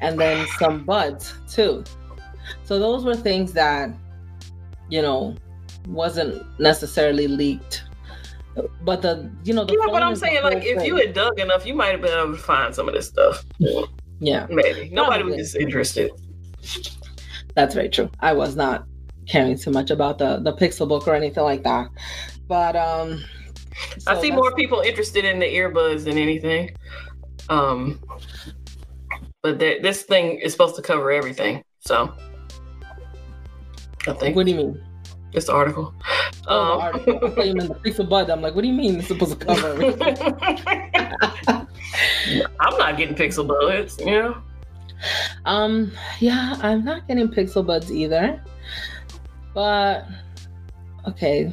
and 0.00 0.18
then 0.18 0.46
some 0.58 0.84
buds 0.84 1.34
too. 1.50 1.84
So 2.64 2.78
those 2.78 3.04
were 3.04 3.16
things 3.16 3.52
that 3.52 3.90
you 4.92 5.00
know, 5.00 5.34
wasn't 5.88 6.44
necessarily 6.60 7.26
leaked. 7.26 7.84
But 8.82 9.00
the, 9.00 9.32
you 9.42 9.54
know, 9.54 9.64
the 9.64 9.72
yeah, 9.72 9.86
but 9.90 10.02
I'm 10.02 10.14
saying 10.14 10.42
like 10.42 10.62
if 10.62 10.84
you 10.84 10.96
had 10.96 11.14
dug 11.14 11.40
enough, 11.40 11.64
you 11.64 11.74
might 11.74 11.92
have 11.92 12.02
been 12.02 12.16
able 12.16 12.36
to 12.36 12.42
find 12.42 12.74
some 12.74 12.88
of 12.88 12.94
this 12.94 13.08
stuff. 13.08 13.42
Yeah, 14.20 14.46
maybe 14.50 14.90
nobody 14.92 15.22
Probably. 15.22 15.38
was 15.38 15.54
interested. 15.54 16.10
that's 17.54 17.74
very 17.74 17.88
true. 17.88 18.10
I 18.20 18.34
was 18.34 18.54
not 18.54 18.84
caring 19.26 19.56
too 19.56 19.70
much 19.70 19.90
about 19.90 20.18
the 20.18 20.40
the 20.40 20.52
Pixel 20.52 20.86
book 20.86 21.08
or 21.08 21.14
anything 21.14 21.42
like 21.42 21.62
that. 21.62 21.88
But 22.46 22.76
um 22.76 23.24
I 24.06 24.20
see 24.20 24.30
more 24.30 24.54
people 24.54 24.80
interested 24.80 25.24
in 25.24 25.38
the 25.38 25.46
earbuds 25.46 26.04
than 26.04 26.18
anything. 26.18 26.76
Um, 27.48 27.98
but 29.42 29.58
th- 29.58 29.82
this 29.82 30.02
thing 30.02 30.38
is 30.40 30.52
supposed 30.52 30.76
to 30.76 30.82
cover 30.82 31.10
everything. 31.10 31.64
So 31.80 32.14
I 34.06 34.12
think 34.14 34.36
What 34.36 34.46
do 34.46 34.52
you 34.52 34.58
mean? 34.58 34.82
this 35.32 35.48
article. 35.48 35.94
Oh, 36.46 36.72
Um, 36.72 36.78
the 36.78 36.84
article. 36.84 37.16
I 37.16 37.30
thought 37.34 37.46
you 37.46 37.54
meant 37.54 37.82
the 37.82 37.90
Pixel 37.90 38.08
bud. 38.08 38.28
I'm 38.30 38.42
like, 38.42 38.54
what 38.54 38.62
do 38.62 38.68
you 38.68 38.74
mean 38.74 38.98
it's 38.98 39.08
supposed 39.08 39.38
to 39.38 39.46
cover 39.46 39.68
everything? 39.68 40.16
I'm 42.60 42.78
not 42.78 42.96
getting 42.96 43.14
pixel 43.14 43.46
buds, 43.46 43.98
you 43.98 44.06
know. 44.06 44.42
Um, 45.44 45.92
yeah, 46.20 46.56
I'm 46.62 46.84
not 46.84 47.08
getting 47.08 47.28
Pixel 47.28 47.66
buds 47.66 47.90
either. 47.90 48.42
But 49.54 50.06
okay. 51.06 51.52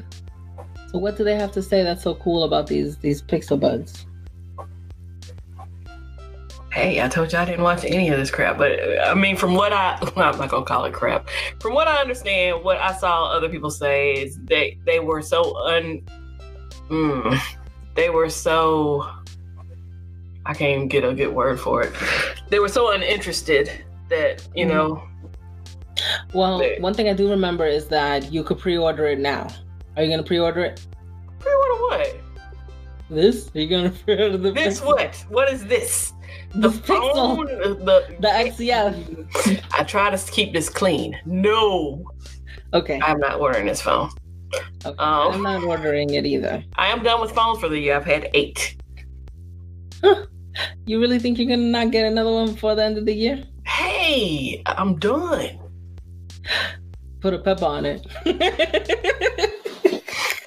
So 0.92 0.98
what 1.00 1.18
do 1.18 1.24
they 1.24 1.36
have 1.36 1.52
to 1.54 1.62
say 1.62 1.84
that's 1.84 2.04
so 2.04 2.16
cool 2.16 2.44
about 2.44 2.68
these 2.68 2.98
these 2.98 3.22
Pixel 3.22 3.60
buds? 3.60 4.06
Hey, 6.72 7.02
I 7.02 7.08
told 7.08 7.34
you 7.34 7.40
I 7.40 7.46
didn't 7.46 7.64
watch 7.64 7.84
any 7.84 8.10
of 8.10 8.18
this 8.20 8.30
crap, 8.30 8.58
but 8.58 8.72
I 9.02 9.14
mean, 9.16 9.36
from 9.36 9.56
what 9.56 9.74
I, 9.74 9.98
I'm 10.16 10.38
not 10.40 10.50
gonna 10.50 10.66
call 10.66 10.86
it 10.86 10.94
crap. 10.94 11.28
From 11.60 11.74
what 11.74 11.88
I 11.88 11.98
understand, 12.00 12.64
what 12.64 12.78
I 12.78 12.94
saw 12.96 13.26
other 13.26 13.50
people 13.50 13.72
say 13.72 14.14
is 14.14 14.38
they 14.44 14.78
they 14.86 15.00
were 15.00 15.22
so 15.22 15.56
un, 15.66 16.02
mm, 16.90 17.40
they 17.96 18.10
were 18.12 18.30
so, 18.30 19.10
I 20.46 20.54
can't 20.54 20.76
even 20.76 20.88
get 20.88 21.04
a 21.04 21.14
good 21.14 21.34
word 21.34 21.60
for 21.60 21.82
it. 21.84 21.94
They 22.50 22.60
were 22.60 22.70
so 22.70 22.92
uninterested 22.94 23.72
that 24.10 24.48
you 24.56 24.66
Mhm. 24.66 24.70
know, 24.70 25.04
Well, 26.34 26.60
They- 26.60 26.78
one 26.80 26.94
thing 26.94 27.10
I 27.10 27.14
do 27.14 27.30
remember 27.30 27.66
is 27.66 27.88
that 27.90 28.32
you 28.32 28.42
could 28.44 28.58
pre-order 28.58 29.08
it 29.08 29.20
now. 29.20 29.48
Are 29.98 30.04
you 30.04 30.10
gonna 30.10 30.24
pre-order 30.24 30.62
it? 30.64 30.86
pre-order 31.40 31.82
what? 31.82 32.16
This? 33.10 33.50
Are 33.54 33.60
you 33.60 33.68
gonna 33.68 33.90
pre-order 33.90 34.38
the 34.38 34.52
This 34.52 34.82
what? 34.82 35.16
What 35.30 35.52
is 35.52 35.66
this? 35.66 36.14
The, 36.56 36.72
phone, 36.72 37.48
Pixel. 37.48 37.86
the 37.86 38.16
The 38.20 38.28
XCF. 38.28 39.64
I 39.74 39.84
try 39.84 40.10
to 40.16 40.32
keep 40.32 40.54
this 40.54 40.70
clean. 40.70 41.18
No, 41.26 42.04
Okay. 42.74 43.00
I'm 43.04 43.20
not 43.20 43.40
ordering 43.40 43.66
this 43.68 43.82
phone. 43.82 44.10
okay. 44.86 44.96
Oh. 45.00 45.32
I'm 45.32 45.42
not 45.44 45.64
ordering 45.64 46.12
it 46.14 46.26
either. 46.26 46.64
I 46.76 46.88
am 46.88 47.04
done 47.04 47.20
with 47.22 47.32
phones 47.32 47.60
for 47.60 47.68
the 47.70 47.78
year. 47.80 47.96
I've 47.96 48.06
had 48.06 48.30
eight. 48.34 48.76
You 50.86 51.00
really 51.00 51.20
think 51.20 51.38
you're 51.38 51.48
gonna 51.48 51.62
not 51.70 51.92
get 51.92 52.06
another 52.06 52.32
one 52.32 52.52
before 52.54 52.76
the 52.76 52.84
end 52.84 52.98
of 52.98 53.06
the 53.06 53.14
year? 53.14 53.44
Hey, 53.66 54.62
I'm 54.66 54.98
done. 54.98 55.60
Put 57.22 57.34
a 57.34 57.40
pepper 57.40 57.66
on 57.66 57.86
it. 57.86 58.06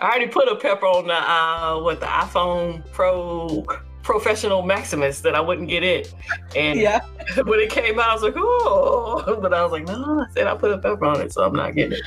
I 0.01 0.07
already 0.09 0.27
put 0.27 0.49
a 0.49 0.57
pepper 0.57 0.87
on 0.87 1.07
the 1.07 1.15
uh 1.15 1.81
what 1.81 2.01
the 2.01 2.07
iPhone 2.07 2.85
Pro 2.93 3.65
Professional 4.03 4.62
Maximus 4.62 5.21
that 5.21 5.35
I 5.35 5.41
wouldn't 5.41 5.69
get 5.69 5.83
it. 5.83 6.12
And 6.57 6.79
yeah. 6.79 7.01
when 7.45 7.61
it 7.61 7.71
came 7.71 7.99
out, 7.99 8.11
I 8.11 8.15
was 8.15 8.23
like, 8.23 8.35
oh, 8.37 9.38
but 9.43 9.55
I 9.55 9.62
was 9.62 9.73
like, 9.73 9.87
no, 9.87 10.21
I 10.21 10.33
said 10.33 10.47
I 10.47 10.55
put 10.57 10.73
a 10.73 10.79
pepper 10.79 11.05
on 11.07 11.21
it, 11.21 11.33
so 11.33 11.45
I'm 11.45 11.55
not 11.55 11.75
getting 11.75 11.99
it. 11.99 12.05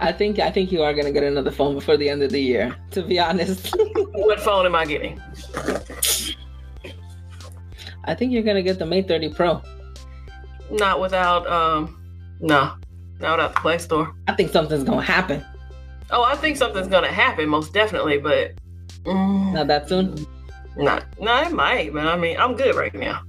I 0.00 0.12
think 0.12 0.38
I 0.38 0.50
think 0.50 0.72
you 0.72 0.82
are 0.82 0.92
gonna 0.92 1.12
get 1.12 1.22
another 1.22 1.50
phone 1.50 1.74
before 1.74 1.96
the 1.96 2.08
end 2.08 2.22
of 2.22 2.30
the 2.30 2.40
year. 2.40 2.76
To 2.92 3.02
be 3.02 3.18
honest, 3.18 3.74
What 4.12 4.40
phone 4.40 4.66
am 4.66 4.74
I 4.74 4.84
getting? 4.84 5.20
I 8.04 8.14
think 8.14 8.32
you're 8.32 8.42
gonna 8.42 8.62
get 8.62 8.78
the 8.78 8.86
Mate 8.86 9.08
30 9.08 9.30
Pro. 9.30 9.62
Not 10.70 11.00
without 11.00 11.46
um, 11.46 12.00
no, 12.40 12.74
not 13.20 13.38
without 13.38 13.54
the 13.54 13.60
Play 13.60 13.78
Store. 13.78 14.14
I 14.28 14.34
think 14.34 14.50
something's 14.50 14.84
gonna 14.84 15.02
happen. 15.02 15.44
Oh, 16.10 16.22
I 16.22 16.36
think 16.36 16.56
something's 16.56 16.88
gonna 16.88 17.12
happen, 17.12 17.48
most 17.48 17.72
definitely, 17.72 18.18
but 18.18 18.52
mm, 19.04 19.52
Not 19.52 19.68
that 19.68 19.88
soon. 19.88 20.26
Not, 20.76 21.04
no, 21.20 21.42
it 21.42 21.52
might, 21.52 21.92
but 21.92 22.06
I 22.06 22.16
mean, 22.16 22.36
I'm 22.38 22.56
good 22.56 22.74
right 22.74 22.94
now. 22.94 23.22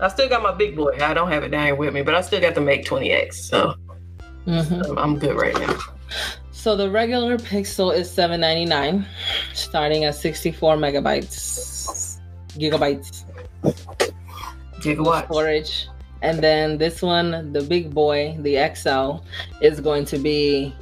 I 0.00 0.08
still 0.08 0.28
got 0.28 0.42
my 0.42 0.52
big 0.52 0.76
boy. 0.76 0.96
I 1.00 1.12
don't 1.12 1.30
have 1.30 1.42
it 1.42 1.48
down 1.48 1.66
here 1.66 1.74
with 1.74 1.92
me, 1.92 2.02
but 2.02 2.14
I 2.14 2.20
still 2.20 2.40
got 2.40 2.54
the 2.54 2.60
Mate 2.60 2.86
20X, 2.86 3.34
so 3.34 3.74
hmm 4.44 4.98
I'm, 4.98 5.18
good 5.18 5.36
right 5.36 5.54
now. 5.54 5.78
So 6.52 6.76
the 6.76 6.88
regular 6.90 7.36
Pixel 7.36 7.94
is 7.94 8.08
7.99, 8.08 9.04
starting 9.54 10.04
at 10.04 10.14
64 10.14 10.76
megabytes, 10.76 12.20
gigabytes 12.50 13.24
Gigawatt. 14.80 15.24
storage, 15.26 15.88
and 16.22 16.38
then 16.38 16.78
this 16.78 17.02
one, 17.02 17.52
the 17.52 17.62
big 17.62 17.92
boy, 17.92 18.36
the 18.40 18.56
XL, 18.74 19.24
is 19.62 19.80
going 19.80 20.04
to 20.06 20.18
be 20.18 20.74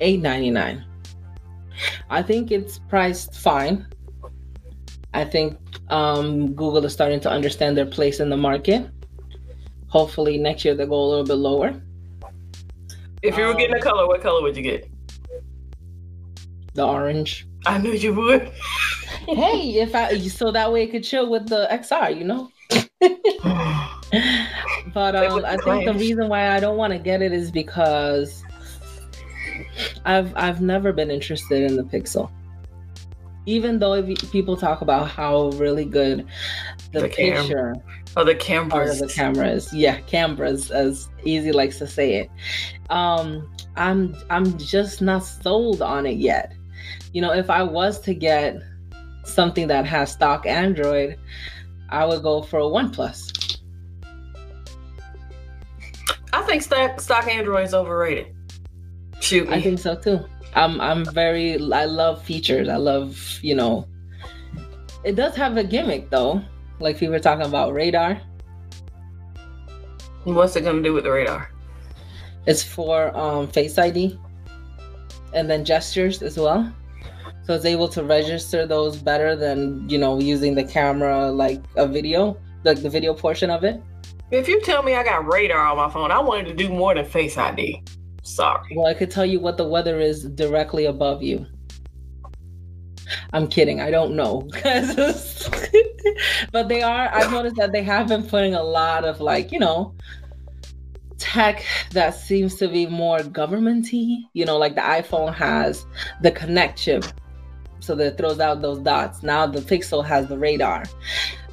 8.99. 0.00 0.84
I 2.10 2.22
think 2.22 2.50
it's 2.50 2.78
priced 2.78 3.34
fine. 3.34 3.86
I 5.14 5.24
think 5.24 5.58
um, 5.90 6.54
Google 6.54 6.84
is 6.84 6.92
starting 6.92 7.20
to 7.20 7.30
understand 7.30 7.76
their 7.76 7.86
place 7.86 8.20
in 8.20 8.30
the 8.30 8.36
market. 8.36 8.88
Hopefully 9.88 10.38
next 10.38 10.64
year 10.64 10.74
they'll 10.74 10.86
go 10.86 11.02
a 11.02 11.08
little 11.08 11.24
bit 11.24 11.34
lower. 11.34 11.74
If 13.22 13.36
you 13.36 13.44
were 13.44 13.54
getting 13.54 13.74
a 13.74 13.76
Um, 13.76 13.82
color, 13.82 14.06
what 14.06 14.20
color 14.22 14.42
would 14.42 14.56
you 14.56 14.62
get? 14.62 14.90
The 16.74 16.84
orange. 16.84 17.46
I 17.66 17.78
knew 17.78 17.92
you 17.92 18.14
would. 18.14 18.50
hey, 19.28 19.80
if 19.80 19.94
I 19.94 20.18
so 20.18 20.50
that 20.50 20.72
way 20.72 20.84
it 20.84 20.90
could 20.90 21.04
chill 21.04 21.30
with 21.30 21.48
the 21.48 21.68
XR, 21.70 22.16
you 22.16 22.24
know. 22.24 22.50
but 24.94 25.14
um, 25.14 25.44
I 25.44 25.56
think 25.58 25.84
the 25.84 25.94
reason 25.94 26.28
why 26.28 26.48
I 26.48 26.60
don't 26.60 26.76
want 26.76 26.92
to 26.92 26.98
get 26.98 27.22
it 27.22 27.32
is 27.32 27.50
because 27.50 28.42
I've 30.04 30.32
I've 30.36 30.60
never 30.60 30.92
been 30.92 31.10
interested 31.10 31.70
in 31.70 31.76
the 31.76 31.84
Pixel. 31.84 32.30
Even 33.46 33.78
though 33.80 33.94
you- 33.94 34.14
people 34.30 34.56
talk 34.56 34.82
about 34.82 35.08
how 35.10 35.48
really 35.54 35.84
good 35.84 36.26
the, 36.92 37.00
The 37.00 37.08
picture 37.08 37.74
oh, 38.16 38.24
the 38.24 38.34
cameras. 38.34 39.00
the 39.00 39.08
cameras, 39.08 39.72
yeah, 39.72 39.98
cameras, 40.02 40.70
as 40.70 41.08
Easy 41.24 41.50
likes 41.52 41.78
to 41.78 41.86
say 41.86 42.14
it. 42.16 42.30
Um, 42.90 43.50
I'm 43.76 44.14
I'm 44.30 44.56
just 44.58 45.00
not 45.02 45.24
sold 45.24 45.82
on 45.82 46.06
it 46.06 46.18
yet. 46.18 46.52
You 47.12 47.22
know, 47.22 47.32
if 47.32 47.48
I 47.50 47.62
was 47.62 47.98
to 48.00 48.14
get 48.14 48.56
something 49.24 49.66
that 49.68 49.86
has 49.86 50.12
stock 50.12 50.46
Android, 50.46 51.16
I 51.88 52.04
would 52.04 52.22
go 52.22 52.42
for 52.42 52.60
a 52.60 52.64
OnePlus. 52.64 53.58
I 56.32 56.42
think 56.42 56.62
stock, 56.62 57.00
stock 57.00 57.26
Android 57.28 57.64
is 57.66 57.74
overrated. 57.74 58.34
Shoot. 59.22 59.48
I 59.48 59.62
think 59.62 59.78
so 59.78 59.94
too. 59.94 60.18
I'm 60.54 60.80
I'm 60.80 61.04
very 61.14 61.54
I 61.72 61.84
love 61.84 62.22
features. 62.24 62.68
I 62.68 62.76
love, 62.76 63.38
you 63.40 63.54
know. 63.54 63.86
It 65.04 65.14
does 65.14 65.36
have 65.36 65.56
a 65.56 65.64
gimmick 65.64 66.10
though. 66.10 66.42
Like 66.80 67.00
we 67.00 67.06
were 67.06 67.20
talking 67.20 67.46
about 67.46 67.72
radar. 67.72 68.20
What's 70.24 70.56
it 70.56 70.62
gonna 70.62 70.82
do 70.82 70.92
with 70.92 71.04
the 71.04 71.12
radar? 71.12 71.50
It's 72.46 72.64
for 72.64 73.16
um, 73.16 73.46
Face 73.46 73.78
ID 73.78 74.18
and 75.32 75.48
then 75.48 75.64
gestures 75.64 76.20
as 76.20 76.36
well. 76.36 76.74
So 77.44 77.54
it's 77.54 77.64
able 77.64 77.88
to 77.90 78.02
register 78.02 78.66
those 78.66 78.96
better 78.96 79.36
than 79.36 79.88
you 79.88 79.98
know 79.98 80.18
using 80.18 80.56
the 80.56 80.64
camera 80.64 81.30
like 81.30 81.62
a 81.76 81.86
video, 81.86 82.36
like 82.64 82.82
the 82.82 82.90
video 82.90 83.14
portion 83.14 83.50
of 83.50 83.62
it. 83.62 83.80
If 84.32 84.48
you 84.48 84.60
tell 84.62 84.82
me 84.82 84.96
I 84.96 85.04
got 85.04 85.32
radar 85.32 85.64
on 85.64 85.76
my 85.76 85.90
phone, 85.90 86.10
I 86.10 86.18
wanted 86.18 86.46
to 86.46 86.54
do 86.54 86.70
more 86.70 86.92
than 86.92 87.04
Face 87.04 87.38
ID. 87.38 87.84
Sorry. 88.22 88.74
Well, 88.76 88.86
I 88.86 88.94
could 88.94 89.10
tell 89.10 89.26
you 89.26 89.40
what 89.40 89.56
the 89.56 89.68
weather 89.68 90.00
is 90.00 90.24
directly 90.24 90.86
above 90.86 91.22
you. 91.22 91.46
I'm 93.32 93.46
kidding. 93.48 93.80
I 93.80 93.90
don't 93.90 94.14
know. 94.14 94.48
but 96.52 96.68
they 96.68 96.82
are, 96.82 97.14
I've 97.14 97.32
noticed 97.32 97.56
that 97.56 97.72
they 97.72 97.82
have 97.82 98.08
been 98.08 98.22
putting 98.22 98.54
a 98.54 98.62
lot 98.62 99.04
of 99.04 99.20
like, 99.20 99.52
you 99.52 99.58
know, 99.58 99.94
tech 101.18 101.64
that 101.90 102.14
seems 102.14 102.54
to 102.56 102.68
be 102.68 102.86
more 102.86 103.18
governmenty. 103.18 104.18
You 104.32 104.44
know, 104.44 104.56
like 104.56 104.74
the 104.74 104.80
iPhone 104.82 105.34
has 105.34 105.84
the 106.22 106.30
connect 106.30 106.78
chip. 106.78 107.04
So 107.80 107.96
that 107.96 108.06
it 108.06 108.16
throws 108.18 108.38
out 108.38 108.62
those 108.62 108.78
dots. 108.78 109.24
Now 109.24 109.44
the 109.46 109.60
Pixel 109.60 110.04
has 110.04 110.28
the 110.28 110.38
radar. 110.38 110.84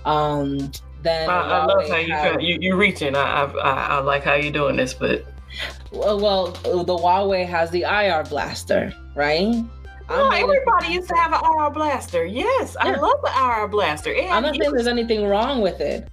Um, 0.06 0.72
then 1.02 1.28
I, 1.28 1.40
I 1.42 1.66
love 1.66 1.90
how 1.90 1.96
you 1.98 2.14
has- 2.14 2.42
you 2.42 2.58
you 2.62 2.76
reaching. 2.76 3.16
I 3.16 3.46
I 3.46 3.74
I 3.98 4.00
like 4.02 4.24
how 4.24 4.36
you're 4.36 4.52
doing 4.52 4.76
this, 4.76 4.94
but 4.94 5.26
well, 5.92 6.48
the 6.48 6.98
Huawei 6.98 7.48
has 7.48 7.72
the 7.72 7.84
IR 7.84 8.24
blaster, 8.24 8.94
right? 9.16 9.54
no, 10.10 10.30
I'm 10.30 10.44
everybody 10.44 10.94
used 10.94 11.10
to 11.10 11.16
have 11.16 11.34
an 11.34 11.40
IR 11.44 11.70
blaster. 11.70 12.26
Yes, 12.26 12.76
I 12.80 12.96
love 12.96 13.22
the 13.22 13.32
IR 13.38 13.68
blaster. 13.68 14.12
It 14.12 14.26
had 14.26 14.42
not 14.42 14.56
saying 14.56 14.72
there's 14.72 14.88
anything 14.88 15.28
wrong 15.28 15.62
with 15.62 15.80
it, 15.80 16.08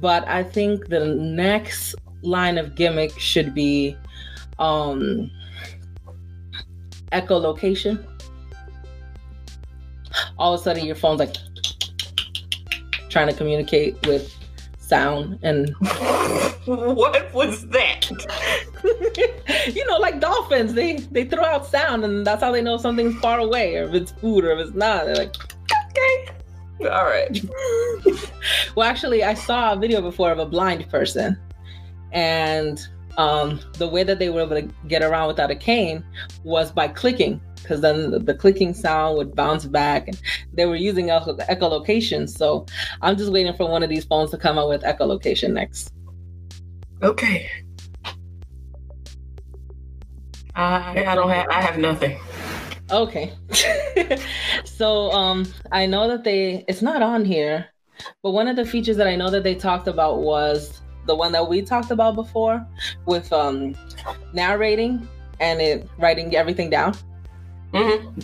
but 0.00 0.26
I 0.28 0.42
think 0.42 0.88
the 0.88 1.04
next 1.06 1.94
line 2.22 2.56
of 2.56 2.74
gimmick 2.74 3.18
should 3.18 3.54
be 3.54 3.96
um 4.58 5.30
echolocation. 7.12 8.04
All 10.38 10.54
of 10.54 10.60
a 10.60 10.62
sudden 10.62 10.84
your 10.86 10.96
phone's 10.96 11.20
like 11.20 11.36
trying 13.10 13.28
to 13.28 13.34
communicate 13.34 13.94
with 14.06 14.34
sound 14.86 15.38
and 15.42 15.74
what 16.66 17.32
was 17.32 17.66
that? 17.68 18.10
you 19.74 19.86
know, 19.86 19.98
like 19.98 20.20
dolphins, 20.20 20.74
they 20.74 20.96
they 20.96 21.24
throw 21.24 21.44
out 21.44 21.66
sound 21.66 22.04
and 22.04 22.26
that's 22.26 22.42
how 22.42 22.52
they 22.52 22.62
know 22.62 22.76
something's 22.76 23.18
far 23.20 23.38
away 23.38 23.76
or 23.76 23.84
if 23.84 23.94
it's 23.94 24.12
food 24.12 24.44
or 24.44 24.52
if 24.52 24.66
it's 24.66 24.76
not. 24.76 25.06
They're 25.06 25.16
like, 25.16 25.34
okay. 25.90 26.34
All 26.80 27.04
right. 27.04 27.44
well, 28.74 28.88
actually, 28.88 29.22
I 29.22 29.34
saw 29.34 29.72
a 29.72 29.76
video 29.76 30.00
before 30.02 30.32
of 30.32 30.38
a 30.38 30.46
blind 30.46 30.88
person, 30.90 31.38
and 32.12 32.86
um, 33.16 33.60
the 33.78 33.88
way 33.88 34.02
that 34.02 34.18
they 34.18 34.28
were 34.28 34.42
able 34.42 34.60
to 34.60 34.68
get 34.88 35.02
around 35.02 35.28
without 35.28 35.50
a 35.50 35.56
cane 35.56 36.04
was 36.42 36.70
by 36.70 36.88
clicking 36.88 37.40
because 37.62 37.80
then 37.80 38.10
the, 38.10 38.18
the, 38.18 38.34
clicking 38.34 38.74
sound 38.74 39.16
would 39.16 39.34
bounce 39.34 39.64
back 39.64 40.06
and 40.06 40.20
they 40.52 40.66
were 40.66 40.76
using 40.76 41.10
echo, 41.10 41.34
echolocation 41.36 42.28
so 42.28 42.66
i'm 43.00 43.16
just 43.16 43.32
waiting 43.32 43.54
for 43.54 43.68
one 43.68 43.82
of 43.82 43.88
these 43.88 44.04
phones 44.04 44.30
to 44.30 44.36
come 44.36 44.58
out 44.58 44.68
with 44.68 44.82
echolocation 44.82 45.52
next. 45.52 45.92
Okay. 47.02 47.50
I, 50.54 51.04
I 51.06 51.14
don't 51.14 51.30
have 51.30 51.48
i 51.48 51.60
have 51.60 51.78
nothing. 51.78 52.18
Okay. 52.90 53.32
So 54.64 55.10
um 55.12 55.46
i 55.72 55.86
know 55.86 56.08
that 56.08 56.24
they 56.24 56.64
it's 56.68 56.82
not 56.82 57.00
on 57.00 57.24
here 57.24 57.66
but 58.22 58.32
one 58.32 58.48
of 58.48 58.56
the 58.56 58.64
features 58.64 58.96
that 58.96 59.06
i 59.06 59.14
know 59.16 59.30
that 59.30 59.44
they 59.44 59.54
talked 59.54 59.86
about 59.86 60.20
was 60.20 60.80
the 61.06 61.14
one 61.14 61.32
that 61.32 61.48
we 61.48 61.62
talked 61.62 61.90
about 61.90 62.14
before 62.14 62.66
with 63.06 63.32
um 63.32 63.74
narrating 64.32 65.06
and 65.40 65.60
it 65.60 65.88
writing 65.98 66.34
everything 66.34 66.70
down 66.70 66.94
Mm-hmm. 67.74 68.20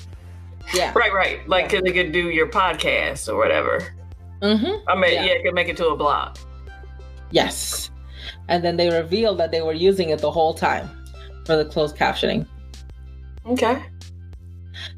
Yeah. 0.74 0.92
Right, 0.94 1.12
right. 1.12 1.48
Like, 1.48 1.70
because 1.70 1.82
yeah. 1.84 1.90
it 1.90 1.94
could 1.94 2.12
do 2.12 2.30
your 2.30 2.46
podcast 2.46 3.28
or 3.28 3.36
whatever. 3.36 3.80
Mm-hmm. 4.40 4.88
I 4.88 4.94
mean, 4.94 5.14
yeah. 5.14 5.24
yeah, 5.24 5.32
it 5.32 5.42
could 5.42 5.54
make 5.54 5.68
it 5.68 5.76
to 5.78 5.88
a 5.88 5.96
blog. 5.96 6.38
Yes. 7.30 7.90
And 8.48 8.64
then 8.64 8.76
they 8.76 8.90
revealed 8.90 9.38
that 9.38 9.50
they 9.50 9.62
were 9.62 9.72
using 9.72 10.10
it 10.10 10.20
the 10.20 10.30
whole 10.30 10.54
time 10.54 10.88
for 11.44 11.56
the 11.56 11.64
closed 11.64 11.96
captioning. 11.96 12.46
Okay. 13.46 13.82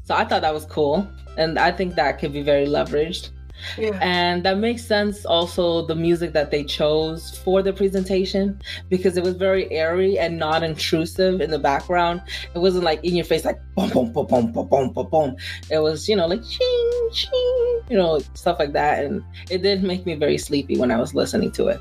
So 0.05 0.15
I 0.15 0.25
thought 0.25 0.43
that 0.43 0.53
was 0.53 0.67
cool. 0.67 1.09
And 1.39 1.59
I 1.59 1.73
think 1.73 1.95
that 1.95 2.19
could 2.19 2.33
be 2.33 2.43
very 2.43 2.67
leveraged. 2.67 3.31
Yeah. 3.79 3.99
And 4.01 4.45
that 4.45 4.59
makes 4.59 4.85
sense 4.85 5.25
also 5.25 5.87
the 5.87 5.95
music 5.95 6.33
that 6.33 6.51
they 6.51 6.65
chose 6.65 7.39
for 7.39 7.63
the 7.63 7.73
presentation 7.73 8.61
because 8.89 9.17
it 9.17 9.23
was 9.23 9.35
very 9.35 9.71
airy 9.71 10.19
and 10.19 10.39
not 10.39 10.63
intrusive 10.63 11.41
in 11.41 11.51
the 11.51 11.59
background. 11.59 12.23
It 12.55 12.59
wasn't 12.59 12.85
like 12.85 13.05
in 13.05 13.15
your 13.15 13.25
face, 13.25 13.45
like 13.45 13.61
boom, 13.75 13.91
boom, 13.91 14.13
boom, 14.13 14.27
boom, 14.27 14.53
boom, 14.53 14.69
boom, 14.69 14.93
boom, 14.93 15.09
boom. 15.09 15.37
It 15.71 15.79
was, 15.79 16.09
you 16.09 16.17
know, 16.17 16.27
like 16.27 16.43
ching, 16.45 17.11
ching, 17.13 17.81
you 17.89 17.97
know, 17.97 18.21
stuff 18.35 18.59
like 18.59 18.73
that. 18.73 19.05
And 19.05 19.23
it 19.51 19.63
did 19.63 19.83
make 19.83 20.07
me 20.07 20.15
very 20.15 20.39
sleepy 20.39 20.79
when 20.79 20.91
I 20.91 20.99
was 20.99 21.15
listening 21.15 21.53
to 21.53 21.69
it. 21.69 21.81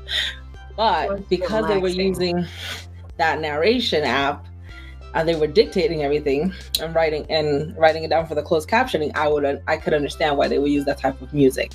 But 0.76 1.28
because 1.28 1.64
relaxing. 1.64 1.74
they 1.74 1.80
were 1.80 1.88
using 1.88 2.46
that 3.18 3.40
narration 3.40 4.04
app, 4.04 4.46
and 5.14 5.28
they 5.28 5.34
were 5.34 5.46
dictating 5.46 6.02
everything 6.02 6.52
and 6.80 6.94
writing 6.94 7.26
and 7.30 7.76
writing 7.76 8.04
it 8.04 8.08
down 8.08 8.26
for 8.26 8.34
the 8.34 8.42
closed 8.42 8.68
captioning, 8.68 9.14
I 9.14 9.28
would 9.28 9.62
I 9.66 9.76
could 9.76 9.94
understand 9.94 10.36
why 10.36 10.48
they 10.48 10.58
would 10.58 10.70
use 10.70 10.84
that 10.86 10.98
type 10.98 11.20
of 11.20 11.32
music 11.32 11.72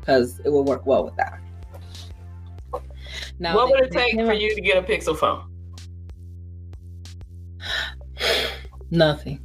because 0.00 0.40
it 0.44 0.52
would 0.52 0.66
work 0.66 0.86
well 0.86 1.04
with 1.04 1.16
that. 1.16 1.40
Now, 3.38 3.56
what 3.56 3.70
would 3.70 3.80
it 3.80 3.90
take 3.90 4.14
for 4.14 4.32
you 4.32 4.54
to 4.54 4.60
get 4.60 4.76
a 4.76 4.82
Pixel 4.82 5.16
phone? 5.16 5.50
Nothing. 8.90 9.40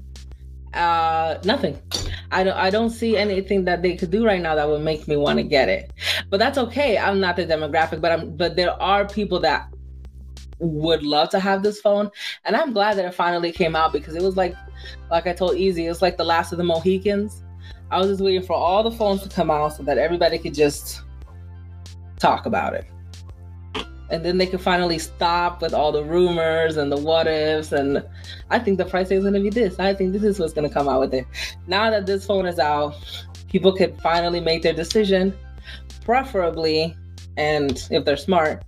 Uh, 0.76 1.40
nothing. 1.46 1.82
I 2.32 2.44
don't. 2.44 2.58
I 2.58 2.70
don't 2.70 2.90
see 2.90 3.16
anything 3.16 3.64
that 3.64 3.82
they 3.82 3.96
could 3.96 4.12
do 4.12 4.26
right 4.26 4.42
now 4.42 4.56
that 4.56 4.68
would 4.68 4.82
make 4.82 5.08
me 5.08 5.16
want 5.16 5.40
to 5.40 5.44
get 5.44 5.70
it. 5.70 5.94
But 6.30 6.38
that's 6.38 6.58
okay. 6.58 6.98
I'm 6.98 7.22
not 7.22 7.38
the 7.38 7.46
demographic, 7.46 8.02
but 8.02 8.12
I'm. 8.12 8.36
But 8.36 8.58
there 8.58 8.74
are 8.82 9.08
people 9.08 9.40
that 9.40 9.70
would 10.60 11.04
love 11.04 11.30
to 11.30 11.40
have 11.40 11.64
this 11.64 11.82
phone. 11.82 12.10
And 12.46 12.56
i'm 12.56 12.74
glad 12.74 12.98
that 12.98 13.06
it 13.06 13.14
finally 13.14 13.52
came 13.52 13.76
out 13.76 13.94
because 13.94 14.16
it 14.16 14.22
was 14.22 14.38
like 14.38 14.56
like 15.12 15.28
i 15.28 15.34
told 15.34 15.58
easy 15.58 15.88
it's 15.88 16.02
like 16.02 16.18
the 16.18 16.24
last 16.24 16.52
of 16.52 16.58
the 16.58 16.64
mohicans. 16.64 17.44
I 17.92 18.00
was 18.00 18.08
just 18.08 18.22
waiting 18.22 18.42
for 18.42 18.54
all 18.54 18.84
the 18.84 18.92
phones 18.92 19.22
to 19.24 19.30
come 19.30 19.52
out 19.52 19.74
so 19.74 19.84
that 19.84 19.98
everybody 19.98 20.38
could 20.40 20.54
just 20.54 21.02
talk 22.20 22.46
about 22.46 22.74
it. 22.74 22.86
And 24.10 24.24
then 24.24 24.38
they 24.38 24.48
could 24.48 24.62
finally 24.62 24.98
stop 25.00 25.62
with 25.62 25.74
all 25.74 25.92
the 25.92 26.04
rumors 26.04 26.78
and 26.78 26.92
the 26.92 26.98
what 26.98 27.28
ifs 27.28 27.72
and 27.72 28.04
i 28.52 28.60
think 28.60 28.78
the 28.78 28.86
price 28.86 29.10
is 29.12 29.24
going 29.24 29.34
to 29.34 29.40
be 29.40 29.50
this. 29.50 29.80
I 29.80 29.94
think 29.94 30.14
this 30.14 30.24
is 30.24 30.40
what's 30.40 30.54
going 30.54 30.68
to 30.68 30.74
come 30.74 30.88
out 30.88 31.00
with 31.00 31.14
it. 31.14 31.26
Now 31.68 31.90
that 31.90 32.06
this 32.06 32.26
phone 32.26 32.46
is 32.46 32.60
out 32.60 32.96
people 33.56 33.72
could 33.72 34.00
finally 34.02 34.42
make 34.42 34.62
their 34.62 34.74
decision 34.74 35.34
preferably 36.04 36.96
and 37.38 37.88
if 37.90 38.04
they're 38.04 38.18
smart 38.18 38.64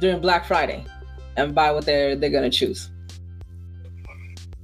during 0.00 0.20
black 0.20 0.44
friday 0.44 0.84
and 1.36 1.54
buy 1.54 1.70
what 1.70 1.84
they're 1.84 2.16
they're 2.16 2.30
gonna 2.30 2.50
choose. 2.50 2.90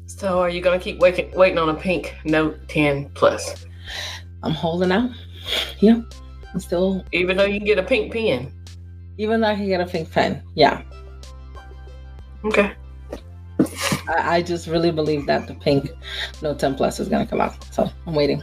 So 0.07 0.41
are 0.41 0.49
you 0.49 0.61
gonna 0.61 0.79
keep 0.79 0.99
waiting 0.99 1.31
waiting 1.33 1.59
on 1.59 1.69
a 1.69 1.75
pink 1.75 2.15
Note 2.25 2.69
10 2.69 3.11
Plus? 3.11 3.67
I'm 4.43 4.53
holding 4.53 4.93
out. 4.93 5.11
Yeah, 5.81 6.01
I'm 6.53 6.61
still. 6.61 7.05
Even 7.13 7.37
though 7.37 7.45
you 7.45 7.59
can 7.59 7.67
get 7.67 7.79
a 7.79 7.83
pink 7.83 8.13
pen. 8.13 8.53
Even 9.19 9.41
though 9.41 9.49
I 9.49 9.55
can 9.55 9.67
get 9.67 9.81
a 9.81 9.87
pink 9.87 10.11
pen, 10.11 10.43
yeah. 10.55 10.83
Okay. 12.45 12.73
I, 14.09 14.37
I 14.37 14.43
just 14.43 14.67
really 14.67 14.91
believe 14.91 15.27
that 15.27 15.47
the 15.47 15.55
pink 15.55 15.91
Note 16.41 16.59
10 16.59 16.75
Plus 16.77 16.99
is 17.01 17.09
gonna 17.09 17.27
come 17.27 17.41
out, 17.41 17.63
so 17.73 17.91
I'm 18.07 18.15
waiting. 18.15 18.43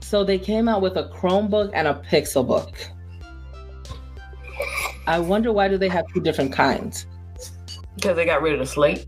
So 0.00 0.24
they 0.24 0.38
came 0.38 0.68
out 0.68 0.82
with 0.82 0.96
a 0.96 1.04
Chromebook 1.08 1.70
and 1.72 1.88
a 1.88 1.94
Pixelbook. 2.10 2.74
I 5.06 5.18
wonder 5.18 5.52
why 5.52 5.68
do 5.68 5.76
they 5.76 5.88
have 5.88 6.06
two 6.12 6.20
different 6.20 6.52
kinds? 6.52 7.06
Because 7.96 8.16
they 8.16 8.24
got 8.24 8.42
rid 8.42 8.54
of 8.54 8.60
the 8.60 8.66
slate. 8.66 9.06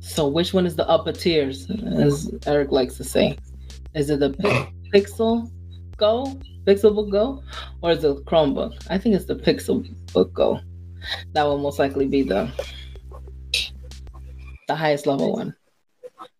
So 0.00 0.26
which 0.26 0.52
one 0.52 0.66
is 0.66 0.74
the 0.74 0.88
upper 0.88 1.12
tiers, 1.12 1.70
as 1.70 2.34
Eric 2.46 2.72
likes 2.72 2.96
to 2.96 3.04
say? 3.04 3.38
Is 3.94 4.10
it 4.10 4.20
the 4.20 4.30
Pixel 4.94 5.50
Go, 5.96 6.38
Pixelbook 6.64 7.10
Go, 7.10 7.42
or 7.82 7.92
is 7.92 8.02
it 8.02 8.24
Chromebook? 8.24 8.74
I 8.90 8.98
think 8.98 9.14
it's 9.14 9.26
the 9.26 9.36
Pixelbook 9.36 10.32
Go. 10.32 10.60
That 11.32 11.44
will 11.44 11.58
most 11.58 11.78
likely 11.78 12.06
be 12.06 12.22
the 12.22 12.50
the 14.66 14.74
highest 14.74 15.06
level 15.06 15.32
one. 15.32 15.54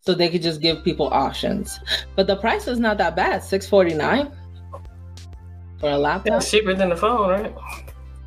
So 0.00 0.14
they 0.14 0.28
could 0.28 0.42
just 0.42 0.60
give 0.60 0.82
people 0.82 1.06
options. 1.08 1.78
But 2.16 2.26
the 2.26 2.36
price 2.36 2.66
is 2.66 2.78
not 2.78 2.98
that 2.98 3.14
bad, 3.14 3.44
six 3.44 3.68
forty 3.68 3.94
nine 3.94 4.32
for 5.78 5.90
a 5.90 5.98
laptop. 5.98 6.38
It's 6.40 6.50
cheaper 6.50 6.74
than 6.74 6.90
the 6.90 6.96
phone, 6.96 7.30
right? 7.30 7.54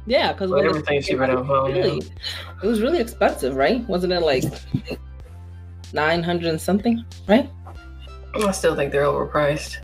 Yeah, 0.05 0.33
because 0.33 0.51
well, 0.51 0.65
everything's 0.65 1.05
cheaper 1.05 1.27
than 1.27 1.37
a 1.37 1.45
phone. 1.45 1.71
Really, 1.71 1.97
yeah. 1.97 2.63
It 2.63 2.67
was 2.67 2.81
really 2.81 2.99
expensive, 2.99 3.55
right? 3.55 3.87
Wasn't 3.87 4.11
it 4.11 4.21
like 4.21 4.43
nine 5.93 6.23
hundred 6.23 6.59
something, 6.59 7.03
right? 7.27 7.49
I 8.35 8.51
still 8.51 8.75
think 8.75 8.91
they're 8.91 9.03
overpriced. 9.03 9.77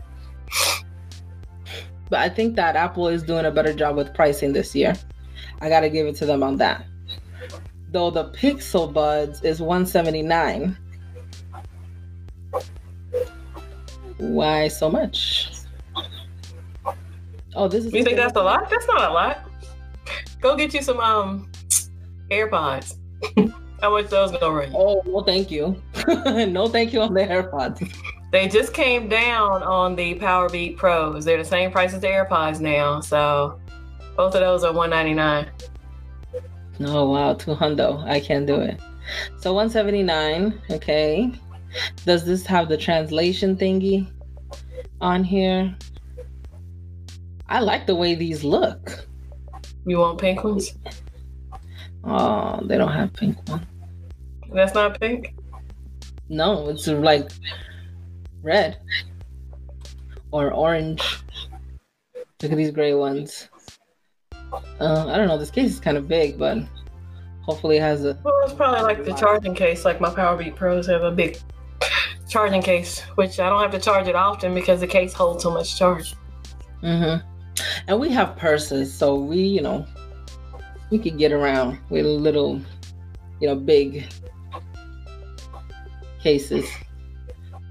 But 2.10 2.20
I 2.20 2.28
think 2.28 2.56
that 2.56 2.74
Apple 2.76 3.08
is 3.08 3.22
doing 3.22 3.44
a 3.44 3.50
better 3.50 3.74
job 3.74 3.96
with 3.96 4.14
pricing 4.14 4.52
this 4.52 4.74
year. 4.74 4.94
I 5.60 5.68
got 5.68 5.80
to 5.80 5.90
give 5.90 6.06
it 6.06 6.16
to 6.16 6.26
them 6.26 6.42
on 6.42 6.56
that. 6.56 6.86
Though 7.90 8.10
the 8.10 8.30
Pixel 8.30 8.92
Buds 8.92 9.42
is 9.42 9.60
179. 9.60 10.76
Why 14.18 14.68
so 14.68 14.90
much? 14.90 15.50
Oh, 17.58 17.66
this 17.66 17.84
is. 17.84 17.92
You 17.92 18.04
think 18.04 18.16
that's 18.16 18.36
a 18.36 18.42
lot? 18.42 18.70
That's 18.70 18.86
not 18.86 19.10
a 19.10 19.12
lot. 19.12 19.40
Go 20.40 20.56
get 20.56 20.72
you 20.72 20.80
some 20.80 21.00
um 21.00 21.50
AirPods. 22.30 22.96
How 23.80 23.90
much 23.90 24.08
those 24.10 24.30
gonna 24.30 24.50
run 24.50 24.70
you? 24.70 24.78
Oh, 24.78 25.02
well, 25.04 25.24
thank 25.24 25.50
you. 25.50 25.82
no, 26.06 26.68
thank 26.68 26.92
you 26.92 27.00
on 27.00 27.14
the 27.14 27.20
AirPods. 27.20 27.92
They 28.30 28.46
just 28.46 28.72
came 28.72 29.08
down 29.08 29.64
on 29.64 29.96
the 29.96 30.14
Powerbeat 30.14 30.76
Pros. 30.76 31.24
They're 31.24 31.38
the 31.38 31.44
same 31.44 31.72
price 31.72 31.94
as 31.94 32.00
the 32.00 32.06
AirPods 32.06 32.60
now, 32.60 33.00
so 33.00 33.58
both 34.16 34.34
of 34.36 34.40
those 34.40 34.62
are 34.62 34.72
one 34.72 34.90
ninety 34.90 35.14
nine. 35.14 35.50
Oh 36.80 37.10
wow, 37.10 37.34
two 37.34 37.56
hundo. 37.56 38.04
I 38.04 38.20
can't 38.20 38.46
do 38.46 38.60
it. 38.60 38.78
So 39.38 39.52
one 39.52 39.68
seventy 39.68 40.04
nine. 40.04 40.60
Okay. 40.70 41.32
Does 42.06 42.24
this 42.24 42.46
have 42.46 42.68
the 42.68 42.76
translation 42.76 43.56
thingy 43.56 44.08
on 45.00 45.24
here? 45.24 45.74
I 47.48 47.60
like 47.60 47.86
the 47.86 47.94
way 47.94 48.14
these 48.14 48.44
look. 48.44 49.06
You 49.86 49.98
want 49.98 50.20
pink 50.20 50.44
ones? 50.44 50.74
Oh, 52.04 52.60
they 52.64 52.76
don't 52.76 52.92
have 52.92 53.12
pink 53.12 53.36
ones. 53.48 53.64
That's 54.52 54.74
not 54.74 55.00
pink? 55.00 55.34
No, 56.28 56.68
it's 56.68 56.86
like 56.86 57.30
red 58.42 58.78
or 60.30 60.52
orange. 60.52 61.02
Look 62.42 62.52
at 62.52 62.56
these 62.56 62.70
gray 62.70 62.94
ones. 62.94 63.48
Uh, 64.80 65.06
I 65.08 65.16
don't 65.16 65.28
know. 65.28 65.38
This 65.38 65.50
case 65.50 65.72
is 65.72 65.80
kind 65.80 65.96
of 65.96 66.06
big, 66.06 66.38
but 66.38 66.58
hopefully 67.42 67.78
it 67.78 67.82
has 67.82 68.04
a. 68.04 68.18
Well, 68.22 68.40
it's 68.44 68.52
probably 68.52 68.82
like 68.82 69.04
the 69.04 69.14
charging 69.14 69.54
case. 69.54 69.84
Like 69.84 70.00
my 70.00 70.10
Powerbeat 70.10 70.54
Pros 70.54 70.86
have 70.86 71.02
a 71.02 71.10
big 71.10 71.38
charging 72.28 72.62
case, 72.62 73.00
which 73.16 73.40
I 73.40 73.48
don't 73.48 73.60
have 73.60 73.72
to 73.72 73.80
charge 73.80 74.06
it 74.06 74.14
often 74.14 74.54
because 74.54 74.80
the 74.80 74.86
case 74.86 75.12
holds 75.12 75.42
so 75.42 75.50
much 75.50 75.78
charge. 75.78 76.14
Mm-hmm. 76.82 77.26
And 77.86 77.98
we 77.98 78.10
have 78.10 78.36
purses, 78.36 78.92
so 78.92 79.14
we, 79.16 79.40
you 79.42 79.60
know, 79.60 79.86
we 80.90 80.98
could 80.98 81.18
get 81.18 81.32
around 81.32 81.78
with 81.90 82.04
little, 82.06 82.60
you 83.40 83.48
know, 83.48 83.54
big 83.54 84.06
cases. 86.20 86.68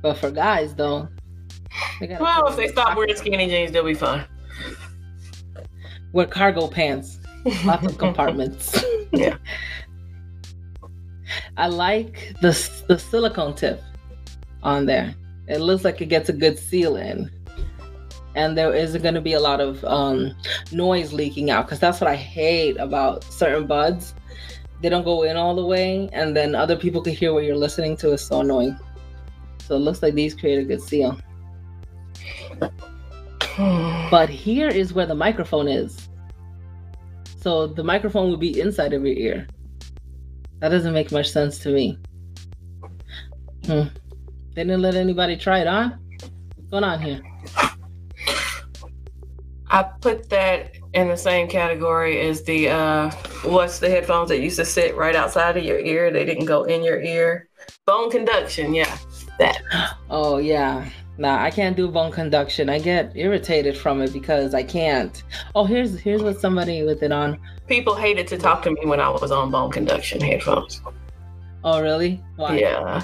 But 0.02 0.16
for 0.16 0.32
guys, 0.32 0.76
though, 0.76 1.08
well, 2.20 2.48
if 2.48 2.56
they 2.56 2.68
stop 2.68 2.98
wearing 2.98 3.16
skinny 3.16 3.48
jeans, 3.48 3.72
they'll 3.72 3.84
be 3.84 3.94
fine. 3.94 4.26
Wear 6.14 6.28
cargo 6.28 6.68
pants, 6.68 7.20
lots 7.66 7.86
of 7.86 7.98
compartments. 7.98 8.84
yeah. 9.12 9.38
I 11.58 11.68
like 11.68 12.34
the 12.42 12.52
the 12.88 12.98
silicone 12.98 13.56
tip 13.56 13.82
on 14.64 14.86
there. 14.86 15.14
It 15.48 15.60
looks 15.60 15.84
like 15.84 16.02
it 16.02 16.08
gets 16.08 16.30
a 16.30 16.34
good 16.34 16.58
seal 16.58 16.98
in. 16.98 17.32
And 18.38 18.56
there 18.56 18.72
isn't 18.72 19.02
going 19.02 19.16
to 19.16 19.22
be 19.22 19.34
a 19.34 19.40
lot 19.40 19.60
of 19.60 19.84
um, 19.84 20.36
noise 20.72 21.12
leaking 21.12 21.50
out 21.50 21.66
because 21.66 21.80
that's 21.80 22.00
what 22.00 22.08
I 22.08 22.16
hate 22.16 22.78
about 22.78 23.24
certain 23.24 23.66
buds. 23.66 24.14
They 24.80 24.90
don't 24.90 25.04
go 25.04 25.24
in 25.24 25.36
all 25.36 25.56
the 25.56 25.66
way, 25.66 26.08
and 26.14 26.38
then 26.38 26.54
other 26.54 26.76
people 26.76 27.02
can 27.02 27.16
hear 27.16 27.34
what 27.34 27.46
you're 27.46 27.58
listening 27.58 27.98
to. 27.98 28.14
It's 28.14 28.22
so 28.22 28.42
annoying. 28.42 28.78
So 29.66 29.76
it 29.76 29.80
looks 29.80 30.04
like 30.04 30.14
these 30.14 30.36
create 30.36 30.60
a 30.60 30.64
good 30.64 30.82
seal. 30.84 31.20
but 34.12 34.30
here 34.30 34.68
is 34.68 34.94
where 34.94 35.08
the 35.08 35.16
microphone 35.16 35.68
is. 35.68 36.08
So 37.40 37.66
the 37.66 37.84
microphone 37.84 38.30
would 38.30 38.40
be 38.40 38.62
inside 38.62 38.94
of 38.94 39.04
your 39.04 39.16
ear. 39.16 39.48
That 40.60 40.70
doesn't 40.70 40.94
make 40.94 41.12
much 41.12 41.32
sense 41.32 41.58
to 41.60 41.70
me. 41.70 41.98
Hmm. 43.66 43.88
They 44.54 44.64
didn't 44.64 44.84
let 44.84 44.94
anybody 44.94 45.38
try 45.38 45.60
it 45.60 45.68
on. 45.68 46.00
What's 46.56 46.70
going 46.70 46.84
on 46.84 47.02
here? 47.02 47.20
I 49.78 49.84
put 49.84 50.28
that 50.32 50.72
in 50.94 51.08
the 51.08 51.16
same 51.16 51.48
category 51.48 52.20
as 52.22 52.42
the 52.42 52.70
uh 52.70 53.12
what's 53.44 53.78
the 53.78 53.88
headphones 53.88 54.30
that 54.30 54.40
used 54.40 54.56
to 54.56 54.66
sit 54.66 54.98
right 54.98 55.16
outside 55.16 55.56
of 55.56 55.64
your 55.64 55.78
ear? 55.78 56.10
They 56.10 56.26
didn't 56.26 56.46
go 56.46 56.64
in 56.64 56.84
your 56.84 57.00
ear. 57.00 57.48
Bone 57.86 58.10
conduction, 58.10 58.74
yeah. 58.74 58.98
That. 59.38 59.62
Oh 60.10 60.38
yeah. 60.40 60.90
Nah, 61.20 61.44
I 61.44 61.52
can't 61.52 61.78
do 61.78 61.90
bone 61.90 62.12
conduction. 62.12 62.70
I 62.70 62.80
get 62.80 63.12
irritated 63.16 63.78
from 63.78 64.02
it 64.02 64.14
because 64.14 64.56
I 64.56 64.64
can't. 64.64 65.24
Oh, 65.54 65.66
here's 65.66 66.00
here's 66.00 66.24
what 66.24 66.40
somebody 66.40 66.82
with 66.82 67.04
it 67.04 67.12
on. 67.12 67.40
People 67.68 67.94
hated 67.94 68.26
to 68.30 68.38
talk 68.40 68.64
to 68.64 68.72
me 68.72 68.82
when 68.84 69.00
I 69.00 69.10
was 69.10 69.32
on 69.32 69.52
bone 69.52 69.70
conduction 69.70 70.20
headphones. 70.20 70.82
Oh, 71.64 71.82
really? 71.84 72.24
Why? 72.38 72.58
Yeah, 72.58 73.04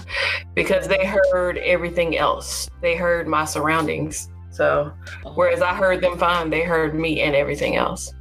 because 0.56 0.88
they 0.88 1.06
heard 1.06 1.60
everything 1.60 2.18
else. 2.18 2.68
They 2.82 2.96
heard 2.96 3.28
my 3.28 3.46
surroundings. 3.46 4.30
So, 4.54 4.94
whereas 5.34 5.62
I 5.64 5.74
heard 5.74 6.02
them 6.02 6.18
fine, 6.18 6.52
they 6.52 6.62
heard 6.62 6.94
me 6.94 7.22
and 7.22 7.36
everything 7.36 7.76
else. 7.76 8.14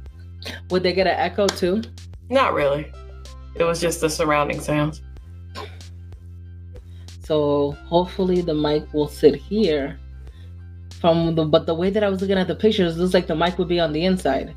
Would 0.71 0.81
they 0.81 0.91
get 0.91 1.05
an 1.05 1.15
echo 1.15 1.45
too? 1.47 1.83
Not 2.29 2.53
really. 2.53 2.91
It 3.55 3.63
was 3.63 3.79
just 3.79 4.01
the 4.01 4.09
surrounding 4.09 4.59
sounds. 4.59 5.03
So 7.23 7.77
hopefully 7.85 8.41
the 8.41 8.53
mic 8.53 8.91
will 8.93 9.07
sit 9.07 9.35
here. 9.35 9.99
From 10.99 11.35
the 11.35 11.45
but 11.45 11.65
the 11.65 11.75
way 11.75 11.89
that 11.89 12.03
I 12.03 12.09
was 12.09 12.21
looking 12.21 12.37
at 12.37 12.47
the 12.47 12.55
pictures, 12.55 12.95
it 12.95 12.99
looks 12.99 13.13
like 13.13 13.27
the 13.27 13.35
mic 13.35 13.57
would 13.59 13.67
be 13.67 13.79
on 13.79 13.93
the 13.93 14.03
inside. 14.03 14.55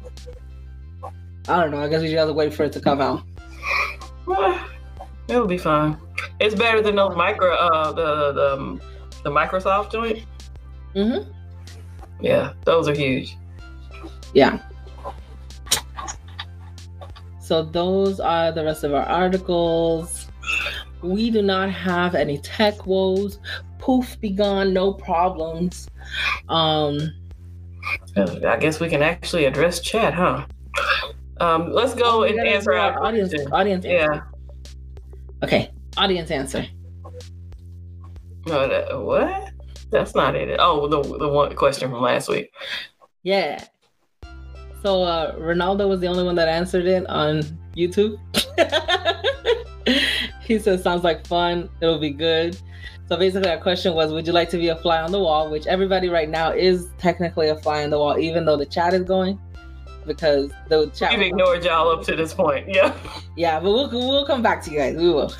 I 1.49 1.61
don't 1.61 1.71
know. 1.73 1.81
I 1.81 1.89
guess 1.89 2.01
we 2.01 2.07
just 2.09 2.17
have 2.19 2.29
to 2.29 2.35
wait 2.35 2.55
for 2.55 2.65
it 2.65 2.73
to 2.73 2.81
come 2.81 3.01
out. 3.01 3.23
It'll 5.29 5.47
be 5.47 5.59
fine. 5.59 5.99
It's 6.41 6.55
better 6.55 6.81
than 6.81 6.97
those 6.97 7.15
micro 7.17 7.53
uh 7.55 7.93
the 7.93 8.33
the 8.33 8.81
the 9.25 9.31
Microsoft 9.31 9.93
joint. 9.93 10.25
Mhm. 10.95 11.27
Yeah, 12.21 12.53
those 12.65 12.89
are 12.89 12.95
huge. 12.95 13.37
Yeah. 14.35 14.61
So 17.41 17.63
those 17.63 18.19
are 18.21 18.53
the 18.53 18.65
rest 18.65 18.85
of 18.85 18.93
our 18.95 19.05
articles. 19.05 20.29
We 21.03 21.31
do 21.31 21.43
not 21.43 21.71
have 21.71 22.15
any 22.15 22.39
tech 22.39 22.87
woes. 22.87 23.39
Poof, 23.79 24.21
be 24.21 24.31
gone, 24.31 24.73
no 24.73 24.93
problems. 24.93 25.89
Um 26.49 27.13
I 28.17 28.57
guess 28.59 28.81
we 28.81 28.89
can 28.89 29.03
actually 29.03 29.45
address 29.45 29.81
chat, 29.81 30.15
huh? 30.15 30.47
Um, 31.39 31.71
let's 31.71 31.95
go 31.95 32.21
oh, 32.21 32.23
and 32.23 32.41
answer 32.41 32.73
our 32.73 33.03
audience. 33.03 33.35
Audience, 33.53 33.85
yeah. 33.85 34.23
Okay, 35.45 35.71
audience 35.97 36.31
answer. 36.31 36.65
No, 38.47 38.69
that, 38.69 38.99
what? 38.99 39.53
That's 39.91 40.15
not 40.15 40.35
it. 40.35 40.57
Oh, 40.59 40.89
the 40.89 41.03
the 41.19 41.29
one 41.29 41.55
question 41.55 41.91
from 41.91 42.03
last 42.03 42.29
week. 42.29 42.53
Yeah. 43.23 43.65
So 44.83 45.03
uh, 45.03 45.37
Ronaldo 45.37 45.89
was 45.89 46.01
the 46.01 46.07
only 46.07 46.23
one 46.23 46.35
that 46.37 46.49
answered 46.49 46.87
it 46.87 47.07
on 47.07 47.43
YouTube. 47.77 48.19
he 50.41 50.59
said, 50.59 50.81
"Sounds 50.83 51.05
like 51.05 51.27
fun. 51.27 51.69
It'll 51.81 51.99
be 51.99 52.11
good." 52.11 52.59
So 53.09 53.17
basically, 53.17 53.51
our 53.51 53.59
question 53.59 53.95
was, 53.95 54.13
"Would 54.13 54.27
you 54.27 54.33
like 54.33 54.51
to 54.51 54.59
be 54.59 54.69
a 54.69 54.77
fly 54.77 55.01
on 55.01 55.13
the 55.13 55.21
wall?" 55.21 55.51
Which 55.51 55.67
everybody 55.67 56.09
right 56.09 56.29
now 56.29 56.53
is 56.53 56.89
technically 56.99 57.49
a 57.49 57.57
fly 57.57 57.85
on 57.85 57.91
the 57.91 57.99
wall, 57.99 58.19
even 58.19 58.45
though 58.45 58.57
the 58.57 58.67
chat 58.67 58.95
is 58.95 59.03
going 59.03 59.39
because 60.07 60.51
the 60.69 60.91
chat. 60.91 61.11
We've 61.13 61.29
ignored 61.29 61.65
y'all 61.65 61.91
up 61.91 62.05
to 62.05 62.17
this 62.17 62.33
point. 62.33 62.69
Yeah. 62.69 62.97
Yeah, 63.37 63.61
but 63.61 63.73
we'll 63.73 63.91
we'll 63.91 64.27
come 64.27 64.43
back 64.43 64.63
to 64.65 64.71
you 64.71 64.79
guys. 64.79 64.97
We 64.97 65.11
will. 65.11 65.33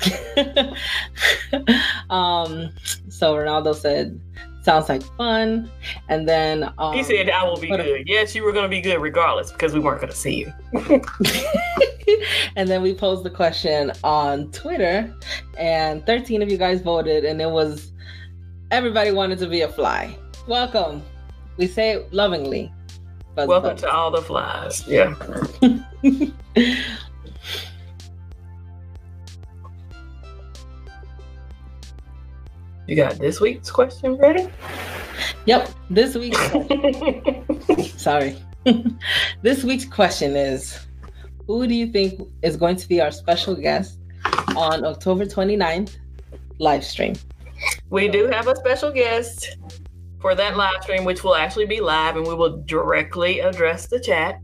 um. 2.09 2.69
So 3.09 3.35
Ronaldo 3.35 3.75
said, 3.75 4.19
"Sounds 4.61 4.89
like 4.89 5.01
fun," 5.17 5.69
and 6.09 6.27
then 6.27 6.71
um, 6.77 6.93
he 6.93 7.03
said, 7.03 7.29
"I 7.29 7.43
will 7.43 7.59
be 7.59 7.67
good." 7.67 7.79
A- 7.79 8.03
yes, 8.05 8.35
you 8.35 8.43
were 8.43 8.51
going 8.51 8.65
to 8.65 8.69
be 8.69 8.81
good 8.81 8.99
regardless 8.99 9.51
because 9.51 9.73
we 9.73 9.79
weren't 9.79 10.01
going 10.01 10.11
to 10.11 10.17
see 10.17 10.45
you. 10.45 10.53
and 12.55 12.67
then 12.69 12.81
we 12.81 12.93
posed 12.93 13.23
the 13.23 13.29
question 13.29 13.91
on 14.03 14.51
Twitter, 14.51 15.13
and 15.57 16.05
13 16.05 16.41
of 16.41 16.51
you 16.51 16.57
guys 16.57 16.81
voted, 16.81 17.25
and 17.25 17.41
it 17.41 17.49
was 17.49 17.91
everybody 18.71 19.11
wanted 19.11 19.39
to 19.39 19.47
be 19.47 19.61
a 19.61 19.67
fly. 19.67 20.17
Welcome. 20.47 21.03
We 21.57 21.67
say 21.67 21.93
it 21.93 22.13
lovingly. 22.13 22.71
Buzz, 23.37 23.47
Welcome 23.47 23.69
buzz. 23.73 23.81
to 23.81 23.91
all 23.91 24.09
the 24.09 24.21
flies. 24.23 24.83
Yeah. 24.87 25.13
you 32.87 32.95
got 32.95 33.19
this 33.19 33.39
week's 33.39 33.69
question 33.69 34.15
ready? 34.17 34.47
Yep. 35.45 35.69
This 35.91 36.15
week's 36.15 36.39
sorry. 38.01 38.37
this 39.43 39.63
week's 39.63 39.85
question 39.85 40.35
is 40.35 40.87
who 41.45 41.67
do 41.67 41.75
you 41.75 41.85
think 41.91 42.19
is 42.41 42.57
going 42.57 42.75
to 42.77 42.87
be 42.87 42.99
our 43.01 43.11
special 43.11 43.53
guest 43.53 43.99
on 44.55 44.83
October 44.83 45.25
29th 45.27 45.97
live 46.57 46.83
stream? 46.83 47.13
We 47.91 48.07
do 48.07 48.25
have 48.31 48.47
a 48.47 48.55
special 48.55 48.91
guest 48.91 49.57
for 50.19 50.35
that 50.35 50.57
live 50.57 50.81
stream, 50.81 51.05
which 51.05 51.23
will 51.23 51.35
actually 51.35 51.65
be 51.65 51.79
live, 51.79 52.15
and 52.15 52.27
we 52.27 52.33
will 52.33 52.57
directly 52.63 53.39
address 53.39 53.87
the 53.87 53.99
chat. 53.99 54.41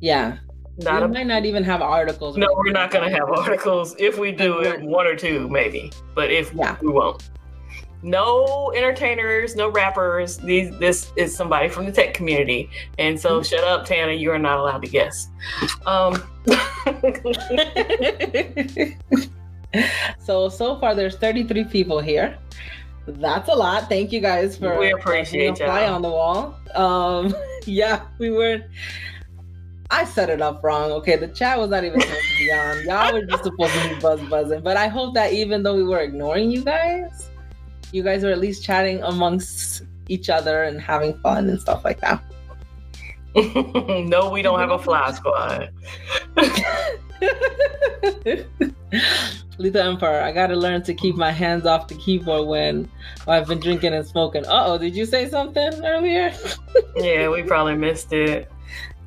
Yeah. 0.00 0.38
Not 0.78 1.02
we 1.02 1.04
a, 1.04 1.08
might 1.08 1.26
not 1.26 1.44
even 1.44 1.62
have 1.64 1.82
articles. 1.82 2.36
No, 2.36 2.48
we're 2.56 2.72
not 2.72 2.90
going 2.90 3.08
to 3.08 3.16
have 3.16 3.30
articles. 3.30 3.94
If 3.98 4.18
we 4.18 4.32
do, 4.32 4.60
it, 4.60 4.80
one 4.80 5.06
or 5.06 5.14
two 5.14 5.48
maybe, 5.48 5.92
but 6.14 6.30
if 6.30 6.52
yeah. 6.54 6.76
we 6.80 6.88
won't. 6.88 7.30
No 8.02 8.72
entertainers, 8.74 9.56
no 9.56 9.70
rappers. 9.70 10.38
These 10.38 10.76
this 10.78 11.12
is 11.16 11.36
somebody 11.36 11.68
from 11.68 11.84
the 11.84 11.92
tech 11.92 12.14
community, 12.14 12.70
and 12.98 13.20
so 13.20 13.40
mm-hmm. 13.40 13.42
shut 13.42 13.62
up, 13.62 13.84
Tana. 13.84 14.12
You 14.12 14.30
are 14.30 14.38
not 14.38 14.58
allowed 14.58 14.80
to 14.82 14.88
guess. 14.88 15.28
Um. 15.84 16.22
so 20.18 20.48
so 20.48 20.80
far, 20.80 20.94
there's 20.94 21.16
33 21.16 21.64
people 21.64 22.00
here 22.00 22.38
that's 23.10 23.48
a 23.48 23.54
lot. 23.54 23.88
Thank 23.88 24.12
you 24.12 24.20
guys 24.20 24.56
for 24.56 24.78
we 24.78 24.92
appreciate 24.92 25.58
you 25.58 25.66
fly 25.66 25.86
on 25.86 26.02
the 26.02 26.08
wall. 26.08 26.56
Um, 26.74 27.34
yeah, 27.66 28.02
we 28.18 28.30
were. 28.30 28.62
I 29.92 30.04
set 30.04 30.30
it 30.30 30.40
up 30.40 30.62
wrong. 30.62 30.92
Okay, 30.92 31.16
the 31.16 31.28
chat 31.28 31.58
was 31.58 31.70
not 31.70 31.84
even 31.84 32.00
supposed 32.00 32.20
to 32.20 32.38
be 32.38 32.52
on. 32.52 32.84
Y'all 32.84 33.12
were 33.12 33.24
just 33.24 33.44
supposed 33.44 33.72
to 33.72 33.88
be 33.88 34.00
buzz 34.00 34.20
buzzing. 34.28 34.60
But 34.60 34.76
I 34.76 34.86
hope 34.86 35.14
that 35.14 35.32
even 35.32 35.62
though 35.62 35.74
we 35.74 35.82
were 35.82 36.00
ignoring 36.00 36.50
you 36.50 36.62
guys, 36.62 37.28
you 37.92 38.02
guys 38.02 38.22
were 38.22 38.30
at 38.30 38.38
least 38.38 38.62
chatting 38.62 39.02
amongst 39.02 39.82
each 40.08 40.28
other 40.28 40.62
and 40.62 40.80
having 40.80 41.18
fun 41.18 41.48
and 41.48 41.60
stuff 41.60 41.84
like 41.84 42.00
that. 42.00 42.22
no, 43.34 44.30
we 44.30 44.42
don't 44.42 44.58
have 44.58 44.70
a 44.70 44.78
fly 44.78 45.12
squad. 45.12 45.70
Lita 49.58 49.84
Emperor, 49.84 50.20
I 50.20 50.32
gotta 50.32 50.56
learn 50.56 50.82
to 50.84 50.94
keep 50.94 51.16
my 51.16 51.30
hands 51.30 51.66
off 51.66 51.88
the 51.88 51.94
keyboard 51.94 52.48
when, 52.48 52.90
when 53.24 53.36
I've 53.36 53.46
been 53.46 53.60
drinking 53.60 53.94
and 53.94 54.06
smoking. 54.06 54.44
Uh 54.46 54.64
oh, 54.66 54.78
did 54.78 54.96
you 54.96 55.04
say 55.04 55.28
something 55.28 55.84
earlier? 55.84 56.34
yeah, 56.96 57.28
we 57.28 57.42
probably 57.42 57.76
missed 57.76 58.12
it. 58.12 58.50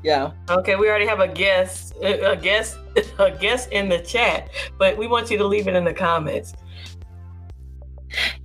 Yeah. 0.03 0.31
Okay, 0.49 0.75
we 0.75 0.89
already 0.89 1.07
have 1.07 1.21
a 1.21 1.27
guest, 1.27 1.95
a 2.01 2.35
guest, 2.35 2.77
a 3.19 3.31
guest 3.31 3.71
in 3.71 3.89
the 3.89 3.99
chat, 3.99 4.49
but 4.77 4.97
we 4.97 5.07
want 5.07 5.31
you 5.31 5.37
to 5.37 5.47
leave 5.47 5.67
it 5.67 5.75
in 5.75 5.85
the 5.85 5.93
comments. 5.93 6.53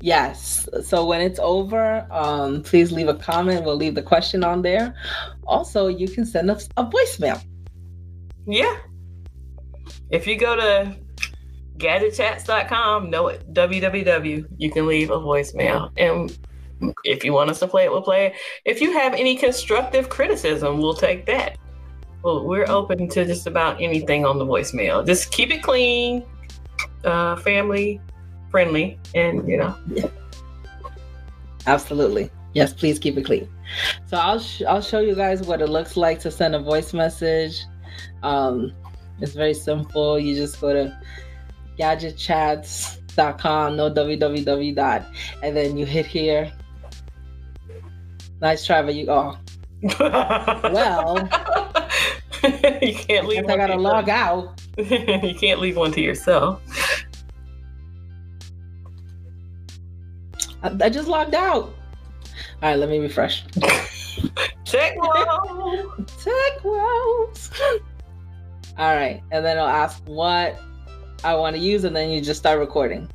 Yes. 0.00 0.68
So 0.82 1.04
when 1.04 1.20
it's 1.20 1.38
over, 1.40 2.06
um, 2.10 2.62
please 2.62 2.92
leave 2.92 3.08
a 3.08 3.14
comment. 3.14 3.64
We'll 3.64 3.76
leave 3.76 3.94
the 3.94 4.02
question 4.02 4.44
on 4.44 4.62
there. 4.62 4.94
Also, 5.46 5.88
you 5.88 6.08
can 6.08 6.24
send 6.24 6.50
us 6.50 6.68
a 6.76 6.86
voicemail. 6.86 7.42
Yeah. 8.46 8.76
If 10.10 10.26
you 10.26 10.38
go 10.38 10.56
to 10.56 10.96
gadgetchats.com, 11.78 13.10
no 13.10 13.36
www, 13.52 14.46
you 14.56 14.70
can 14.70 14.86
leave 14.86 15.10
a 15.10 15.18
voicemail. 15.18 15.90
And 15.96 16.36
if 17.04 17.24
you 17.24 17.32
want 17.32 17.50
us 17.50 17.60
to 17.60 17.66
play 17.66 17.84
it, 17.84 17.90
we'll 17.90 18.02
play 18.02 18.26
it. 18.26 18.32
If 18.64 18.80
you 18.80 18.92
have 18.92 19.14
any 19.14 19.36
constructive 19.36 20.08
criticism, 20.08 20.78
we'll 20.78 20.94
take 20.94 21.26
that. 21.26 21.58
Well, 22.22 22.44
we're 22.44 22.68
open 22.68 23.08
to 23.10 23.24
just 23.24 23.46
about 23.46 23.80
anything 23.80 24.26
on 24.26 24.38
the 24.38 24.44
voicemail. 24.44 25.06
Just 25.06 25.30
keep 25.30 25.50
it 25.50 25.62
clean, 25.62 26.24
uh, 27.04 27.36
family 27.36 28.00
friendly, 28.50 28.98
and 29.14 29.48
you 29.48 29.56
know. 29.56 29.74
Absolutely. 31.66 32.30
Yes, 32.54 32.72
please 32.72 32.98
keep 32.98 33.16
it 33.16 33.24
clean. 33.24 33.48
So 34.06 34.16
I'll 34.16 34.38
sh- 34.38 34.62
I'll 34.62 34.80
show 34.80 35.00
you 35.00 35.14
guys 35.14 35.42
what 35.42 35.60
it 35.60 35.68
looks 35.68 35.96
like 35.96 36.18
to 36.20 36.30
send 36.30 36.54
a 36.54 36.58
voice 36.58 36.94
message. 36.94 37.64
Um, 38.22 38.72
it's 39.20 39.32
very 39.32 39.54
simple. 39.54 40.18
You 40.18 40.34
just 40.34 40.60
go 40.60 40.72
to 40.72 40.98
gadgetchats.com, 41.78 43.76
no 43.76 43.90
www 43.90 44.74
dot, 44.74 45.06
and 45.42 45.56
then 45.56 45.76
you 45.76 45.86
hit 45.86 46.06
here. 46.06 46.52
Nice 48.40 48.64
try, 48.64 48.82
but 48.82 48.94
you 48.94 49.06
oh 49.08 49.36
well. 50.00 51.16
you 52.82 52.94
can't 52.94 53.26
leave. 53.26 53.48
I 53.48 53.56
gotta 53.56 53.76
log 53.76 54.08
out. 54.08 54.60
you 54.76 55.34
can't 55.38 55.60
leave 55.60 55.76
one 55.76 55.92
to 55.92 56.00
yourself. 56.00 56.62
I, 60.62 60.76
I 60.80 60.88
just 60.88 61.08
logged 61.08 61.34
out. 61.34 61.74
All 62.60 62.70
right, 62.70 62.76
let 62.76 62.88
me 62.88 62.98
refresh. 62.98 63.44
Check 64.64 64.96
world. 65.00 66.12
Tech 66.22 66.64
world. 66.64 67.38
All 68.76 68.94
right, 68.94 69.22
and 69.30 69.44
then 69.44 69.58
I'll 69.58 69.66
ask 69.66 70.02
what 70.06 70.60
I 71.24 71.34
want 71.34 71.56
to 71.56 71.60
use, 71.60 71.84
and 71.84 71.94
then 71.94 72.10
you 72.10 72.20
just 72.20 72.40
start 72.40 72.58
recording. 72.58 73.08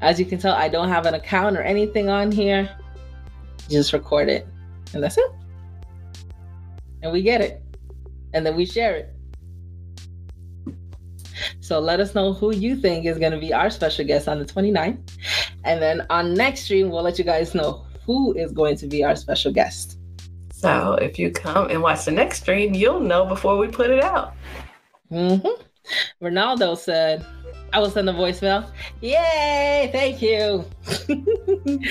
As 0.00 0.18
you 0.18 0.24
can 0.24 0.38
tell, 0.38 0.54
I 0.54 0.68
don't 0.68 0.88
have 0.88 1.06
an 1.06 1.14
account 1.14 1.56
or 1.56 1.62
anything 1.62 2.08
on 2.08 2.32
here. 2.32 2.68
Just 3.68 3.92
record 3.92 4.28
it, 4.28 4.46
and 4.94 5.02
that's 5.02 5.18
it. 5.18 5.30
And 7.02 7.12
we 7.12 7.22
get 7.22 7.40
it, 7.40 7.62
and 8.32 8.44
then 8.44 8.56
we 8.56 8.64
share 8.66 8.96
it. 8.96 9.14
So 11.60 11.78
let 11.78 12.00
us 12.00 12.14
know 12.14 12.32
who 12.32 12.54
you 12.54 12.76
think 12.76 13.06
is 13.06 13.18
going 13.18 13.32
to 13.32 13.38
be 13.38 13.52
our 13.52 13.70
special 13.70 14.04
guest 14.04 14.28
on 14.28 14.38
the 14.38 14.44
29th. 14.44 14.98
And 15.64 15.80
then 15.80 16.06
on 16.10 16.34
next 16.34 16.62
stream, 16.62 16.90
we'll 16.90 17.02
let 17.02 17.18
you 17.18 17.24
guys 17.24 17.54
know 17.54 17.86
who 18.04 18.32
is 18.34 18.52
going 18.52 18.76
to 18.78 18.86
be 18.86 19.04
our 19.04 19.14
special 19.14 19.52
guest. 19.52 19.98
So 20.52 20.94
if 20.94 21.18
you 21.18 21.30
come 21.30 21.70
and 21.70 21.80
watch 21.80 22.04
the 22.04 22.10
next 22.10 22.42
stream, 22.42 22.74
you'll 22.74 23.00
know 23.00 23.24
before 23.24 23.56
we 23.56 23.68
put 23.68 23.90
it 23.90 24.02
out. 24.02 24.34
Mm-hmm. 25.10 25.62
Ronaldo 26.22 26.76
said, 26.76 27.24
I 27.72 27.78
will 27.78 27.90
send 27.90 28.08
a 28.08 28.12
voicemail. 28.12 28.70
Yay, 29.00 29.90
thank 29.92 30.20
you. 30.20 30.64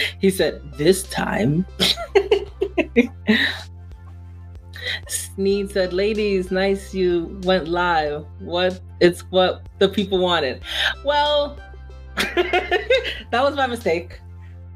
he 0.19 0.29
said, 0.29 0.61
This 0.73 1.03
time. 1.03 1.65
Sneed 5.07 5.71
said, 5.71 5.93
Ladies, 5.93 6.51
nice 6.51 6.93
you 6.93 7.39
went 7.43 7.67
live. 7.67 8.25
What 8.39 8.79
it's 8.99 9.21
what 9.31 9.67
the 9.79 9.87
people 9.87 10.19
wanted. 10.19 10.61
Well, 11.05 11.57
that 12.15 13.29
was 13.33 13.55
my 13.55 13.67
mistake. 13.67 14.19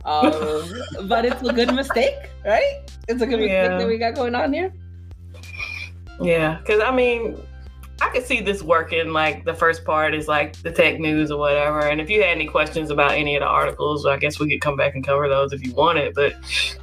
Um, 0.05 0.70
but 1.07 1.26
it's 1.26 1.41
a 1.41 1.53
good 1.53 1.74
mistake, 1.74 2.16
right? 2.45 2.82
It's 3.07 3.22
a 3.22 3.26
good 3.26 3.39
mistake 3.39 3.70
that 3.70 3.88
we 3.88 3.97
got 3.97 4.16
going 4.16 4.36
on 4.36 4.51
here. 4.53 4.74
Yeah, 6.22 6.59
because 6.59 6.82
I 6.82 6.91
mean, 6.91 7.38
I 8.01 8.09
could 8.09 8.25
see 8.25 8.41
this 8.41 8.61
working. 8.61 9.13
Like 9.13 9.45
the 9.45 9.53
first 9.53 9.85
part 9.85 10.13
is 10.13 10.27
like 10.27 10.55
the 10.61 10.71
tech 10.71 10.99
news 10.99 11.31
or 11.31 11.39
whatever. 11.39 11.81
And 11.81 12.01
if 12.01 12.09
you 12.09 12.21
had 12.21 12.31
any 12.31 12.47
questions 12.47 12.89
about 12.89 13.11
any 13.11 13.35
of 13.35 13.41
the 13.41 13.47
articles, 13.47 14.05
I 14.05 14.17
guess 14.17 14.39
we 14.39 14.49
could 14.49 14.61
come 14.61 14.75
back 14.75 14.95
and 14.95 15.05
cover 15.05 15.29
those 15.29 15.53
if 15.53 15.65
you 15.65 15.73
wanted. 15.73 16.13
But 16.13 16.35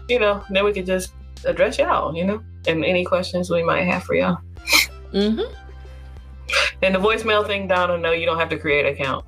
you 0.09 0.19
know, 0.19 0.45
then 0.51 0.65
we 0.65 0.73
could 0.73 0.87
just 0.87 1.13
address 1.45 1.79
y'all. 1.79 2.15
You 2.15 2.25
know, 2.25 2.43
and 2.67 2.85
any 2.85 3.05
questions 3.05 3.51
we 3.51 3.63
might 3.63 3.85
have 3.85 4.05
for 4.05 4.15
y'all. 4.15 4.39
Mm-hmm. 5.13 5.55
And 6.83 6.95
the 6.95 6.99
voicemail 6.99 7.47
thing, 7.47 7.69
Donna, 7.69 7.99
no, 7.99 8.13
you 8.13 8.27
don't 8.27 8.39
have 8.39 8.49
to 8.51 8.59
create 8.59 8.87
an 8.87 8.95
account. 8.95 9.25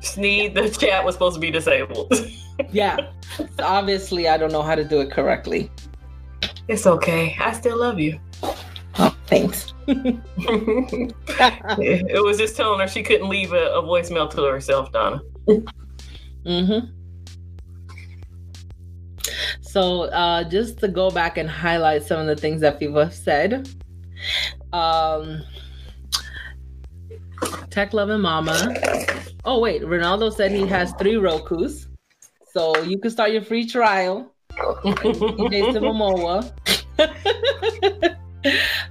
Sneed, 0.00 0.54
the 0.54 0.68
chat 0.68 1.04
was 1.04 1.14
supposed 1.14 1.34
to 1.34 1.40
be 1.40 1.50
disabled. 1.50 2.12
Yeah. 2.72 3.12
Obviously, 3.60 4.26
I 4.26 4.36
don't 4.36 4.50
know 4.50 4.62
how 4.62 4.74
to 4.74 4.82
do 4.82 5.00
it 5.00 5.12
correctly. 5.12 5.70
it's 6.66 6.88
okay. 6.88 7.36
I 7.38 7.52
still 7.52 7.78
love 7.78 8.00
you. 8.00 8.18
Thanks. 9.28 9.74
it 9.86 11.12
was 12.24 12.38
just 12.38 12.56
telling 12.56 12.80
her 12.80 12.88
she 12.88 13.02
couldn't 13.02 13.28
leave 13.28 13.52
a, 13.52 13.72
a 13.72 13.82
voicemail 13.82 14.30
to 14.30 14.42
herself, 14.44 14.90
Donna. 14.90 15.20
Mm-hmm. 16.46 16.78
So, 19.60 20.04
uh, 20.04 20.44
just 20.44 20.78
to 20.78 20.88
go 20.88 21.10
back 21.10 21.36
and 21.36 21.48
highlight 21.48 22.04
some 22.04 22.20
of 22.20 22.26
the 22.26 22.36
things 22.36 22.62
that 22.62 22.78
people 22.78 22.98
have 23.00 23.12
said. 23.12 23.68
Um, 24.72 25.42
Tech 27.68 27.92
Loving 27.92 28.20
Mama. 28.20 28.74
Oh, 29.44 29.60
wait. 29.60 29.82
Ronaldo 29.82 30.32
said 30.32 30.52
he 30.52 30.66
has 30.66 30.92
three 30.98 31.14
Rokus. 31.14 31.86
So, 32.50 32.78
you 32.82 32.98
can 32.98 33.10
start 33.10 33.32
your 33.32 33.42
free 33.42 33.66
trial. 33.66 34.32
Jason 34.56 35.84
Momoa. 35.84 36.50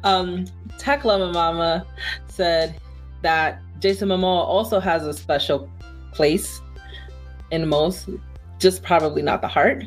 Um, 0.04 0.46
Tech 0.78 1.06
Loving 1.06 1.32
Mama 1.34 1.86
said 2.28 2.80
that 3.22 3.62
Jason 3.80 4.10
Momoa 4.10 4.46
also 4.46 4.80
has 4.80 5.06
a 5.06 5.14
special 5.14 5.70
place 6.12 6.62
in 7.52 7.68
most, 7.68 8.10
just 8.60 8.84
probably 8.84 9.22
not 9.22 9.42
the 9.42 9.48
heart. 9.48 9.84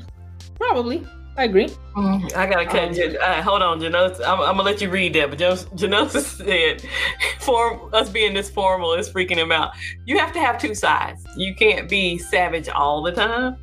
Probably, 0.57 1.07
I 1.37 1.45
agree. 1.45 1.69
I 1.97 2.47
gotta 2.47 2.67
cut. 2.67 2.89
Um, 2.89 2.95
Jan- 2.95 3.17
uh, 3.17 3.43
hold 3.43 3.63
on, 3.63 3.81
Janos. 3.81 4.21
I'm, 4.21 4.41
I'm 4.41 4.57
gonna 4.57 4.63
let 4.63 4.81
you 4.81 4.91
read 4.91 5.15
that. 5.15 5.31
But 5.31 5.39
Janos, 5.39 5.67
Janos 5.75 6.27
said, 6.27 6.83
"For 7.41 7.95
us 7.95 8.09
being 8.09 8.35
this 8.35 8.51
formal 8.51 8.95
is 8.95 9.09
freaking 9.09 9.37
him 9.37 9.53
out. 9.53 9.73
You 10.05 10.19
have 10.19 10.33
to 10.33 10.41
have 10.41 10.59
two 10.59 10.75
sides. 10.75 11.25
You 11.37 11.55
can't 11.55 11.89
be 11.89 12.19
savage 12.19 12.69
all 12.69 13.03
the 13.03 13.13
time. 13.13 13.57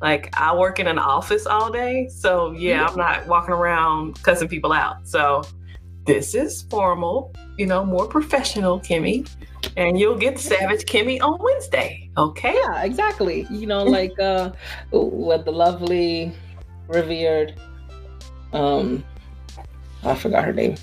Like 0.00 0.32
I 0.40 0.54
work 0.54 0.78
in 0.78 0.86
an 0.86 0.98
office 0.98 1.46
all 1.46 1.70
day, 1.70 2.08
so 2.08 2.52
yeah, 2.52 2.86
I'm 2.86 2.96
not 2.96 3.26
walking 3.26 3.52
around 3.54 4.22
cussing 4.22 4.48
people 4.48 4.72
out. 4.72 5.06
So 5.06 5.42
this 6.08 6.34
is 6.34 6.62
formal, 6.62 7.34
you 7.58 7.66
know, 7.66 7.84
more 7.84 8.06
professional, 8.06 8.80
Kimmy, 8.80 9.28
and 9.76 10.00
you'll 10.00 10.16
get 10.16 10.38
savage 10.38 10.86
Kimmy 10.86 11.20
on 11.20 11.38
Wednesday. 11.38 12.10
Okay? 12.16 12.54
Yeah, 12.54 12.82
exactly. 12.82 13.46
You 13.50 13.66
know, 13.66 13.84
like 13.98 14.18
uh, 14.18 14.52
what 14.90 15.44
the 15.44 15.52
lovely, 15.52 16.32
revered, 16.88 17.60
um, 18.54 19.04
I 20.02 20.14
forgot 20.14 20.44
her 20.44 20.52
name. 20.54 20.76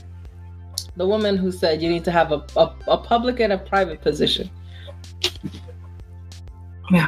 The 0.95 1.07
woman 1.07 1.37
who 1.37 1.51
said 1.51 1.81
you 1.81 1.89
need 1.89 2.05
to 2.05 2.11
have 2.11 2.31
a, 2.31 2.45
a, 2.55 2.75
a 2.87 2.97
public 2.97 3.39
and 3.39 3.51
a 3.51 3.57
private 3.57 4.01
position. 4.01 4.49
Yeah. 6.91 7.07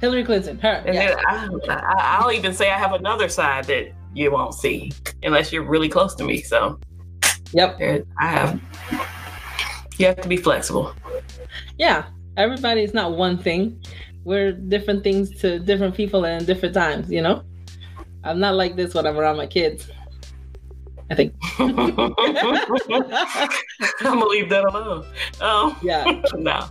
Hillary 0.00 0.24
Clinton, 0.24 0.58
her. 0.58 0.82
And 0.84 0.96
yeah. 0.96 1.14
then 1.14 1.18
I, 1.28 1.48
I, 1.68 2.18
I'll 2.18 2.32
even 2.32 2.52
say 2.52 2.70
I 2.70 2.76
have 2.76 2.92
another 2.92 3.28
side 3.28 3.66
that 3.66 3.92
you 4.14 4.32
won't 4.32 4.54
see 4.54 4.90
unless 5.22 5.52
you're 5.52 5.62
really 5.62 5.88
close 5.88 6.14
to 6.16 6.24
me. 6.24 6.42
So 6.42 6.80
Yep. 7.52 8.04
I 8.20 8.26
have. 8.26 8.60
You 9.98 10.06
have 10.06 10.20
to 10.20 10.28
be 10.28 10.36
flexible. 10.36 10.94
Yeah. 11.78 12.06
Everybody 12.36 12.82
is 12.82 12.92
not 12.92 13.16
one 13.16 13.38
thing. 13.38 13.80
We're 14.24 14.52
different 14.52 15.02
things 15.02 15.30
to 15.40 15.58
different 15.58 15.94
people 15.94 16.26
and 16.26 16.46
different 16.46 16.74
times, 16.74 17.10
you 17.10 17.22
know? 17.22 17.42
I'm 18.24 18.40
not 18.40 18.56
like 18.56 18.76
this 18.76 18.92
when 18.92 19.06
I'm 19.06 19.16
around 19.16 19.36
my 19.36 19.46
kids. 19.46 19.88
I 21.08 21.14
think. 21.14 21.34
I'm 21.58 21.74
gonna 24.02 24.26
leave 24.26 24.48
that 24.50 24.64
alone. 24.64 25.06
Oh 25.40 25.78
yeah. 25.80 26.22
no. 26.34 26.66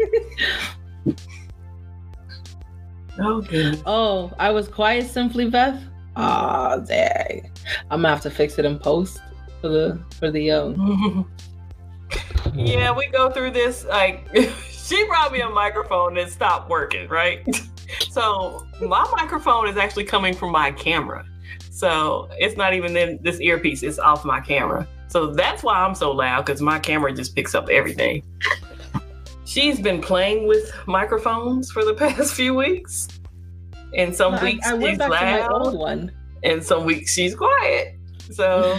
Oh 3.17 3.41
goodness. 3.41 3.81
Oh, 3.85 4.33
I 4.37 4.51
was 4.51 4.67
quiet 4.67 5.07
simply, 5.09 5.49
Bev. 5.49 5.81
Ah, 6.17 6.77
dang. 6.77 7.49
I'm 7.89 7.99
gonna 8.01 8.09
have 8.09 8.21
to 8.21 8.29
fix 8.29 8.59
it 8.59 8.65
in 8.65 8.77
post 8.77 9.21
for 9.65 9.69
the 9.69 9.99
for 10.19 10.29
the 10.29 10.51
um. 10.51 11.27
yeah, 12.53 12.91
we 12.91 13.07
go 13.07 13.31
through 13.31 13.49
this 13.49 13.83
like 13.85 14.29
she 14.69 15.03
brought 15.07 15.31
me 15.31 15.41
a 15.41 15.49
microphone 15.49 16.13
that 16.13 16.29
stopped 16.29 16.69
working, 16.69 17.07
right? 17.09 17.43
so 18.11 18.63
my 18.79 19.09
microphone 19.17 19.67
is 19.67 19.75
actually 19.75 20.03
coming 20.03 20.35
from 20.35 20.51
my 20.51 20.71
camera. 20.71 21.25
So 21.71 22.29
it's 22.33 22.55
not 22.55 22.75
even 22.75 22.95
in 22.95 23.19
this 23.23 23.39
earpiece, 23.41 23.81
it's 23.81 23.97
off 23.97 24.23
my 24.23 24.39
camera. 24.39 24.87
So 25.07 25.31
that's 25.31 25.63
why 25.63 25.79
I'm 25.79 25.95
so 25.95 26.11
loud, 26.11 26.45
because 26.45 26.61
my 26.61 26.77
camera 26.77 27.11
just 27.11 27.35
picks 27.35 27.55
up 27.55 27.67
everything. 27.69 28.21
she's 29.45 29.79
been 29.79 29.99
playing 29.99 30.47
with 30.47 30.71
microphones 30.85 31.71
for 31.71 31.83
the 31.83 31.93
past 31.95 32.35
few 32.35 32.53
weeks. 32.53 33.07
And 33.95 34.15
some 34.15 34.35
I, 34.35 34.43
weeks 34.43 34.67
I 34.67 34.73
went 34.73 34.89
she's 34.89 34.97
back 34.99 35.09
to 35.09 35.15
my 35.15 35.47
old 35.47 35.73
loud, 35.73 35.75
one. 35.75 36.11
and 36.43 36.63
some 36.63 36.85
weeks 36.85 37.13
she's 37.13 37.33
quiet. 37.33 37.95
So 38.31 38.77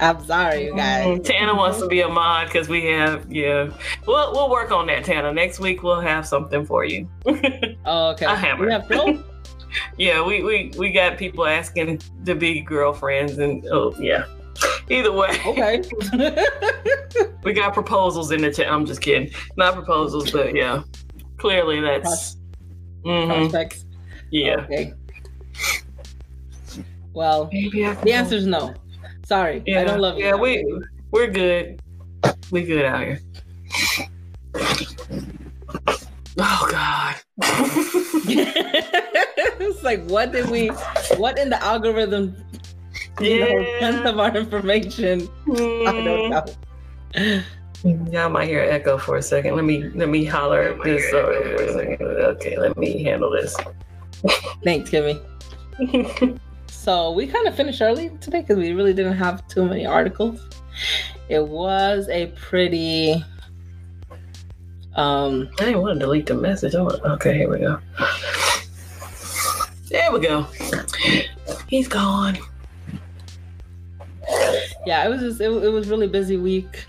I'm 0.00 0.24
sorry, 0.24 0.64
you 0.66 0.74
guys. 0.74 1.06
Mm, 1.06 1.24
Tana 1.24 1.54
wants 1.54 1.78
to 1.80 1.86
be 1.86 2.00
a 2.00 2.08
mod 2.08 2.46
because 2.46 2.68
we 2.68 2.86
have 2.86 3.30
yeah. 3.30 3.70
We'll 4.06 4.32
we'll 4.32 4.50
work 4.50 4.70
on 4.70 4.86
that, 4.86 5.04
Tana. 5.04 5.32
Next 5.32 5.60
week 5.60 5.82
we'll 5.82 6.00
have 6.00 6.26
something 6.26 6.64
for 6.64 6.84
you. 6.84 7.08
Oh, 7.86 8.10
okay. 8.10 8.26
A 8.26 8.34
hammer. 8.34 8.66
We 8.66 8.72
have 8.72 8.88
yeah, 9.98 10.24
we, 10.24 10.42
we 10.42 10.72
we 10.78 10.92
got 10.92 11.16
people 11.16 11.46
asking 11.46 12.00
to 12.24 12.34
be 12.34 12.60
girlfriends 12.60 13.38
and 13.38 13.66
oh 13.68 13.94
yeah. 13.98 14.24
Either 14.90 15.12
way, 15.12 15.30
Okay. 15.46 15.82
we 17.42 17.52
got 17.52 17.72
proposals 17.72 18.30
in 18.32 18.42
the 18.42 18.52
chat. 18.52 18.70
I'm 18.70 18.84
just 18.84 19.00
kidding. 19.00 19.32
Not 19.56 19.74
proposals, 19.74 20.30
but 20.30 20.54
yeah. 20.54 20.82
Clearly 21.38 21.80
that's 21.80 22.36
Mhm, 23.04 23.28
Prospects. 23.28 23.86
yeah. 24.30 24.56
Okay. 24.64 24.92
Well, 27.12 27.48
Maybe 27.52 27.82
the 27.82 28.12
answer 28.12 28.36
is 28.36 28.46
no. 28.46 28.74
Sorry. 29.30 29.62
Yeah, 29.64 29.82
I 29.82 29.84
don't 29.84 30.00
love 30.00 30.18
you. 30.18 30.24
Yeah, 30.24 30.34
we 30.34 30.56
baby. 30.56 30.80
we're 31.12 31.28
good. 31.30 31.80
We 32.50 32.64
good 32.64 32.84
out 32.84 33.00
here. 33.00 33.20
Oh 36.36 36.68
God. 36.68 37.14
it's 39.62 39.84
like 39.84 40.04
what 40.10 40.32
did 40.32 40.50
we 40.50 40.66
what 41.16 41.38
in 41.38 41.48
the 41.48 41.62
algorithm 41.62 42.34
you 43.20 43.38
know 43.38 43.46
Yeah. 43.46 43.78
sense 43.78 44.04
of 44.08 44.18
our 44.18 44.36
information 44.36 45.28
i 45.48 45.92
don't 45.92 46.44
hmm. 47.14 47.22
know 47.22 47.42
Y'all 48.10 48.30
might 48.30 48.48
hear 48.48 48.62
an 48.64 48.70
echo 48.70 48.98
for 48.98 49.16
a 49.16 49.22
second. 49.22 49.56
Let 49.56 49.64
me 49.64 49.84
let 49.94 50.10
me 50.10 50.22
holler 50.24 50.60
at 50.60 50.82
this. 50.84 51.02
Okay, 51.14 52.58
let 52.58 52.76
me 52.76 53.02
handle 53.02 53.30
this. 53.30 53.56
thanks 54.64 54.90
kimmy 54.90 55.16
so 56.80 57.10
we 57.10 57.26
kind 57.26 57.46
of 57.46 57.54
finished 57.54 57.82
early 57.82 58.08
today 58.20 58.40
because 58.40 58.56
we 58.56 58.72
really 58.72 58.94
didn't 58.94 59.16
have 59.16 59.46
too 59.48 59.66
many 59.66 59.84
articles 59.84 60.40
it 61.28 61.46
was 61.46 62.08
a 62.08 62.26
pretty 62.28 63.22
um 64.96 65.48
I 65.60 65.64
didn't 65.66 65.82
want 65.82 65.98
to 65.98 66.04
delete 66.04 66.26
the 66.26 66.34
message. 66.34 66.74
I 66.74 66.82
want, 66.82 67.00
okay, 67.02 67.36
here 67.38 67.48
we 67.48 67.58
go. 67.58 67.78
There 69.88 70.12
we 70.12 70.20
go. 70.20 70.46
He's 71.68 71.86
gone. 71.86 72.38
yeah 74.86 75.04
it 75.04 75.08
was 75.08 75.20
just 75.20 75.40
it, 75.40 75.50
it 75.50 75.68
was 75.68 75.88
really 75.88 76.06
busy 76.06 76.36
week 76.36 76.86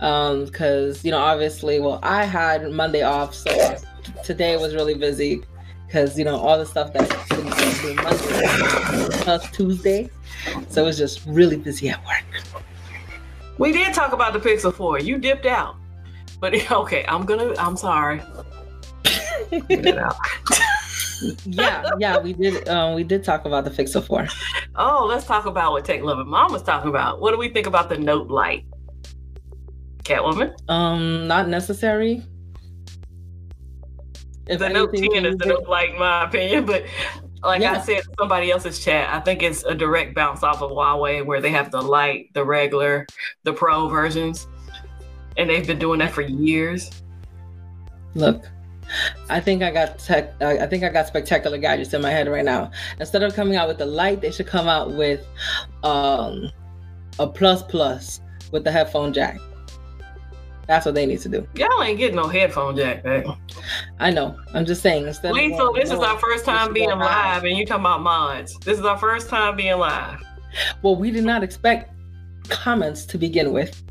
um 0.00 0.44
because 0.46 1.04
you 1.04 1.10
know 1.10 1.18
obviously 1.18 1.80
well 1.80 1.98
i 2.02 2.24
had 2.24 2.70
monday 2.70 3.02
off 3.02 3.34
so 3.34 3.76
today 4.24 4.56
was 4.56 4.74
really 4.74 4.94
busy 4.94 5.42
because 5.86 6.18
you 6.18 6.24
know 6.24 6.36
all 6.36 6.58
the 6.58 6.66
stuff 6.66 6.92
that's 6.92 7.28
been 7.28 7.44
monday 7.44 9.06
plus 9.22 9.50
tuesday 9.50 10.10
so 10.68 10.82
it 10.82 10.86
was 10.86 10.98
just 10.98 11.24
really 11.26 11.56
busy 11.56 11.88
at 11.88 12.04
work 12.04 12.24
We 13.58 13.72
did 13.72 13.94
talk 13.94 14.12
about 14.12 14.34
the 14.34 14.38
Pixel 14.38 14.70
4. 14.72 14.98
You 15.00 15.16
dipped 15.16 15.46
out. 15.46 15.76
But 16.40 16.52
okay, 16.70 17.06
I'm 17.08 17.24
gonna 17.24 17.54
I'm 17.58 17.74
sorry. 17.76 18.20
Get 19.50 19.86
it 19.86 19.96
out. 19.98 20.16
yeah 21.46 21.82
yeah 21.98 22.18
we 22.18 22.34
did 22.34 22.68
um 22.68 22.94
we 22.94 23.02
did 23.02 23.24
talk 23.24 23.46
about 23.46 23.64
the 23.64 23.70
Pixel 23.70 24.04
4 24.04 24.28
Oh, 24.76 25.06
let's 25.08 25.24
talk 25.24 25.46
about 25.46 25.72
what 25.72 25.86
Tech 25.86 26.02
Loving 26.02 26.28
Mom 26.28 26.52
was 26.52 26.62
talking 26.62 26.90
about. 26.90 27.22
What 27.22 27.30
do 27.30 27.38
we 27.38 27.48
think 27.48 27.66
about 27.66 27.88
the 27.88 27.96
Note 27.96 28.28
Lite? 28.28 28.66
Catwoman? 30.04 30.52
um 30.68 31.26
not 31.26 31.48
necessary 31.48 32.22
if 34.46 34.58
the 34.58 34.68
Note 34.68 34.90
anything, 34.90 35.12
10 35.12 35.26
is 35.26 35.36
the 35.36 35.64
Light, 35.68 35.96
my 35.98 36.24
opinion. 36.24 36.66
But 36.66 36.84
like 37.42 37.62
I 37.62 37.80
said 37.80 38.02
somebody 38.18 38.50
else's 38.50 38.82
chat, 38.82 39.12
I 39.12 39.20
think 39.20 39.42
it's 39.42 39.64
a 39.64 39.74
direct 39.74 40.14
bounce 40.14 40.42
off 40.42 40.62
of 40.62 40.70
Huawei 40.70 41.24
where 41.24 41.40
they 41.40 41.50
have 41.50 41.70
the 41.70 41.80
light, 41.80 42.30
the 42.34 42.44
regular, 42.44 43.06
the 43.44 43.52
pro 43.52 43.88
versions. 43.88 44.46
And 45.36 45.50
they've 45.50 45.66
been 45.66 45.78
doing 45.78 45.98
that 45.98 46.12
for 46.12 46.22
years. 46.22 46.90
Look, 48.14 48.46
I 49.28 49.40
think 49.40 49.62
I 49.62 49.70
got 49.70 49.98
tech. 49.98 50.34
I 50.40 50.58
I 50.60 50.66
think 50.66 50.82
I 50.82 50.88
got 50.88 51.06
spectacular 51.06 51.58
gadgets 51.58 51.92
in 51.92 52.00
my 52.00 52.10
head 52.10 52.28
right 52.28 52.44
now. 52.44 52.70
Instead 52.98 53.22
of 53.22 53.34
coming 53.34 53.56
out 53.56 53.68
with 53.68 53.78
the 53.78 53.86
light, 53.86 54.20
they 54.22 54.30
should 54.30 54.46
come 54.46 54.68
out 54.68 54.92
with 54.92 55.26
um, 55.82 56.50
a 57.18 57.26
plus 57.26 57.62
plus 57.62 58.20
with 58.52 58.64
the 58.64 58.72
headphone 58.72 59.12
jack. 59.12 59.38
That's 60.66 60.84
what 60.84 60.94
they 60.96 61.06
need 61.06 61.20
to 61.20 61.28
do. 61.28 61.46
Y'all 61.54 61.82
ain't 61.82 61.96
getting 61.98 62.16
no 62.16 62.26
headphone 62.28 62.76
jack 62.76 63.02
back. 63.04 63.24
I 64.00 64.10
know. 64.10 64.36
I'm 64.52 64.64
just 64.66 64.82
saying. 64.82 65.06
Instead 65.06 65.30
of 65.30 65.36
Lethal, 65.36 65.68
going 65.68 65.80
this 65.80 65.92
is 65.92 66.00
our 66.00 66.18
first 66.18 66.44
time 66.44 66.72
being 66.72 66.90
live, 66.90 67.44
and 67.44 67.56
you 67.56 67.64
talking 67.64 67.82
about 67.82 68.02
mods. 68.02 68.58
This 68.60 68.78
is 68.78 68.84
our 68.84 68.98
first 68.98 69.28
time 69.28 69.54
being 69.56 69.78
live. 69.78 70.20
well, 70.82 70.96
we 70.96 71.10
did 71.12 71.24
not 71.24 71.44
expect 71.44 71.92
comments 72.48 73.04
to 73.06 73.18
begin 73.18 73.52
with. 73.52 73.82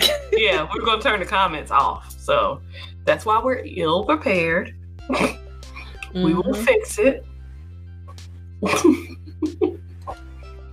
Yeah, 0.32 0.68
we're 0.72 0.84
gonna 0.84 1.00
turn 1.02 1.18
the 1.18 1.26
comments 1.26 1.70
off. 1.72 2.14
So 2.20 2.60
that's 3.04 3.24
why 3.24 3.42
we're 3.42 3.62
ill 3.64 4.04
prepared. 4.04 4.74
We 6.14 6.32
will 6.34 6.42
Mhm. 6.42 6.64
fix 6.64 6.98
it. 6.98 7.24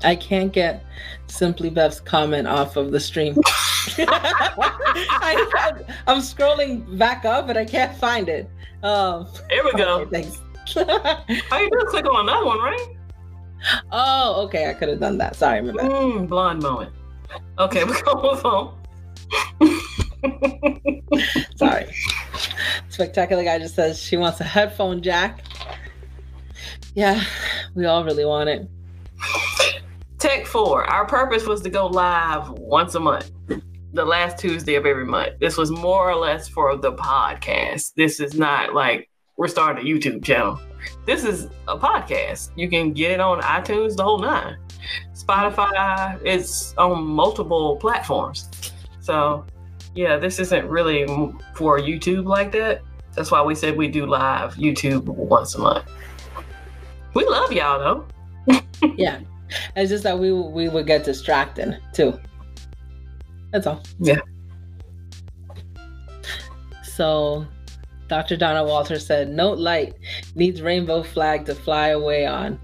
I 0.03 0.15
can't 0.15 0.51
get 0.53 0.83
Simply 1.27 1.69
Bev's 1.69 1.99
comment 1.99 2.47
off 2.47 2.75
of 2.77 2.91
the 2.91 2.99
stream. 2.99 3.35
I, 3.97 5.83
am 6.07 6.19
scrolling 6.19 6.97
back 6.97 7.25
up, 7.25 7.47
but 7.47 7.57
I 7.57 7.65
can't 7.65 7.95
find 7.97 8.29
it. 8.29 8.49
Um, 8.83 9.27
There 9.49 9.63
we 9.63 9.73
go. 9.73 10.01
okay, 10.01 10.23
thanks. 10.23 10.41
All 11.51 11.61
you 11.61 11.69
do 11.69 11.86
click 11.88 12.05
on 12.05 12.27
another 12.27 12.45
one, 12.45 12.59
right? 12.59 12.88
oh, 13.91 14.43
okay. 14.45 14.69
I 14.69 14.73
could 14.73 14.89
have 14.89 14.99
done 14.99 15.17
that. 15.19 15.36
Sorry, 15.36 15.61
my 15.61 15.73
bad. 15.73 15.91
Mm, 15.91 16.27
blonde 16.27 16.61
moment. 16.61 16.93
Okay, 17.59 17.83
we're 17.83 18.01
gonna 18.01 18.21
move 18.21 18.45
on. 18.45 18.77
Sorry. 21.55 21.86
Spectacular 22.89 23.43
guy 23.43 23.59
just 23.59 23.75
says 23.75 24.01
she 24.01 24.17
wants 24.17 24.39
a 24.39 24.43
headphone 24.43 25.01
jack. 25.01 25.43
Yeah, 26.93 27.23
we 27.75 27.86
all 27.86 28.03
really 28.03 28.25
want 28.25 28.49
it. 28.49 28.69
Tech 30.17 30.45
4, 30.45 30.86
our 30.86 31.05
purpose 31.05 31.45
was 31.45 31.61
to 31.61 31.69
go 31.69 31.88
live 31.88 32.49
once 32.51 32.95
a 32.95 32.99
month, 32.99 33.31
the 33.95 34.03
last 34.03 34.37
Tuesday 34.37 34.75
of 34.75 34.85
every 34.85 35.05
month. 35.05 35.39
This 35.39 35.55
was 35.55 35.71
more 35.71 36.11
or 36.11 36.15
less 36.15 36.49
for 36.49 36.75
the 36.75 36.91
podcast. 36.91 37.93
This 37.95 38.19
is 38.19 38.35
not 38.35 38.73
like 38.73 39.09
we're 39.37 39.47
starting 39.47 39.87
a 39.87 39.89
YouTube 39.89 40.23
channel. 40.23 40.59
This 41.05 41.23
is 41.23 41.45
a 41.69 41.77
podcast. 41.77 42.51
You 42.57 42.69
can 42.69 42.91
get 42.91 43.11
it 43.11 43.19
on 43.21 43.41
iTunes, 43.41 43.95
the 43.95 44.03
whole 44.03 44.19
nine. 44.19 44.57
Spotify, 45.13 46.19
it's 46.25 46.75
on 46.77 47.05
multiple 47.05 47.77
platforms. 47.77 48.73
So, 48.99 49.45
yeah, 49.95 50.17
this 50.17 50.39
isn't 50.39 50.67
really 50.67 51.05
for 51.55 51.79
YouTube 51.79 52.25
like 52.25 52.51
that. 52.51 52.81
That's 53.13 53.31
why 53.31 53.41
we 53.41 53.55
said 53.55 53.77
we 53.77 53.87
do 53.87 54.05
live 54.05 54.55
YouTube 54.55 55.05
once 55.05 55.55
a 55.55 55.59
month. 55.59 55.89
We 57.13 57.25
love 57.25 57.51
y'all 57.51 57.79
though. 58.47 58.61
Yeah, 58.97 59.21
it's 59.75 59.89
just 59.89 60.03
that 60.03 60.19
we 60.19 60.31
we 60.33 60.69
would 60.69 60.85
get 60.85 61.05
distracted 61.05 61.79
too. 61.93 62.19
That's 63.55 63.67
all. 63.67 63.81
Yeah. 63.99 64.19
So, 66.83 67.47
Dr. 68.09 68.35
Donna 68.35 68.65
Walter 68.65 68.99
said, 68.99 69.29
"Note 69.29 69.59
Lite 69.59 69.93
needs 70.35 70.61
rainbow 70.61 71.03
flag 71.03 71.45
to 71.45 71.55
fly 71.55 71.89
away 71.89 72.25
on." 72.25 72.59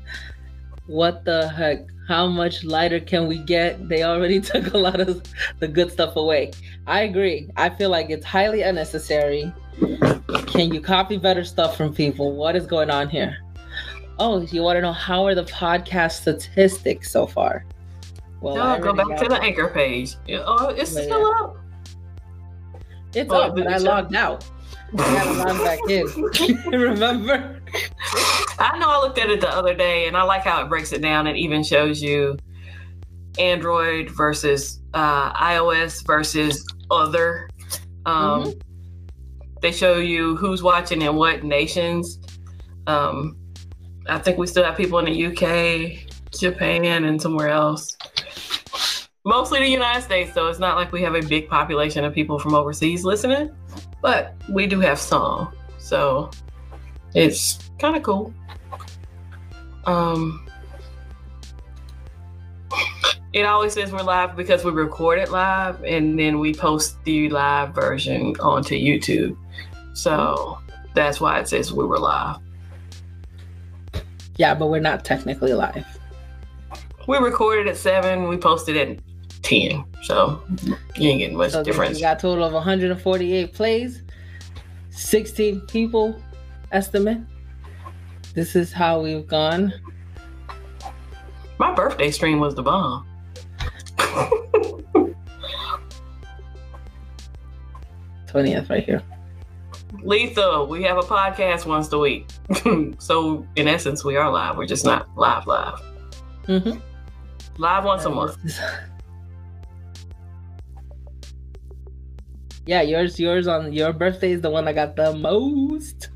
What 0.87 1.23
the 1.23 1.47
heck? 1.47 1.85
How 2.09 2.27
much 2.27 2.65
lighter 2.65 2.99
can 2.99 3.25
we 3.25 3.37
get? 3.37 3.87
They 3.87 4.03
already 4.03 4.41
took 4.51 4.73
a 4.73 4.77
lot 4.77 4.99
of 4.99 5.23
the 5.59 5.67
good 5.69 5.93
stuff 5.93 6.17
away. 6.17 6.51
I 6.87 7.03
agree. 7.03 7.49
I 7.55 7.69
feel 7.69 7.89
like 7.89 8.09
it's 8.09 8.25
highly 8.25 8.61
unnecessary. 8.61 9.49
Can 10.47 10.73
you 10.73 10.81
copy 10.81 11.15
better 11.15 11.45
stuff 11.45 11.77
from 11.77 11.95
people? 11.95 12.35
What 12.35 12.57
is 12.57 12.67
going 12.67 12.89
on 12.89 13.07
here? 13.07 13.37
Oh, 14.19 14.41
you 14.41 14.61
want 14.61 14.75
to 14.75 14.81
know 14.81 14.91
how 14.91 15.25
are 15.25 15.35
the 15.35 15.45
podcast 15.45 16.19
statistics 16.19 17.13
so 17.13 17.27
far? 17.27 17.63
Well, 18.41 18.55
No, 18.55 18.79
go 18.79 18.93
back 18.93 19.17
to 19.19 19.29
the 19.29 19.39
anchor 19.41 19.67
page. 19.69 20.15
Oh, 20.29 20.69
it's 20.69 20.95
Yeah. 20.95 21.03
still 21.03 21.25
up. 21.27 21.57
It's 23.13 23.31
Oh, 23.31 23.41
up, 23.41 23.55
but 23.55 23.67
I 23.67 23.77
logged 23.77 24.15
out. 24.15 24.45
I 24.93 24.97
gotta 24.97 25.31
log 25.53 25.63
back 25.63 25.79
in. 25.89 26.05
Remember? 26.71 27.59
I 28.59 28.77
know 28.79 28.89
I 28.89 28.99
looked 29.01 29.17
at 29.19 29.29
it 29.29 29.41
the 29.41 29.49
other 29.49 29.73
day 29.73 30.07
and 30.07 30.17
I 30.17 30.23
like 30.23 30.43
how 30.43 30.61
it 30.61 30.69
breaks 30.69 30.91
it 30.91 31.01
down 31.01 31.27
It 31.27 31.37
even 31.37 31.63
shows 31.63 32.01
you 32.01 32.37
Android 33.39 34.09
versus 34.09 34.81
uh, 34.93 35.31
iOS 35.33 36.05
versus 36.05 36.65
other. 36.89 37.49
Um, 38.05 38.43
Mm-hmm. 38.43 38.59
They 39.61 39.71
show 39.71 39.99
you 39.99 40.35
who's 40.37 40.63
watching 40.63 41.03
in 41.03 41.15
what 41.15 41.43
nations. 41.43 42.17
Um, 42.87 43.37
I 44.09 44.17
think 44.17 44.39
we 44.39 44.47
still 44.47 44.63
have 44.63 44.75
people 44.75 44.97
in 44.97 45.05
the 45.05 45.25
UK, 45.27 45.99
Japan, 46.31 47.03
and 47.03 47.21
somewhere 47.21 47.49
else. 47.49 47.95
Mostly 49.24 49.59
the 49.59 49.67
United 49.67 50.01
States, 50.01 50.34
so 50.34 50.47
it's 50.47 50.57
not 50.57 50.78
like 50.78 50.91
we 50.91 51.03
have 51.03 51.13
a 51.13 51.22
big 51.22 51.47
population 51.47 52.03
of 52.03 52.13
people 52.13 52.39
from 52.39 52.55
overseas 52.55 53.05
listening, 53.05 53.55
but 54.01 54.34
we 54.49 54.65
do 54.65 54.80
have 54.80 54.97
some. 54.97 55.53
So 55.78 56.32
it's 57.13 57.69
kind 57.78 57.95
of 57.95 58.01
cool. 58.01 58.34
Um, 59.86 60.47
it 63.32 63.43
always 63.43 63.74
says 63.74 63.91
we're 63.91 64.01
live 64.01 64.36
because 64.36 64.65
we 64.65 64.72
record 64.72 65.19
it 65.19 65.30
live 65.30 65.84
and 65.84 66.17
then 66.17 66.39
we 66.39 66.51
post 66.51 66.97
the 67.03 67.30
live 67.30 67.76
version 67.76 68.36
onto 68.39 68.76
YouTube. 68.76 69.38
So 69.93 70.57
that's 70.95 71.22
why 71.22 71.39
it 71.39 71.47
says 71.47 71.72
we 71.72 71.86
were 71.86 71.99
live. 71.99 72.38
Yeah, 74.38 74.55
but 74.55 74.67
we're 74.67 74.80
not 74.80 75.05
technically 75.05 75.53
live. 75.53 75.86
We 77.07 77.17
recorded 77.19 77.67
at 77.67 77.78
seven, 77.78 78.28
we 78.28 78.38
posted 78.38 78.78
at 78.78 78.97
ten. 79.41 79.83
So 80.03 80.43
you 80.95 81.09
ain't 81.09 81.19
getting 81.19 81.37
much 81.37 81.51
So 81.51 81.63
difference. 81.63 81.95
we 81.97 82.01
got 82.01 82.17
a 82.17 82.21
total 82.21 82.43
of 82.43 82.53
148 82.53 83.53
plays, 83.53 84.01
16 84.89 85.61
people 85.61 86.19
estimate. 86.71 87.19
This 88.33 88.55
is 88.55 88.71
how 88.71 89.01
we've 89.01 89.27
gone. 89.27 89.73
My 91.59 91.73
birthday 91.73 92.11
stream 92.11 92.39
was 92.39 92.55
the 92.55 92.63
bomb. 92.63 93.05
20th 98.27 98.69
right 98.69 98.83
here. 98.83 99.01
Lethal, 100.03 100.67
we 100.67 100.83
have 100.83 100.97
a 100.97 101.01
podcast 101.01 101.65
once 101.65 101.91
a 101.91 101.97
week. 101.99 102.27
so 102.99 103.45
in 103.55 103.67
essence, 103.67 104.03
we 104.03 104.15
are 104.15 104.31
live. 104.31 104.57
We're 104.57 104.65
just 104.65 104.85
not 104.85 105.09
live 105.17 105.45
live. 105.47 105.79
Mm-hmm. 106.47 106.79
Live 107.57 107.83
once 107.83 108.05
a 108.05 108.09
month. 108.09 108.37
Yeah, 112.72 112.84
yours, 112.84 113.19
yours 113.19 113.47
on 113.47 113.74
your 113.74 113.91
birthday 113.91 114.32
is 114.32 114.39
the 114.39 114.49
one 114.49 114.63
that 114.63 114.76
got 114.76 114.95
the 114.95 115.13
most. 115.13 116.07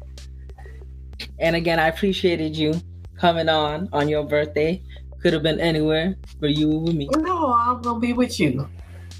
And 1.38 1.54
again, 1.54 1.80
I 1.82 1.90
appreciated 1.90 2.56
you 2.56 2.74
coming 3.20 3.50
on 3.50 3.90
on 3.92 4.08
your 4.08 4.24
birthday. 4.24 4.82
Could 5.22 5.34
have 5.34 5.44
been 5.44 5.60
anywhere, 5.60 6.16
but 6.40 6.52
you 6.52 6.70
were 6.70 6.80
with 6.80 6.96
me. 6.96 7.10
No, 7.12 7.52
I'm 7.52 7.82
gonna 7.82 8.00
be 8.00 8.14
with 8.14 8.40
you. 8.40 8.70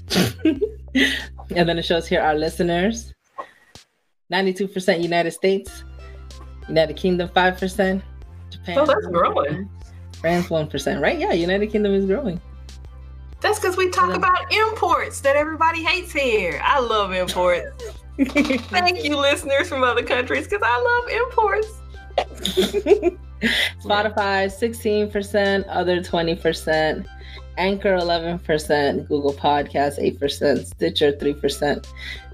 And 1.54 1.68
then 1.68 1.78
it 1.78 1.84
shows 1.84 2.08
here 2.08 2.22
our 2.22 2.34
listeners 2.34 3.12
92% 4.32 5.02
United 5.02 5.32
States, 5.32 5.84
United 6.68 6.96
Kingdom 6.96 7.28
5%, 7.28 8.02
Japan. 8.48 8.78
Oh, 8.78 8.86
that's 8.86 9.06
growing. 9.08 9.68
France 10.22 10.48
1%, 10.48 11.02
right? 11.02 11.18
Yeah, 11.18 11.34
United 11.34 11.66
Kingdom 11.66 11.92
is 11.92 12.06
growing. 12.06 12.40
That's 13.40 13.58
because 13.58 13.76
we 13.76 13.90
talk 13.90 14.14
about 14.14 14.52
imports 14.52 15.20
that 15.20 15.36
everybody 15.36 15.84
hates 15.84 16.12
here. 16.12 16.60
I 16.64 16.80
love 16.80 17.12
imports. 17.12 17.94
Thank 18.18 19.04
you, 19.04 19.16
listeners 19.16 19.68
from 19.68 19.84
other 19.84 20.02
countries, 20.02 20.48
because 20.48 20.62
I 20.64 20.80
love 20.80 21.08
imports. 21.10 21.68
Spotify 23.82 24.46
16%, 24.48 25.64
other 25.68 26.00
20%, 26.00 27.06
Anchor 27.58 27.96
11%, 27.96 29.08
Google 29.08 29.34
Podcast 29.34 30.18
8%, 30.18 30.66
Stitcher 30.66 31.12
3%, 31.12 31.86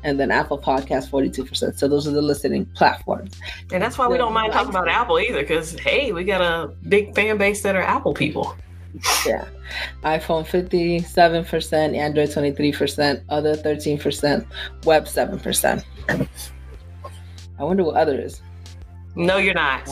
and 0.04 0.20
then 0.20 0.30
Apple 0.30 0.58
Podcast 0.58 1.10
42%. 1.10 1.76
So 1.76 1.88
those 1.88 2.06
are 2.06 2.12
the 2.12 2.22
listening 2.22 2.64
platforms. 2.66 3.34
And 3.72 3.82
that's 3.82 3.98
why 3.98 4.06
we 4.06 4.16
don't 4.18 4.32
mind 4.32 4.52
talking 4.52 4.70
about 4.70 4.88
Apple 4.88 5.18
either, 5.18 5.40
because 5.40 5.78
hey, 5.78 6.12
we 6.12 6.22
got 6.22 6.40
a 6.40 6.68
big 6.88 7.14
fan 7.14 7.38
base 7.38 7.62
that 7.62 7.74
are 7.74 7.82
Apple 7.82 8.14
people. 8.14 8.56
Yeah. 9.26 9.46
iPhone 10.04 10.44
57%, 10.44 11.96
Android 11.96 12.28
23%, 12.28 13.22
other 13.28 13.54
13%, 13.54 14.46
web 14.84 15.04
7%. 15.04 15.84
I 17.58 17.64
wonder 17.64 17.84
what 17.84 17.96
other 17.96 18.20
is. 18.20 18.42
No, 19.14 19.38
you're 19.38 19.54
not. 19.54 19.88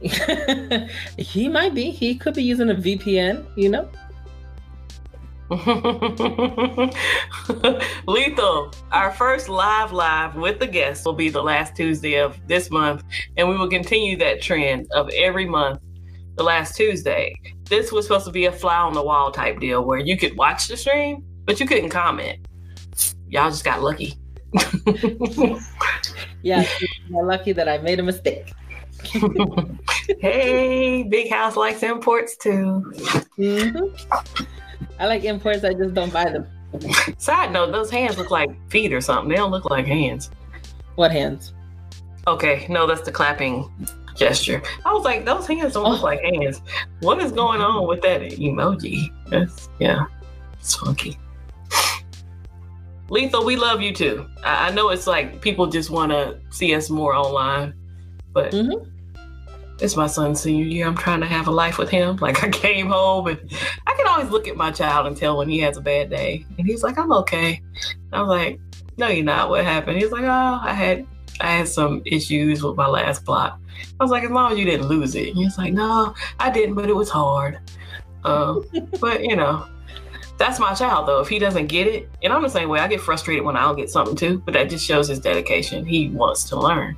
He 1.18 1.48
might 1.48 1.74
be. 1.74 1.90
He 1.90 2.14
could 2.14 2.34
be 2.34 2.42
using 2.42 2.70
a 2.70 2.74
VPN, 2.74 3.46
you 3.54 3.68
know? 3.68 3.88
Lethal, 8.06 8.72
our 8.92 9.10
first 9.10 9.48
live 9.48 9.92
live 9.92 10.36
with 10.36 10.60
the 10.60 10.66
guests 10.66 11.04
will 11.04 11.12
be 11.12 11.28
the 11.28 11.42
last 11.42 11.74
Tuesday 11.74 12.20
of 12.20 12.38
this 12.46 12.70
month, 12.70 13.02
and 13.36 13.48
we 13.48 13.56
will 13.56 13.68
continue 13.68 14.16
that 14.16 14.40
trend 14.40 14.86
of 14.92 15.10
every 15.10 15.46
month, 15.46 15.80
the 16.40 16.44
last 16.44 16.74
Tuesday. 16.74 17.34
This 17.64 17.92
was 17.92 18.06
supposed 18.06 18.24
to 18.24 18.32
be 18.32 18.46
a 18.46 18.52
fly 18.52 18.78
on 18.78 18.94
the 18.94 19.02
wall 19.02 19.30
type 19.30 19.60
deal 19.60 19.84
where 19.84 19.98
you 19.98 20.16
could 20.16 20.34
watch 20.38 20.68
the 20.68 20.76
stream, 20.76 21.22
but 21.44 21.60
you 21.60 21.66
couldn't 21.66 21.90
comment. 21.90 22.38
Y'all 23.28 23.50
just 23.50 23.62
got 23.62 23.82
lucky. 23.82 24.14
Yeah, 26.42 26.66
you're 27.10 27.26
lucky 27.26 27.52
that 27.52 27.68
I 27.68 27.76
made 27.78 28.00
a 28.00 28.02
mistake. 28.02 28.54
hey, 30.20 31.02
Big 31.02 31.30
House 31.30 31.54
likes 31.54 31.82
imports 31.82 32.34
too. 32.38 32.82
Mhm. 33.36 34.26
I 34.98 35.06
like 35.06 35.24
imports, 35.24 35.62
I 35.64 35.74
just 35.74 35.92
don't 35.92 36.10
buy 36.10 36.30
them. 36.30 36.46
Side 37.18 37.52
note, 37.52 37.72
those 37.72 37.90
hands 37.90 38.16
look 38.16 38.30
like 38.30 38.48
feet 38.70 38.94
or 38.94 39.02
something. 39.02 39.28
They 39.28 39.36
don't 39.36 39.50
look 39.50 39.68
like 39.68 39.84
hands. 39.84 40.30
What 40.94 41.12
hands? 41.12 41.52
Okay, 42.26 42.66
no, 42.70 42.86
that's 42.86 43.02
the 43.02 43.12
clapping 43.12 43.70
gesture. 44.16 44.62
I 44.84 44.92
was 44.92 45.04
like, 45.04 45.24
those 45.24 45.46
hands 45.46 45.74
don't 45.74 45.84
look 45.90 46.00
Oh. 46.00 46.04
like 46.04 46.20
hands. 46.20 46.62
What 47.00 47.20
is 47.20 47.32
going 47.32 47.60
on 47.60 47.86
with 47.86 48.02
that 48.02 48.20
emoji? 48.22 49.08
That's, 49.28 49.68
yeah, 49.78 50.04
it's 50.58 50.74
funky. 50.74 51.18
Lethal, 53.08 53.44
we 53.44 53.56
love 53.56 53.80
you 53.82 53.92
too. 53.92 54.26
I, 54.44 54.68
I 54.68 54.70
know 54.70 54.90
it's 54.90 55.06
like 55.06 55.40
people 55.40 55.66
just 55.66 55.90
want 55.90 56.12
to 56.12 56.38
see 56.50 56.74
us 56.74 56.88
more 56.90 57.14
online, 57.14 57.74
but 58.32 58.52
Mhm. 58.52 58.86
it's 59.80 59.96
my 59.96 60.06
son's 60.06 60.40
senior 60.40 60.64
year. 60.64 60.86
I'm 60.86 60.96
trying 60.96 61.20
to 61.20 61.26
have 61.26 61.48
a 61.48 61.50
life 61.50 61.76
with 61.76 61.88
him. 61.90 62.16
Like 62.20 62.44
I 62.44 62.48
came 62.50 62.86
home 62.88 63.26
and 63.26 63.38
I 63.86 63.94
can 63.94 64.06
always 64.06 64.30
look 64.30 64.46
at 64.46 64.56
my 64.56 64.70
child 64.70 65.06
and 65.08 65.16
tell 65.16 65.36
when 65.38 65.48
he 65.48 65.58
has 65.58 65.76
a 65.76 65.80
bad 65.80 66.08
day. 66.10 66.44
And 66.58 66.66
he's 66.66 66.84
like, 66.84 66.98
I'm 66.98 67.12
okay. 67.12 67.60
I 68.12 68.20
was 68.22 68.28
like, 68.28 68.60
No, 68.96 69.08
you're 69.08 69.24
not. 69.24 69.50
What 69.50 69.64
happened? 69.64 69.98
He's 70.00 70.12
like, 70.12 70.24
Oh, 70.24 70.60
I 70.62 70.72
had 70.72 71.04
I 71.40 71.56
had 71.56 71.68
some 71.68 72.02
issues 72.04 72.62
with 72.62 72.76
my 72.76 72.86
last 72.86 73.24
block. 73.24 73.60
I 73.98 74.04
was 74.04 74.10
like, 74.10 74.24
as 74.24 74.30
long 74.30 74.52
as 74.52 74.58
you 74.58 74.64
didn't 74.64 74.88
lose 74.88 75.14
it. 75.14 75.28
And 75.28 75.38
he's 75.38 75.58
like, 75.58 75.72
No, 75.72 76.14
I 76.38 76.50
didn't, 76.50 76.74
but 76.74 76.88
it 76.88 76.96
was 76.96 77.10
hard. 77.10 77.58
Um, 78.24 78.64
but 79.00 79.22
you 79.24 79.36
know, 79.36 79.66
that's 80.38 80.58
my 80.58 80.72
child 80.74 81.06
though. 81.06 81.20
If 81.20 81.28
he 81.28 81.38
doesn't 81.38 81.66
get 81.66 81.86
it, 81.86 82.08
and 82.22 82.32
I'm 82.32 82.42
the 82.42 82.48
same 82.48 82.68
way. 82.68 82.80
I 82.80 82.88
get 82.88 83.00
frustrated 83.00 83.44
when 83.44 83.56
I 83.56 83.62
don't 83.62 83.76
get 83.76 83.90
something 83.90 84.16
too, 84.16 84.42
but 84.44 84.54
that 84.54 84.70
just 84.70 84.84
shows 84.84 85.08
his 85.08 85.20
dedication. 85.20 85.84
He 85.84 86.08
wants 86.08 86.44
to 86.44 86.58
learn, 86.58 86.96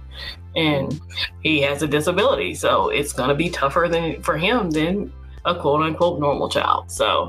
and 0.54 1.00
he 1.42 1.60
has 1.62 1.82
a 1.82 1.88
disability, 1.88 2.54
so 2.54 2.88
it's 2.88 3.12
gonna 3.12 3.34
be 3.34 3.50
tougher 3.50 3.88
than 3.90 4.22
for 4.22 4.36
him 4.36 4.70
than 4.70 5.12
a 5.44 5.54
quote 5.54 5.82
unquote 5.82 6.20
normal 6.20 6.48
child. 6.48 6.90
So 6.90 7.28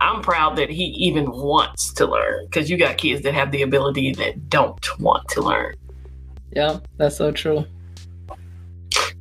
I'm 0.00 0.20
proud 0.20 0.56
that 0.56 0.68
he 0.68 0.84
even 0.84 1.30
wants 1.30 1.92
to 1.94 2.06
learn 2.06 2.44
because 2.44 2.70
you 2.70 2.76
got 2.76 2.98
kids 2.98 3.22
that 3.22 3.32
have 3.32 3.50
the 3.50 3.62
ability 3.62 4.12
that 4.14 4.50
don't 4.50 5.00
want 5.00 5.26
to 5.30 5.40
learn. 5.40 5.74
Yeah, 6.52 6.78
that's 6.96 7.16
so 7.16 7.32
true. 7.32 7.64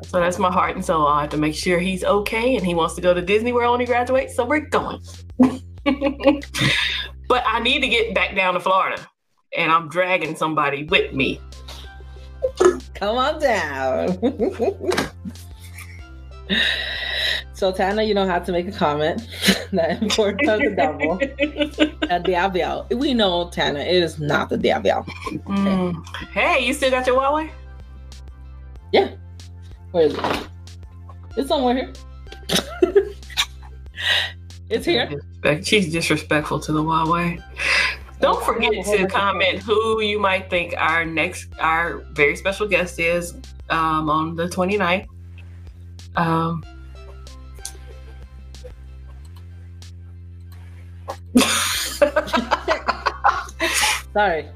So 0.04 0.20
that's 0.20 0.40
my 0.40 0.52
heart 0.52 0.76
and 0.76 0.86
soul. 0.86 1.08
I 1.08 1.22
have 1.22 1.30
to 1.32 1.38
make 1.38 1.56
sure 1.56 1.80
he's 1.80 2.04
okay 2.04 2.56
and 2.56 2.66
he 2.66 2.76
wants 2.76 2.96
to 2.96 3.02
go 3.02 3.14
to 3.14 3.22
Disney 3.22 3.54
World 3.54 3.72
when 3.72 3.80
he 3.80 3.86
graduates. 3.86 4.36
So 4.36 4.46
we're 4.46 4.60
going. 4.60 5.02
but 5.38 7.44
I 7.46 7.60
need 7.60 7.82
to 7.82 7.88
get 7.88 8.14
back 8.14 8.36
down 8.36 8.56
to 8.56 8.60
Florida 8.60 9.08
and 9.58 9.72
I'm 9.72 9.90
dragging 9.90 10.36
somebody 10.36 10.84
with 10.84 11.14
me. 11.14 11.42
Come 12.94 13.18
on 13.18 13.40
down. 13.40 14.20
so 17.56 17.72
Tana, 17.72 18.04
you 18.04 18.14
know 18.14 18.28
how 18.28 18.40
to 18.40 18.52
make 18.52 18.68
a 18.68 18.72
comment. 18.72 19.28
the 19.72 19.98
importance 20.02 20.50
of 20.50 20.60
the 20.60 20.72
devil. 20.76 21.18
The 21.18 22.22
diablo. 22.24 22.86
We 22.92 23.14
know 23.14 23.50
Tana, 23.50 23.80
it 23.80 24.04
is 24.04 24.20
not 24.20 24.50
the 24.50 24.58
diablo. 24.58 25.04
Mm. 25.48 26.06
Hey, 26.28 26.66
you 26.66 26.74
still 26.74 26.92
got 26.92 27.08
your 27.08 27.18
Huawei? 27.18 27.50
Yeah. 28.92 29.12
Where 29.92 30.08
is 30.08 30.14
it? 30.14 30.48
It's 31.38 31.48
somewhere 31.48 31.76
here. 31.76 31.94
it's 34.70 34.86
here. 34.86 35.10
She's 35.64 35.92
disrespectful 35.94 36.60
to 36.60 36.74
the 36.74 36.84
Huawei. 36.84 37.42
Don't 38.20 38.44
forget 38.44 38.74
to 38.86 39.08
comment 39.08 39.60
who 39.60 40.02
you 40.02 40.20
might 40.20 40.50
think 40.50 40.74
our 40.78 41.06
next, 41.06 41.48
our 41.60 42.00
very 42.12 42.36
special 42.36 42.68
guest 42.68 43.00
is 43.00 43.34
um, 43.70 44.10
on 44.10 44.36
the 44.36 44.48
29th. 44.48 45.08
Um, 46.18 46.64
Sorry. 54.14 54.48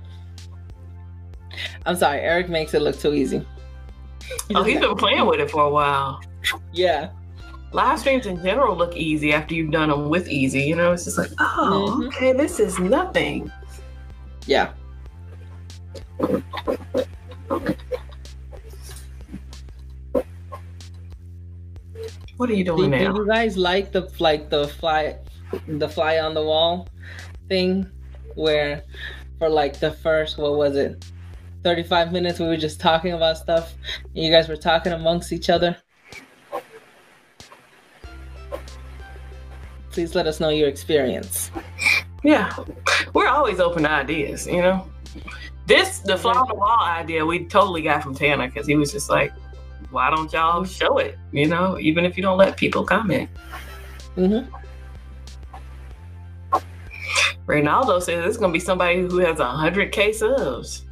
I'm 1.86 1.96
sorry. 1.98 2.20
Eric 2.22 2.50
makes 2.50 2.74
it 2.74 2.82
look 2.82 2.98
too 3.00 3.14
easy. 3.14 3.46
oh, 4.56 4.64
he's 4.64 4.80
been 4.80 4.96
playing 4.96 5.26
with 5.26 5.40
it 5.40 5.52
for 5.52 5.64
a 5.66 5.70
while. 5.70 6.22
Yeah. 6.72 7.10
live 7.74 8.00
streams 8.00 8.26
in 8.26 8.42
general 8.44 8.76
look 8.76 8.96
easy 8.96 9.34
after 9.34 9.54
you've 9.54 9.72
done 9.72 9.90
them 9.90 10.10
with 10.10 10.28
easy. 10.30 10.62
You 10.62 10.76
know, 10.76 10.94
it's 10.94 11.04
just 11.06 11.18
like, 11.18 11.32
oh, 11.40 12.00
Mhm. 12.02 12.08
okay, 12.08 12.34
this 12.34 12.60
is 12.60 12.80
nothing. 12.80 13.52
Yeah. 14.46 14.72
What 22.38 22.50
are 22.50 22.54
you 22.54 22.64
doing 22.64 22.92
do 22.92 22.98
now? 22.98 23.16
you 23.16 23.28
guys 23.28 23.58
like 23.58 23.92
the 23.92 24.10
like 24.20 24.50
the 24.50 24.68
fly 24.68 25.18
the 25.68 25.90
fly 25.90 26.20
on 26.20 26.34
the 26.34 26.44
wall 26.44 26.88
thing 27.48 27.90
where 28.36 28.84
for 29.38 29.50
like 29.50 29.80
the 29.80 29.92
first 29.92 30.38
what 30.38 30.56
was 30.56 30.76
it 30.76 31.06
35 31.64 32.12
minutes 32.12 32.40
we 32.40 32.48
were 32.48 32.58
just 32.58 32.80
talking 32.80 33.14
about 33.14 33.38
stuff 33.38 33.74
and 34.16 34.24
you 34.24 34.32
guys 34.32 34.48
were 34.48 34.56
talking 34.56 34.94
amongst 34.94 35.32
each 35.34 35.50
other 35.50 35.76
please 39.92 40.16
let 40.16 40.28
us 40.28 40.40
know 40.40 40.50
your 40.50 40.70
experience 40.70 41.52
Yeah, 42.24 42.54
we're 43.14 43.28
always 43.28 43.60
open 43.60 43.84
to 43.84 43.92
ideas. 43.92 44.46
You 44.46 44.62
know, 44.62 44.88
this 45.68 46.00
the 46.00 46.18
fly 46.18 46.34
on 46.34 46.48
the 46.48 46.56
wall 46.56 46.82
idea 46.82 47.26
we 47.26 47.46
totally 47.46 47.82
got 47.82 48.04
from 48.04 48.14
Tanner 48.14 48.48
because 48.48 48.68
he 48.68 48.76
was 48.76 48.92
just 48.92 49.10
like, 49.10 49.32
"Why 49.92 50.10
don't 50.10 50.32
y'all 50.34 50.66
show 50.66 50.98
it?" 50.98 51.18
You 51.32 51.48
know, 51.48 51.80
even 51.80 52.04
if 52.06 52.18
you 52.18 52.24
don't 52.24 52.38
let 52.38 52.58
people 52.58 52.84
comment. 52.84 53.30
hmm 54.16 54.40
Reynaldo 57.50 58.00
says 58.00 58.24
it's 58.26 58.38
gonna 58.38 58.54
be 58.54 58.60
somebody 58.60 59.02
who 59.02 59.18
has 59.18 59.40
a 59.40 59.48
hundred 59.50 59.92
k 59.92 60.14
subs. 60.14 60.86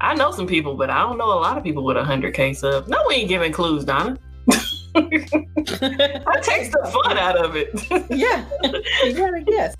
I 0.00 0.14
know 0.14 0.30
some 0.30 0.46
people, 0.46 0.74
but 0.74 0.88
I 0.88 1.00
don't 1.00 1.18
know 1.18 1.26
a 1.34 1.38
lot 1.38 1.58
of 1.58 1.62
people 1.62 1.84
with 1.84 1.98
a 1.98 2.04
hundred 2.04 2.32
k 2.32 2.54
subs. 2.54 2.88
No, 2.88 3.04
we 3.06 3.16
ain't 3.16 3.28
giving 3.28 3.52
clues, 3.52 3.84
Donna. 3.84 4.16
That 4.92 6.40
takes 6.42 6.70
the 6.70 6.90
fun 7.04 7.16
out 7.16 7.36
of 7.36 7.54
it. 7.54 7.70
yeah 8.10 8.44
you 9.04 9.14
gotta 9.14 9.40
guess 9.46 9.76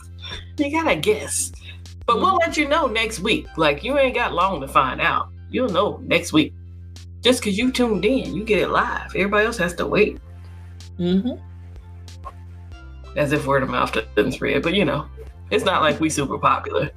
you 0.58 0.70
gotta 0.70 0.94
guess. 0.94 1.50
But 2.06 2.18
we'll 2.20 2.36
let 2.36 2.56
you 2.56 2.68
know 2.68 2.86
next 2.86 3.20
week. 3.20 3.46
Like 3.56 3.82
you 3.82 3.98
ain't 3.98 4.14
got 4.14 4.32
long 4.34 4.60
to 4.60 4.68
find 4.68 5.00
out. 5.00 5.30
You'll 5.50 5.70
know 5.70 6.00
next 6.04 6.32
week. 6.32 6.52
Just 7.22 7.40
because 7.40 7.58
you 7.58 7.72
tuned 7.72 8.04
in, 8.04 8.34
you 8.34 8.44
get 8.44 8.58
it 8.60 8.68
live. 8.68 9.14
Everybody 9.16 9.46
else 9.46 9.56
has 9.58 9.74
to 9.74 9.86
wait. 9.86 10.20
hmm 10.96 11.30
As 13.16 13.32
if 13.32 13.46
word 13.46 13.62
of 13.62 13.68
mouth 13.70 13.96
doesn't 14.14 14.32
spread. 14.32 14.62
But 14.62 14.74
you 14.74 14.84
know, 14.84 15.06
it's 15.50 15.64
not 15.64 15.82
like 15.82 16.00
we 16.00 16.10
super 16.10 16.38
popular. 16.38 16.90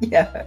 yeah 0.00 0.44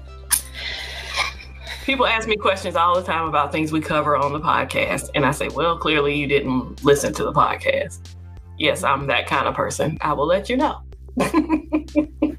People 1.86 2.08
ask 2.08 2.30
me 2.30 2.38
questions 2.38 2.78
all 2.78 2.96
the 2.96 3.04
time 3.04 3.28
about 3.28 3.52
things 3.52 3.74
we 3.74 3.82
cover 3.82 4.16
on 4.16 4.32
the 4.32 4.40
podcast. 4.40 5.10
And 5.16 5.26
I 5.26 5.32
say, 5.32 5.50
well, 5.50 5.78
clearly 5.78 6.16
you 6.16 6.28
didn't 6.28 6.82
listen 6.82 7.12
to 7.16 7.26
the 7.26 7.34
podcast. 7.34 8.16
Yes, 8.58 8.86
I'm 8.86 9.06
that 9.08 9.28
kind 9.28 9.50
of 9.50 9.54
person. 9.54 9.98
I 10.00 10.14
will 10.14 10.26
let 10.26 10.48
you 10.48 10.56
know. 10.56 10.82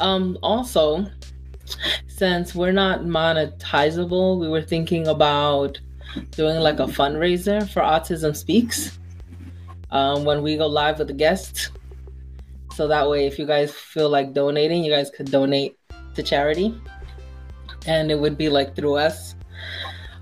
Um, 0.00 0.38
also, 0.42 1.06
since 2.08 2.54
we're 2.54 2.72
not 2.72 3.00
monetizable, 3.00 4.38
we 4.38 4.48
were 4.48 4.62
thinking 4.62 5.06
about 5.08 5.80
doing 6.32 6.58
like 6.60 6.80
a 6.80 6.86
fundraiser 6.86 7.68
for 7.70 7.80
Autism 7.80 8.36
Speaks 8.36 8.98
um, 9.90 10.24
when 10.24 10.42
we 10.42 10.56
go 10.56 10.66
live 10.66 10.98
with 10.98 11.08
the 11.08 11.14
guests. 11.14 11.70
So 12.74 12.88
that 12.88 13.08
way, 13.08 13.26
if 13.26 13.38
you 13.38 13.46
guys 13.46 13.72
feel 13.72 14.08
like 14.10 14.32
donating, 14.32 14.82
you 14.82 14.90
guys 14.90 15.08
could 15.08 15.30
donate 15.30 15.78
to 16.16 16.22
charity, 16.24 16.74
and 17.86 18.10
it 18.10 18.18
would 18.18 18.36
be 18.36 18.48
like 18.48 18.74
through 18.74 18.96
us. 18.96 19.36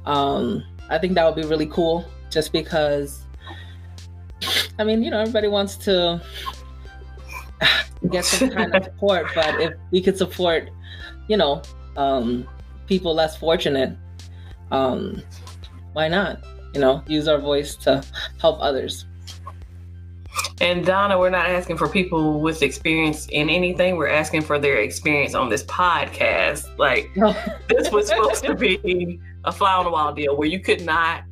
Um, 0.05 0.63
I 0.91 0.99
think 0.99 1.15
that 1.15 1.25
would 1.25 1.41
be 1.41 1.49
really 1.49 1.67
cool, 1.67 2.05
just 2.31 2.53
because. 2.53 3.25
I 4.79 4.85
mean, 4.85 5.03
you 5.03 5.11
know, 5.11 5.21
everybody 5.21 5.49
wants 5.49 5.77
to 5.89 6.21
get 8.11 8.27
some 8.27 8.51
kind 8.51 8.75
of 8.75 8.85
support, 8.93 9.29
but 9.35 9.59
if 9.59 9.73
we 9.91 10.03
could 10.03 10.19
support, 10.19 10.69
you 11.29 11.39
know, 11.39 11.63
um, 11.97 12.47
people 12.87 13.15
less 13.15 13.35
fortunate, 13.35 13.97
um, 14.71 15.23
why 15.95 16.07
not? 16.09 16.45
You 16.75 16.81
know, 16.81 17.03
use 17.07 17.29
our 17.29 17.39
voice 17.39 17.77
to 17.77 18.05
help 18.39 18.59
others. 18.61 19.07
And 20.63 20.87
Donna, 20.87 21.19
we're 21.19 21.29
not 21.29 21.51
asking 21.51 21.77
for 21.77 21.89
people 21.89 22.41
with 22.41 22.63
experience 22.63 23.27
in 23.31 23.51
anything. 23.51 23.97
We're 23.97 24.07
asking 24.07 24.43
for 24.43 24.61
their 24.61 24.77
experience 24.77 25.35
on 25.35 25.49
this 25.49 25.65
podcast. 25.65 26.79
Like 26.79 27.11
this 27.69 27.91
was 27.91 28.07
supposed 28.07 28.45
to 28.45 28.55
be 28.55 29.19
a 29.45 29.51
fly 29.51 29.75
on 29.75 29.85
the 29.85 29.91
wall 29.91 30.15
deal 30.15 30.37
where 30.37 30.47
you 30.47 30.61
could 30.61 30.83
not 30.83 31.25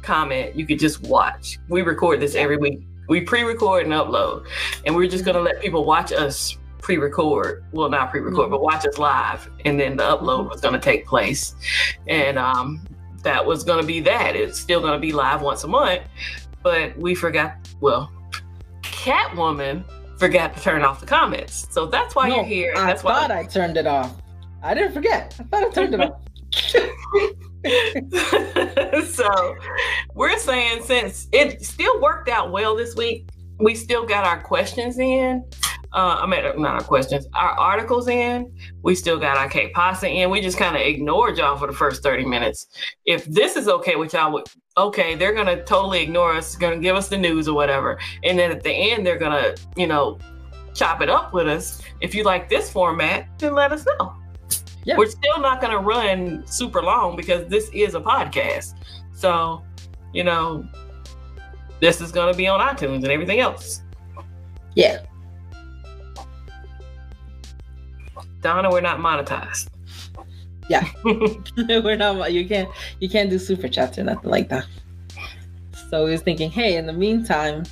comment, 0.00 0.56
you 0.56 0.64
could 0.64 0.78
just 0.78 1.02
watch. 1.02 1.58
We 1.68 1.82
record 1.82 2.20
this 2.20 2.34
every 2.34 2.56
week. 2.56 2.80
We 3.06 3.20
pre-record 3.20 3.84
and 3.84 3.92
upload, 3.92 4.46
and 4.86 4.96
we're 4.96 5.10
just 5.10 5.26
gonna 5.26 5.40
let 5.40 5.60
people 5.60 5.84
watch 5.84 6.10
us 6.10 6.56
pre-record. 6.80 7.66
Well, 7.72 7.90
not 7.90 8.10
pre-record, 8.10 8.50
but 8.50 8.62
watch 8.62 8.86
us 8.86 8.96
live, 8.96 9.50
and 9.66 9.78
then 9.78 9.98
the 9.98 10.04
upload 10.04 10.48
was 10.48 10.62
gonna 10.62 10.80
take 10.80 11.06
place, 11.06 11.54
and 12.06 12.38
um, 12.38 12.82
that 13.24 13.44
was 13.44 13.62
gonna 13.62 13.82
be 13.82 14.00
that. 14.00 14.36
It's 14.36 14.58
still 14.58 14.80
gonna 14.80 14.98
be 14.98 15.12
live 15.12 15.42
once 15.42 15.64
a 15.64 15.68
month, 15.68 16.00
but 16.62 16.96
we 16.96 17.14
forgot. 17.14 17.56
Well, 17.82 18.10
Catwoman 18.82 19.84
forgot 20.18 20.54
to 20.56 20.62
turn 20.62 20.82
off 20.82 21.00
the 21.00 21.06
comments, 21.06 21.66
so 21.70 21.86
that's 21.86 22.14
why 22.14 22.28
No, 22.28 22.36
you're 22.36 22.44
here. 22.44 22.72
I 22.76 22.86
that's 22.86 23.02
thought 23.02 23.30
why. 23.30 23.38
I 23.40 23.44
turned 23.44 23.76
it 23.76 23.86
off. 23.86 24.14
I 24.62 24.74
didn't 24.74 24.92
forget. 24.92 25.34
I 25.40 25.42
thought 25.44 25.64
I 25.64 25.70
turned 25.70 25.94
it 25.94 26.00
off. 26.00 26.20
so 29.08 29.56
we're 30.14 30.38
saying 30.38 30.82
since 30.84 31.28
it 31.32 31.64
still 31.64 32.00
worked 32.00 32.28
out 32.28 32.52
well 32.52 32.76
this 32.76 32.94
week, 32.94 33.28
we 33.58 33.74
still 33.74 34.06
got 34.06 34.24
our 34.26 34.40
questions 34.40 34.98
in. 34.98 35.44
Uh, 35.94 36.20
I 36.22 36.26
mean, 36.26 36.42
not 36.62 36.74
our 36.74 36.82
questions, 36.82 37.26
our 37.34 37.50
articles 37.50 38.08
in. 38.08 38.50
We 38.82 38.94
still 38.94 39.18
got 39.18 39.36
our 39.36 39.48
K 39.48 39.70
pasta 39.70 40.08
in. 40.08 40.30
We 40.30 40.40
just 40.40 40.56
kind 40.56 40.74
of 40.74 40.82
ignored 40.82 41.36
y'all 41.36 41.56
for 41.56 41.66
the 41.66 41.72
first 41.72 42.02
30 42.02 42.24
minutes. 42.24 42.68
If 43.04 43.26
this 43.26 43.56
is 43.56 43.68
okay 43.68 43.96
with 43.96 44.14
y'all, 44.14 44.42
okay, 44.78 45.14
they're 45.14 45.34
going 45.34 45.46
to 45.46 45.62
totally 45.64 46.02
ignore 46.02 46.34
us, 46.34 46.56
going 46.56 46.78
to 46.78 46.82
give 46.82 46.96
us 46.96 47.08
the 47.08 47.18
news 47.18 47.46
or 47.46 47.54
whatever. 47.54 47.98
And 48.24 48.38
then 48.38 48.50
at 48.50 48.62
the 48.62 48.72
end, 48.72 49.06
they're 49.06 49.18
going 49.18 49.32
to, 49.32 49.60
you 49.76 49.86
know, 49.86 50.18
chop 50.74 51.02
it 51.02 51.10
up 51.10 51.34
with 51.34 51.46
us. 51.46 51.82
If 52.00 52.14
you 52.14 52.24
like 52.24 52.48
this 52.48 52.70
format, 52.70 53.28
then 53.38 53.54
let 53.54 53.72
us 53.72 53.84
know. 53.98 54.14
Yeah. 54.84 54.96
We're 54.96 55.10
still 55.10 55.38
not 55.40 55.60
going 55.60 55.72
to 55.72 55.78
run 55.78 56.46
super 56.46 56.82
long 56.82 57.16
because 57.16 57.46
this 57.48 57.68
is 57.72 57.94
a 57.94 58.00
podcast. 58.00 58.74
So, 59.14 59.62
you 60.12 60.24
know, 60.24 60.66
this 61.80 62.00
is 62.00 62.10
going 62.12 62.32
to 62.32 62.36
be 62.36 62.48
on 62.48 62.60
iTunes 62.60 62.96
and 62.96 63.08
everything 63.08 63.40
else. 63.40 63.82
Yeah. 64.74 65.04
Donna, 68.42 68.70
we're 68.70 68.80
not 68.80 68.98
monetized. 68.98 69.68
Yeah. 70.68 70.86
We're 71.04 71.96
not. 71.96 72.32
You 72.32 72.46
can't. 72.46 72.68
You 73.00 73.08
can't 73.08 73.28
do 73.30 73.38
super 73.38 73.68
chats 73.68 73.98
or 73.98 74.04
nothing 74.04 74.30
like 74.30 74.48
that. 74.48 74.66
So 75.90 76.04
we 76.04 76.12
was 76.12 76.22
thinking, 76.22 76.50
hey, 76.50 76.76
in 76.76 76.86
the 76.86 76.92
meantime, 76.92 77.64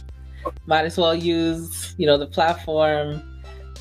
might 0.66 0.84
as 0.84 0.98
well 0.98 1.14
use 1.14 1.94
you 1.98 2.06
know 2.06 2.18
the 2.18 2.26
platform. 2.26 3.22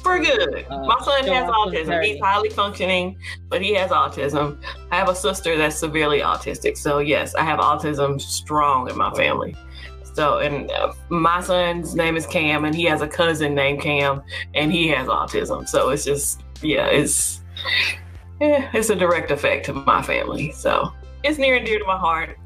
We're 0.06 0.20
good. 0.20 0.66
Uh, 0.70 0.86
My 0.86 0.98
son 1.04 1.28
has 1.28 1.50
autism. 1.50 2.04
He's 2.04 2.20
highly 2.22 2.50
functioning, 2.50 3.18
but 3.50 3.62
he 3.62 3.74
has 3.74 3.92
autism. 3.92 4.62
I 4.92 4.96
have 4.96 5.10
a 5.10 5.16
sister 5.16 5.58
that's 5.58 5.76
severely 5.78 6.20
autistic. 6.20 6.78
So, 6.78 7.00
yes, 7.00 7.36
I 7.36 7.44
have 7.44 7.60
autism 7.60 8.22
strong 8.22 8.90
in 8.90 8.98
my 8.98 9.12
family. 9.14 9.58
So, 10.14 10.40
and 10.40 10.72
uh, 10.72 10.94
my 11.10 11.42
son's 11.42 11.96
name 11.96 12.16
is 12.16 12.26
Cam, 12.26 12.64
and 12.64 12.74
he 12.74 12.86
has 12.86 13.02
a 13.02 13.08
cousin 13.10 13.54
named 13.54 13.82
Cam, 13.82 14.22
and 14.54 14.72
he 14.72 14.88
has 14.88 15.08
autism. 15.08 15.68
So, 15.68 15.90
it's 15.90 16.06
just, 16.06 16.44
yeah, 16.62 16.88
it's, 16.88 17.42
yeah, 18.40 18.70
it's 18.74 18.90
a 18.90 18.96
direct 18.96 19.32
effect 19.32 19.66
to 19.68 19.74
my 19.74 20.02
family. 20.02 20.52
So, 20.52 20.94
it's 21.24 21.38
near 21.38 21.56
and 21.56 21.66
dear 21.66 21.80
to 21.80 21.86
my 21.86 21.98
heart. 21.98 22.38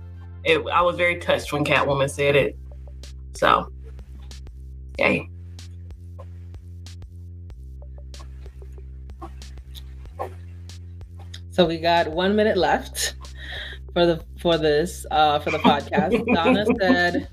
It, 0.43 0.66
I 0.68 0.82
was 0.82 0.95
very 0.97 1.18
touched 1.20 1.53
when 1.53 1.64
Catwoman 1.64 2.09
said 2.09 2.36
it. 2.36 2.57
So, 3.34 3.72
yay. 4.99 5.30
So 11.51 11.66
we 11.66 11.78
got 11.78 12.07
one 12.09 12.36
minute 12.36 12.57
left 12.57 13.16
for 13.93 14.05
the 14.05 14.24
for 14.39 14.57
this 14.57 15.05
uh 15.11 15.39
for 15.39 15.51
the 15.51 15.59
podcast. 15.59 16.26
Donna 16.34 16.66
said 16.80 17.28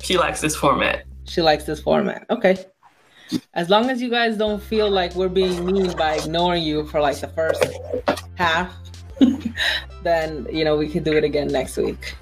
She 0.00 0.16
likes 0.16 0.40
this 0.40 0.54
format. 0.54 1.04
she 1.24 1.42
likes 1.42 1.64
this 1.64 1.80
format. 1.80 2.24
Okay. 2.30 2.64
As 3.54 3.68
long 3.68 3.90
as 3.90 4.00
you 4.00 4.08
guys 4.10 4.36
don't 4.36 4.62
feel 4.62 4.90
like 4.90 5.14
we're 5.14 5.28
being 5.28 5.66
mean 5.66 5.96
by 5.96 6.14
ignoring 6.14 6.62
you 6.62 6.86
for 6.86 7.00
like 7.00 7.18
the 7.18 7.28
first 7.28 7.64
half, 8.36 8.74
then 10.02 10.46
you 10.50 10.64
know 10.64 10.76
we 10.76 10.88
can 10.88 11.02
do 11.02 11.12
it 11.12 11.24
again 11.24 11.48
next 11.48 11.76
week. 11.76 12.14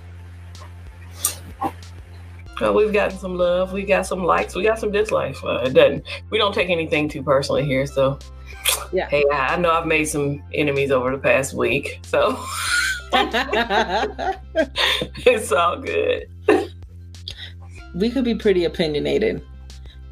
Well, 2.61 2.73
we've 2.75 2.93
gotten 2.93 3.19
some 3.19 3.37
love. 3.37 3.73
We 3.73 3.85
got 3.85 4.07
some 4.07 4.25
likes. 4.25 4.55
We 4.55 4.63
got 4.63 4.79
some 4.79 4.91
dislikes. 4.91 5.45
Uh, 5.45 5.65
it 5.67 5.75
doesn't. 5.75 6.07
We 6.31 6.39
don't 6.39 6.55
take 6.55 6.71
anything 6.71 7.07
too 7.09 7.23
personally 7.23 7.67
here. 7.67 7.87
So, 7.87 8.19
Yeah. 8.93 9.09
Hey, 9.11 9.25
I 9.31 9.57
know 9.59 9.71
I've 9.71 9.87
made 9.87 10.07
some 10.07 10.43
enemies 10.55 10.91
over 10.91 11.11
the 11.13 11.19
past 11.19 11.53
week, 11.53 12.01
so 12.03 12.31
it's 15.27 15.53
all 15.53 15.77
good. 15.79 16.29
we 17.95 18.11
could 18.11 18.25
be 18.25 18.35
pretty 18.35 18.65
opinionated 18.65 19.43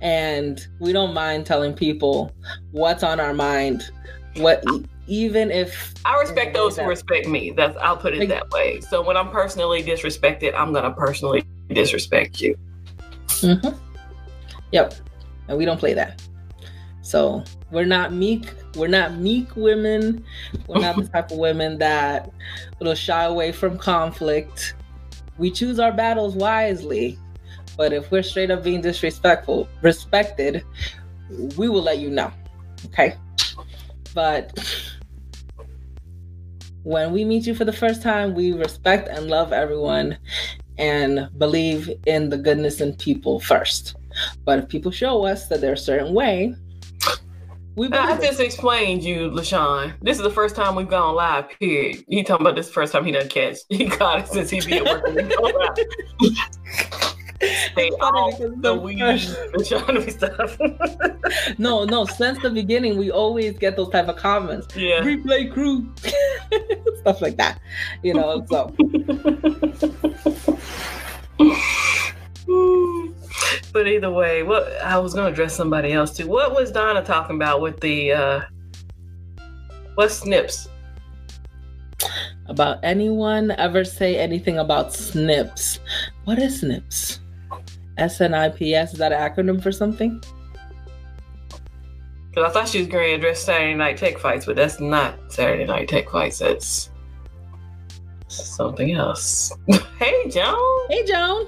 and 0.05 0.69
we 0.81 0.93
don't 0.93 1.15
mind 1.15 1.47
telling 1.47 1.73
people 1.73 2.31
what's 2.71 3.03
on 3.03 3.19
our 3.19 3.33
mind 3.33 3.91
what 4.37 4.63
even 5.07 5.51
if 5.51 5.95
I 6.05 6.19
respect 6.21 6.55
those 6.55 6.77
who 6.77 6.85
respect 6.85 7.27
me. 7.27 7.51
That's 7.51 7.77
I'll 7.79 7.97
put 7.97 8.15
it 8.15 8.21
like, 8.21 8.29
that 8.29 8.51
way. 8.51 8.81
So 8.81 9.03
when 9.03 9.17
I'm 9.17 9.31
personally 9.31 9.83
disrespected, 9.83 10.55
I'm 10.55 10.73
gonna 10.73 10.93
personally 10.93 11.45
disrespect 11.69 12.41
you. 12.41 12.57
Mm-hmm. 13.29 13.77
Yep, 14.73 14.95
and 15.49 15.59
we 15.59 15.65
don't 15.65 15.79
play 15.79 15.95
that. 15.95 16.23
So 17.03 17.45
we're 17.71 17.85
not 17.85 18.13
meek. 18.13 18.53
We're 18.77 18.89
not 18.89 19.15
meek 19.15 19.57
women. 19.57 20.25
We're 20.67 20.81
not 20.81 20.97
the 20.97 21.09
type 21.13 21.31
of 21.31 21.39
women 21.39 21.79
that 21.79 22.31
will 22.81 22.95
shy 22.95 23.25
away 23.25 23.53
from 23.53 23.79
conflict. 23.79 24.75
We 25.39 25.51
choose 25.51 25.79
our 25.79 25.93
battles 25.93 26.35
wisely. 26.35 27.19
But 27.77 27.93
if 27.93 28.11
we're 28.11 28.23
straight 28.23 28.51
up 28.51 28.63
being 28.63 28.81
disrespectful, 28.81 29.69
respected, 29.83 30.65
we 31.57 31.69
will 31.69 31.83
let 31.83 31.99
you 31.99 32.11
know. 32.11 32.33
Okay. 32.87 33.17
But 34.15 34.53
when 36.83 37.13
we 37.13 37.25
meet 37.25 37.47
you 37.47 37.55
for 37.55 37.65
the 37.65 37.73
first 37.73 38.03
time, 38.03 38.35
we 38.35 38.53
respect 38.53 39.09
and 39.09 39.29
love 39.29 39.53
everyone 39.53 40.19
and 40.79 41.29
believe 41.39 41.91
in 42.07 42.29
the 42.29 42.37
goodness 42.37 42.81
in 42.81 42.95
people 42.95 43.41
first. 43.41 43.97
But 44.45 44.59
if 44.61 44.69
people 44.69 44.93
show 44.93 45.25
us 45.25 45.49
that 45.49 45.61
they're 45.61 45.73
a 45.73 45.79
certain 45.79 46.15
way, 46.15 46.55
we 47.77 47.89
I 47.89 48.17
just 48.19 48.39
explained 48.39 49.03
you, 49.03 49.31
LaShawn. 49.31 49.95
This 50.01 50.17
is 50.19 50.23
the 50.23 50.31
first 50.31 50.55
time 50.55 50.77
we've 50.77 50.89
gone 50.89 51.17
live, 51.17 51.49
period. 51.59 52.05
He 52.07 52.23
talking 52.23 52.47
about 52.47 52.55
this 52.55 52.71
first 52.71 52.93
time 52.93 53.05
he 53.05 53.11
done 53.11 53.29
catch. 53.29 53.57
He 53.69 53.87
got 53.87 54.21
it 54.21 54.29
since 54.29 54.51
he 54.51 54.61
been 54.61 54.85
working. 54.85 55.29
Stay 57.43 57.91
off 57.91 58.39
the 58.39 58.75
weed 58.75 59.01
stuff. 60.11 60.57
no, 61.59 61.85
no. 61.85 62.05
Since 62.07 62.41
the 62.43 62.51
beginning, 62.51 62.97
we 62.97 63.11
always 63.11 63.59
get 63.59 63.77
those 63.77 63.91
type 63.91 64.09
of 64.09 64.17
comments. 64.17 64.75
Yeah. 64.77 65.01
Replay 65.01 65.53
crew, 65.53 65.93
stuff 67.01 67.21
like 67.21 67.37
that. 67.37 67.61
You 68.03 68.15
know. 68.15 68.47
So. 68.49 68.75
but 73.73 73.89
either 73.89 74.11
way, 74.11 74.43
what 74.43 74.73
I 74.83 74.99
was 74.99 75.15
going 75.15 75.27
to 75.27 75.33
address 75.33 75.55
somebody 75.55 75.93
else 75.93 76.17
too. 76.17 76.29
What 76.29 76.55
was 76.55 76.71
Donna 76.71 77.05
talking 77.05 77.37
about 77.37 77.61
with 77.61 77.81
the 77.81 78.13
uh 78.13 78.41
what 79.97 80.11
SNPs? 80.11 80.69
About 82.47 82.79
anyone 82.83 83.53
ever 83.53 83.85
say 83.85 84.19
anything 84.19 84.59
about 84.59 84.93
snips? 84.93 85.79
What 86.25 86.39
is 86.39 86.63
SNPs? 86.63 87.21
SNIPS, 87.99 88.93
is 88.93 88.99
that 88.99 89.13
an 89.13 89.21
acronym 89.21 89.63
for 89.63 89.73
something? 89.73 90.23
Because 92.31 92.51
I 92.51 92.53
thought 92.53 92.69
she 92.69 92.79
was 92.79 92.89
going 92.89 93.11
to 93.11 93.15
address 93.15 93.45
Saturday 93.45 93.75
Night 93.75 93.97
Tech 93.97 94.19
Fights, 94.19 94.47
but 94.47 94.57
that's 94.57 94.81
not 94.81 95.15
Saturday 95.33 95.65
Night 95.65 95.89
Tech 95.89 96.11
Fights. 96.11 96.41
That's 96.41 96.91
something 98.27 98.93
else. 98.93 99.53
hey, 99.99 100.29
Joan. 100.29 100.89
Hey, 100.89 101.05
Joan. 101.07 101.47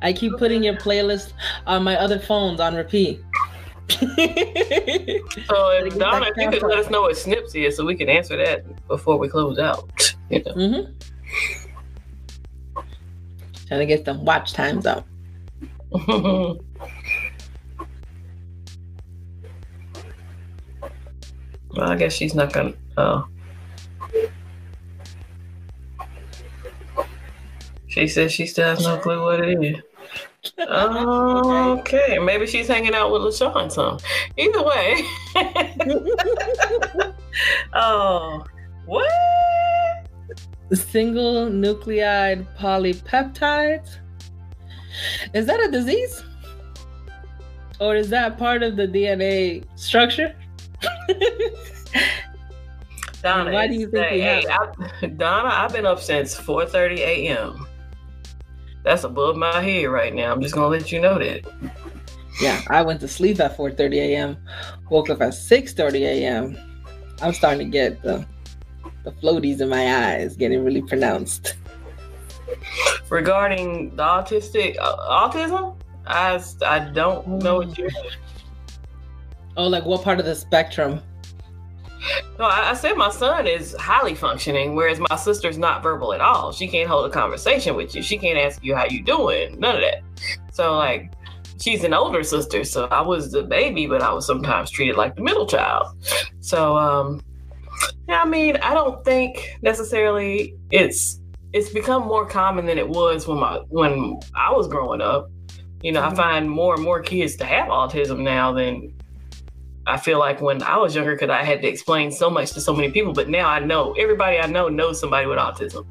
I 0.00 0.12
keep 0.12 0.36
putting 0.38 0.62
your 0.62 0.74
playlist 0.74 1.32
on 1.66 1.82
my 1.82 1.96
other 1.96 2.20
phones 2.20 2.60
on 2.60 2.76
repeat. 2.76 3.20
so, 3.90 4.06
if 4.06 5.98
Donna, 5.98 6.26
if 6.26 6.36
you 6.36 6.50
could 6.50 6.62
let 6.62 6.78
us 6.78 6.90
know 6.90 7.02
what 7.02 7.16
SNPs 7.16 7.54
is 7.54 7.76
so 7.76 7.84
we 7.84 7.96
can 7.96 8.08
answer 8.08 8.36
that 8.36 8.86
before 8.86 9.18
we 9.18 9.28
close 9.28 9.58
out. 9.58 10.14
You 10.30 10.44
know? 10.44 10.52
mm-hmm. 10.52 10.92
Trying 13.68 13.80
to 13.80 13.86
get 13.86 14.04
some 14.06 14.24
watch 14.24 14.54
times 14.54 14.86
up. 14.86 15.06
well, 16.08 16.58
I 21.76 21.96
guess 21.96 22.14
she's 22.14 22.34
not 22.34 22.50
gonna. 22.50 22.72
Oh. 22.96 23.28
She 27.88 28.08
says 28.08 28.32
she 28.32 28.46
still 28.46 28.68
has 28.68 28.82
no 28.82 28.96
clue 29.02 29.22
what 29.22 29.40
it 29.40 29.62
is. 29.62 29.82
okay, 30.58 32.18
maybe 32.18 32.46
she's 32.46 32.68
hanging 32.68 32.94
out 32.94 33.12
with 33.12 33.20
LaShawn 33.20 33.70
some. 33.70 33.98
Either 34.38 34.62
way. 34.62 35.04
oh? 37.74 38.44
Single 40.76 41.46
nucleide 41.46 42.46
polypeptides. 42.56 43.98
Is 45.32 45.46
that 45.46 45.60
a 45.60 45.70
disease? 45.70 46.22
Or 47.80 47.94
is 47.94 48.10
that 48.10 48.38
part 48.38 48.62
of 48.62 48.76
the 48.76 48.86
DNA 48.88 49.64
structure? 49.76 50.34
Donna, 53.22 53.52
why 53.52 53.66
do 53.66 53.74
you 53.74 53.90
think 53.90 54.10
we 54.10 54.20
have? 54.20 54.44
I, 55.02 55.06
Donna, 55.06 55.48
I've 55.48 55.72
been 55.72 55.86
up 55.86 56.00
since 56.00 56.34
4:30 56.36 56.98
a.m. 56.98 57.66
That's 58.84 59.04
above 59.04 59.36
my 59.36 59.60
head 59.60 59.86
right 59.86 60.14
now. 60.14 60.32
I'm 60.32 60.40
just 60.40 60.54
gonna 60.54 60.68
let 60.68 60.92
you 60.92 61.00
know 61.00 61.18
that. 61.18 61.44
Yeah, 62.40 62.62
I 62.68 62.82
went 62.82 63.00
to 63.00 63.08
sleep 63.08 63.40
at 63.40 63.56
4:30 63.56 63.96
a.m. 63.96 64.36
Woke 64.90 65.10
up 65.10 65.20
at 65.20 65.32
6:30 65.32 66.00
a.m. 66.00 66.56
I'm 67.20 67.32
starting 67.32 67.58
to 67.58 67.64
get 67.72 68.00
the 68.02 68.24
the 69.08 69.26
floaties 69.26 69.60
in 69.60 69.68
my 69.68 70.12
eyes 70.12 70.36
getting 70.36 70.64
really 70.64 70.82
pronounced. 70.82 71.56
Regarding 73.10 73.94
the 73.96 74.02
autistic 74.02 74.76
uh, 74.78 74.96
autism, 74.96 75.76
I 76.06 76.42
I 76.64 76.78
don't 76.90 77.26
know 77.28 77.56
what 77.58 77.78
you. 77.78 77.88
Oh, 79.56 79.66
like 79.66 79.84
what 79.84 80.02
part 80.02 80.18
of 80.20 80.26
the 80.26 80.34
spectrum? 80.34 81.00
No, 82.38 82.44
I, 82.44 82.70
I, 82.70 82.74
said 82.74 82.96
my 82.96 83.10
son 83.10 83.46
is 83.46 83.74
highly 83.74 84.14
functioning, 84.14 84.76
whereas 84.76 85.00
my 85.00 85.16
sister's 85.16 85.58
not 85.58 85.82
verbal 85.82 86.12
at 86.12 86.20
all. 86.20 86.52
She 86.52 86.68
can't 86.68 86.88
hold 86.88 87.06
a 87.06 87.12
conversation 87.12 87.74
with 87.74 87.94
you. 87.94 88.02
She 88.02 88.16
can't 88.16 88.38
ask 88.38 88.62
you 88.62 88.76
how 88.76 88.86
you 88.88 89.02
doing. 89.02 89.58
None 89.58 89.74
of 89.74 89.80
that. 89.80 90.02
So 90.52 90.76
like, 90.76 91.12
she's 91.60 91.82
an 91.82 91.92
older 91.92 92.22
sister, 92.22 92.62
so 92.62 92.86
I 92.86 93.00
was 93.00 93.32
the 93.32 93.42
baby, 93.42 93.86
but 93.88 94.00
I 94.00 94.12
was 94.12 94.26
sometimes 94.26 94.70
treated 94.70 94.96
like 94.96 95.16
the 95.16 95.22
middle 95.22 95.46
child. 95.46 95.96
So 96.40 96.76
um, 96.76 97.20
yeah, 98.08 98.22
I 98.22 98.24
mean, 98.24 98.56
I 98.58 98.74
don't 98.74 99.04
think 99.04 99.56
necessarily 99.62 100.54
it's 100.70 101.20
it's 101.52 101.70
become 101.70 102.06
more 102.06 102.26
common 102.26 102.66
than 102.66 102.78
it 102.78 102.88
was 102.88 103.26
when 103.26 103.38
my 103.38 103.58
when 103.68 104.18
I 104.34 104.52
was 104.52 104.68
growing 104.68 105.00
up. 105.00 105.30
You 105.82 105.92
know, 105.92 106.00
mm-hmm. 106.00 106.12
I 106.12 106.16
find 106.16 106.50
more 106.50 106.74
and 106.74 106.82
more 106.82 107.00
kids 107.00 107.36
to 107.36 107.44
have 107.44 107.68
autism 107.68 108.20
now 108.20 108.52
than 108.52 108.92
I 109.86 109.96
feel 109.96 110.18
like 110.18 110.40
when 110.40 110.62
I 110.62 110.76
was 110.76 110.94
younger 110.94 111.14
because 111.14 111.30
I 111.30 111.44
had 111.44 111.62
to 111.62 111.68
explain 111.68 112.10
so 112.10 112.28
much 112.28 112.52
to 112.52 112.60
so 112.60 112.74
many 112.74 112.90
people. 112.90 113.12
But 113.12 113.28
now 113.28 113.48
I 113.48 113.60
know 113.60 113.92
everybody 113.92 114.38
I 114.38 114.46
know 114.46 114.68
knows 114.68 115.00
somebody 115.00 115.26
with 115.26 115.38
autism. 115.38 115.86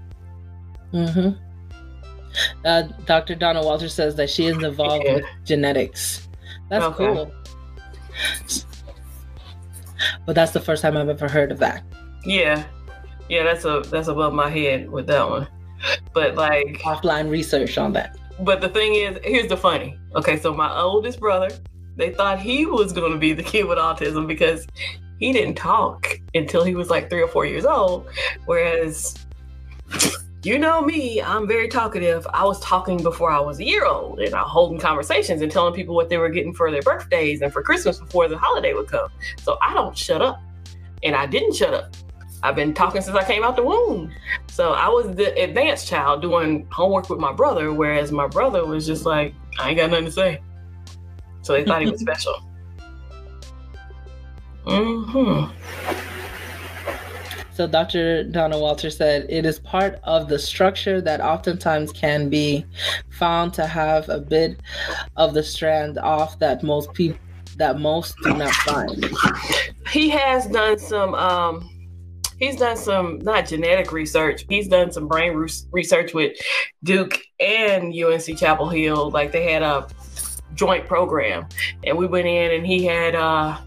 Mm-hmm. 0.94 1.44
Uh, 2.66 2.84
Dr. 3.06 3.36
Donna 3.36 3.64
Walter 3.64 3.90
says 3.90 4.16
that 4.16 4.30
she 4.30 4.46
is 4.46 4.62
involved 4.64 5.06
yeah. 5.06 5.16
with 5.16 5.26
genetics. 5.46 6.28
That's 6.70 6.86
okay. 6.86 7.06
cool. 7.06 7.32
But 10.26 10.36
that's 10.36 10.52
the 10.52 10.60
first 10.60 10.82
time 10.82 10.98
I've 10.98 11.10
ever 11.10 11.28
heard 11.28 11.52
of 11.52 11.60
that. 11.60 11.84
Yeah, 12.26 12.66
yeah, 13.30 13.44
that's 13.44 13.66
a 13.66 13.84
that's 13.90 14.08
above 14.08 14.34
my 14.34 14.50
head 14.50 14.90
with 14.90 15.08
that 15.08 15.30
one. 15.30 15.48
But 16.14 16.36
like 16.36 16.80
offline 16.84 17.30
research 17.30 17.78
on 17.78 17.94
that. 17.94 18.18
But 18.40 18.62
the 18.62 18.70
thing 18.70 18.96
is, 18.96 19.18
here's 19.24 19.48
the 19.48 19.58
funny. 19.58 19.98
Okay, 20.16 20.38
so 20.38 20.54
my 20.54 20.76
oldest 20.80 21.20
brother, 21.20 21.50
they 21.96 22.12
thought 22.14 22.40
he 22.40 22.66
was 22.66 22.94
going 22.94 23.12
to 23.12 23.18
be 23.18 23.34
the 23.34 23.44
kid 23.44 23.66
with 23.68 23.78
autism 23.78 24.28
because 24.28 24.68
he 25.20 25.34
didn't 25.34 25.56
talk 25.56 26.20
until 26.36 26.64
he 26.64 26.76
was 26.76 26.90
like 26.90 27.10
three 27.10 27.22
or 27.22 27.28
four 27.28 27.46
years 27.46 27.66
old, 27.66 28.08
whereas 28.46 29.26
you 30.44 30.60
know 30.60 30.82
me, 30.82 31.22
I'm 31.22 31.48
very 31.48 31.68
talkative. 31.68 32.28
I 32.34 32.44
was 32.46 32.60
talking 32.60 33.02
before 33.02 33.32
I 33.32 33.40
was 33.40 33.60
a 33.60 33.64
year 33.64 33.86
old 33.86 34.20
and 34.20 34.36
I 34.36 34.42
holding 34.42 34.80
conversations 34.80 35.42
and 35.42 35.52
telling 35.52 35.74
people 35.74 35.96
what 35.96 36.10
they 36.10 36.18
were 36.18 36.30
getting 36.30 36.54
for 36.54 36.70
their 36.72 36.82
birthdays 36.82 37.42
and 37.42 37.52
for 37.52 37.64
Christmas 37.64 38.00
before 38.00 38.28
the 38.28 38.38
holiday 38.38 38.74
would 38.74 38.88
come. 38.88 39.10
So 39.42 39.58
I 39.62 39.74
don't 39.74 39.98
shut 39.98 40.22
up. 40.22 40.42
And 41.04 41.16
I 41.16 41.26
didn't 41.26 41.56
shut 41.56 41.74
up. 41.74 41.96
I've 42.44 42.56
been 42.56 42.74
talking 42.74 43.02
since 43.02 43.16
I 43.16 43.24
came 43.24 43.44
out 43.44 43.56
the 43.56 43.64
womb. 43.64 44.14
So 44.48 44.74
I 44.74 44.88
was 44.90 45.16
the 45.16 45.34
advanced 45.42 45.88
child 45.88 46.22
doing 46.22 46.68
homework 46.72 47.10
with 47.10 47.20
my 47.20 47.34
brother, 47.34 47.74
whereas 47.74 48.12
my 48.12 48.28
brother 48.28 48.66
was 48.66 48.86
just 48.86 49.06
like, 49.06 49.34
I 49.60 49.70
ain't 49.70 49.78
got 49.78 49.90
nothing 49.90 50.06
to 50.06 50.12
say. 50.12 50.42
So 51.42 51.54
they 51.54 51.64
thought 51.64 51.82
he 51.82 51.90
was 51.90 52.02
special. 52.08 52.44
Mm-hmm. 54.66 55.52
So 57.58 57.66
Dr. 57.66 58.24
Donna 58.24 58.60
Walter 58.60 58.92
said 58.92 59.26
it 59.30 59.44
is 59.44 59.58
part 59.58 60.00
of 60.04 60.30
the 60.30 60.38
structure 60.38 61.02
that 61.02 61.22
oftentimes 61.22 61.92
can 61.92 62.30
be 62.30 62.64
found 63.10 63.52
to 63.56 63.66
have 63.66 64.08
a 64.10 64.20
bit 64.20 64.60
of 65.16 65.34
the 65.34 65.42
strand 65.42 65.98
off 65.98 66.38
that 66.38 66.62
most 66.62 66.94
people 66.94 67.18
that 67.56 67.80
most 67.80 68.16
do 68.22 68.36
not 68.36 68.54
find. 68.54 69.10
He 69.90 70.08
has 70.10 70.46
done 70.46 70.78
some 70.78 71.16
um 71.16 71.68
he's 72.38 72.58
done 72.58 72.78
some 72.78 73.18
not 73.24 73.48
genetic 73.48 73.92
research. 73.92 74.46
He's 74.48 74.68
done 74.68 74.92
some 74.92 75.08
brain 75.08 75.34
re- 75.34 75.50
research 75.72 76.14
with 76.14 76.38
Duke 76.84 77.20
and 77.40 77.92
UNC 77.92 78.38
Chapel 78.38 78.70
Hill. 78.70 79.10
Like 79.10 79.32
they 79.32 79.52
had 79.52 79.64
a 79.64 79.88
joint 80.54 80.86
program, 80.86 81.48
and 81.84 81.98
we 81.98 82.06
went 82.06 82.28
in 82.28 82.52
and 82.52 82.68
he 82.68 82.86
had 82.86 83.16
uh, 83.16 83.58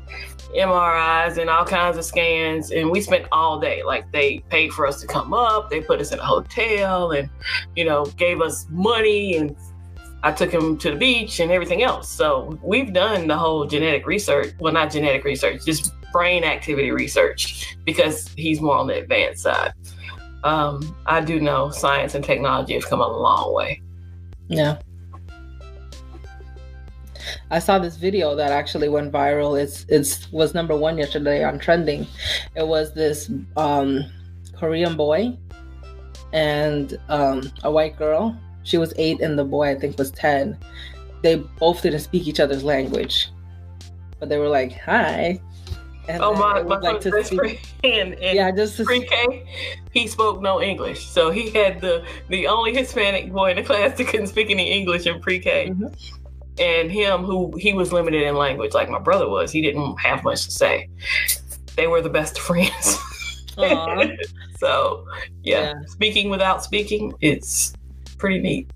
MRIs 0.57 1.39
and 1.39 1.49
all 1.49 1.65
kinds 1.65 1.97
of 1.97 2.05
scans, 2.05 2.71
and 2.71 2.91
we 2.91 3.01
spent 3.01 3.27
all 3.33 3.61
day. 3.61 3.83
Like 3.83 4.11
they 4.13 4.41
paid 4.51 4.73
for 4.73 4.87
us 4.87 5.01
to 5.01 5.07
come 5.07 5.33
up, 5.33 5.71
they 5.71 5.81
put 5.81 6.01
us 6.01 6.13
in 6.13 6.19
a 6.19 6.25
hotel, 6.25 7.13
and 7.13 7.29
you 7.77 7.85
know 7.85 8.05
gave 8.05 8.41
us 8.41 8.67
money, 8.71 9.37
and 9.37 9.57
I 10.23 10.33
took 10.33 10.51
him 10.51 10.77
to 10.79 10.91
the 10.91 10.97
beach 10.97 11.41
and 11.41 11.51
everything 11.51 11.83
else. 11.83 12.09
So 12.09 12.59
we've 12.63 12.93
done 12.93 13.27
the 13.27 13.37
whole 13.37 13.67
genetic 13.67 14.07
research. 14.07 14.55
Well, 14.59 14.73
not 14.73 14.91
genetic 14.91 15.25
research, 15.25 15.65
just 15.65 15.93
brain 16.13 16.45
activity 16.45 16.91
research 16.91 17.77
because 17.85 18.29
he's 18.37 18.61
more 18.61 18.77
on 18.77 18.87
the 18.87 18.99
advanced 18.99 19.43
side. 19.43 19.73
Um, 20.43 20.97
I 21.07 21.21
do 21.21 21.41
know 21.41 21.71
science 21.71 22.15
and 22.15 22.25
technology 22.25 22.75
have 22.75 22.87
come 22.87 23.01
a 23.01 23.09
long 23.09 23.55
way. 23.55 23.83
Yeah. 24.49 24.79
I 27.51 27.59
saw 27.59 27.79
this 27.79 27.97
video 27.97 28.35
that 28.37 28.53
actually 28.53 28.89
went 28.89 29.13
viral. 29.13 29.61
It's 29.61 29.85
it's 29.89 30.31
was 30.33 30.55
number 30.55 30.77
one 30.77 30.99
yesterday 30.99 31.45
on 31.45 31.59
trending. 31.59 32.07
It 32.55 32.67
was 32.67 32.95
this 32.95 33.31
um, 33.57 34.05
Korean 34.57 34.97
boy 34.97 35.37
and 36.33 36.99
um, 37.09 37.51
a 37.65 37.71
white 37.71 37.97
girl. 37.97 38.37
She 38.63 38.79
was 38.79 38.93
eight, 38.97 39.21
and 39.21 39.39
the 39.39 39.45
boy 39.45 39.71
I 39.71 39.75
think 39.75 39.99
was 39.99 40.11
ten. 40.11 40.57
They 41.23 41.37
both 41.37 41.83
didn't 41.83 42.01
speak 42.01 42.27
each 42.27 42.41
other's 42.41 42.63
language, 42.63 43.29
but 44.19 44.29
they 44.29 44.39
were 44.39 44.49
like, 44.49 44.73
"Hi." 44.81 45.41
And 46.09 46.23
oh 46.23 46.35
my! 46.35 46.63
My 46.63 46.79
like 46.79 47.03
best 47.03 47.35
friend 47.35 47.59
in, 47.83 48.15
in 48.15 48.37
yeah, 48.37 48.51
just 48.51 48.83
pre-K, 48.83 49.45
he 49.93 50.07
spoke 50.09 50.43
no 50.43 50.61
English, 50.61 51.07
so 51.07 51.31
he 51.31 51.51
had 51.51 51.81
the 51.81 52.05
the 52.29 52.47
only 52.47 52.75
Hispanic 52.75 53.33
boy 53.33 53.51
in 53.51 53.57
the 53.57 53.63
class 53.63 53.97
that 53.97 54.07
couldn't 54.09 54.27
speak 54.27 54.51
any 54.51 54.71
English 54.73 55.07
in 55.07 55.21
pre-K. 55.21 55.71
Mm-hmm 55.71 56.20
and 56.61 56.93
him 56.93 57.25
who 57.25 57.53
he 57.57 57.73
was 57.73 57.93
limited 57.93 58.23
in 58.23 58.37
language 58.37 58.75
like 58.75 58.89
my 58.89 58.99
brother 58.99 59.29
was 59.29 59.51
he 59.51 59.63
didn't 59.63 59.97
have 59.99 60.23
much 60.23 60.45
to 60.45 60.51
say. 60.51 60.89
They 61.77 61.87
were 61.87 62.03
the 62.03 62.11
best 62.11 62.39
friends. 62.47 62.99
So 64.61 65.07
yeah, 65.43 65.61
yeah, 65.61 65.75
speaking 65.87 66.29
without 66.29 66.63
speaking 66.63 67.15
it's 67.23 67.73
pretty 68.19 68.39
neat. 68.39 68.71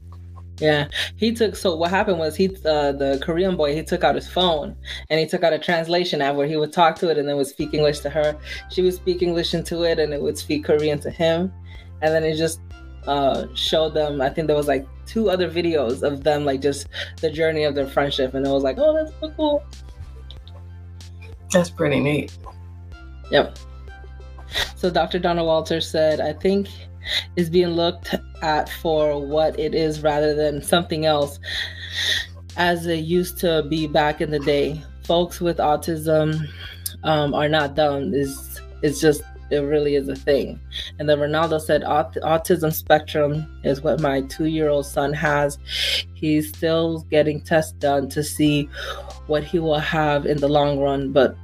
Yeah 0.59 0.89
he 1.17 1.33
took 1.33 1.57
so 1.57 1.77
what 1.77 1.91
happened 1.91 2.19
was 2.19 2.37
he 2.37 2.49
uh, 2.65 2.93
the 2.93 3.21
korean 3.23 3.57
boy 3.57 3.75
he 3.75 3.83
took 3.83 4.03
out 4.03 4.15
his 4.15 4.29
phone 4.29 4.77
and 5.11 5.21
he 5.21 5.27
took 5.27 5.43
out 5.43 5.53
a 5.53 5.59
translation 5.59 6.23
app 6.23 6.37
where 6.37 6.47
he 6.47 6.57
would 6.57 6.73
talk 6.73 6.97
to 7.01 7.11
it 7.11 7.19
and 7.19 7.29
then 7.29 7.37
would 7.37 7.47
speak 7.47 7.75
english 7.75 8.01
to 8.01 8.11
her. 8.11 8.37
She 8.71 8.81
would 8.83 8.95
speak 8.95 9.21
english 9.21 9.53
into 9.53 9.83
it 9.83 9.99
and 9.99 10.15
it 10.15 10.23
would 10.23 10.39
speak 10.39 10.65
korean 10.65 10.99
to 11.01 11.11
him. 11.11 11.53
And 12.01 12.15
then 12.15 12.25
it 12.25 12.37
just 12.37 12.61
uh, 13.07 13.47
showed 13.55 13.95
them. 13.95 14.21
I 14.21 14.31
think 14.31 14.47
there 14.47 14.57
was 14.57 14.69
like 14.69 14.87
two 15.07 15.31
other 15.31 15.51
videos 15.51 16.03
of 16.03 16.25
them, 16.25 16.45
like 16.45 16.61
just 16.61 16.89
the 17.21 17.31
journey 17.31 17.65
of 17.65 17.75
their 17.75 17.87
friendship, 17.87 18.35
and 18.35 18.47
it 18.47 18.51
was 18.51 18.63
like, 18.63 18.77
oh, 18.79 18.95
that's 18.95 19.13
so 19.21 19.31
cool. 19.37 19.65
That's 21.51 21.71
pretty 21.71 22.01
neat. 22.01 22.37
Yep. 23.31 23.59
So 24.77 24.91
Dr. 24.91 25.19
Donna 25.19 25.45
Walter 25.45 25.81
said, 25.81 26.21
I 26.21 26.33
think 26.33 26.69
is 27.37 27.51
being 27.51 27.69
looked 27.69 28.15
at 28.43 28.69
for 28.69 29.25
what 29.25 29.59
it 29.59 29.75
is 29.75 30.03
rather 30.03 30.35
than 30.35 30.63
something 30.63 31.07
else 31.07 31.39
as 32.57 32.87
it 32.87 33.05
used 33.05 33.39
to 33.39 33.65
be 33.69 33.87
back 33.87 34.21
in 34.21 34.31
the 34.31 34.39
day. 34.39 34.83
Folks 35.05 35.41
with 35.41 35.59
autism 35.59 36.49
um, 37.03 37.35
are 37.35 37.49
not 37.49 37.75
dumb. 37.75 38.15
Is 38.15 38.61
it's 38.83 39.01
just 39.01 39.23
it 39.51 39.59
really 39.59 39.95
is 39.95 40.09
a 40.09 40.17
thing. 40.17 40.61
And 40.99 41.09
then 41.09 41.19
Ronaldo 41.19 41.61
said, 41.61 41.83
autism 41.83 42.73
spectrum 42.73 43.61
is 43.65 43.83
what 43.83 44.01
my 44.01 44.23
two 44.23 44.47
year 44.47 44.69
old 44.69 44.87
son 44.87 45.13
has. 45.13 45.59
He's 46.15 46.49
still 46.49 47.01
getting 47.11 47.41
tests 47.41 47.73
done 47.73 48.09
to 48.11 48.23
see 48.23 48.69
what 49.27 49.45
he 49.45 49.59
will 49.59 49.79
have 49.79 50.27
in 50.27 50.39
the 50.39 50.49
long 50.49 50.79
run, 50.79 51.13
but 51.13 51.37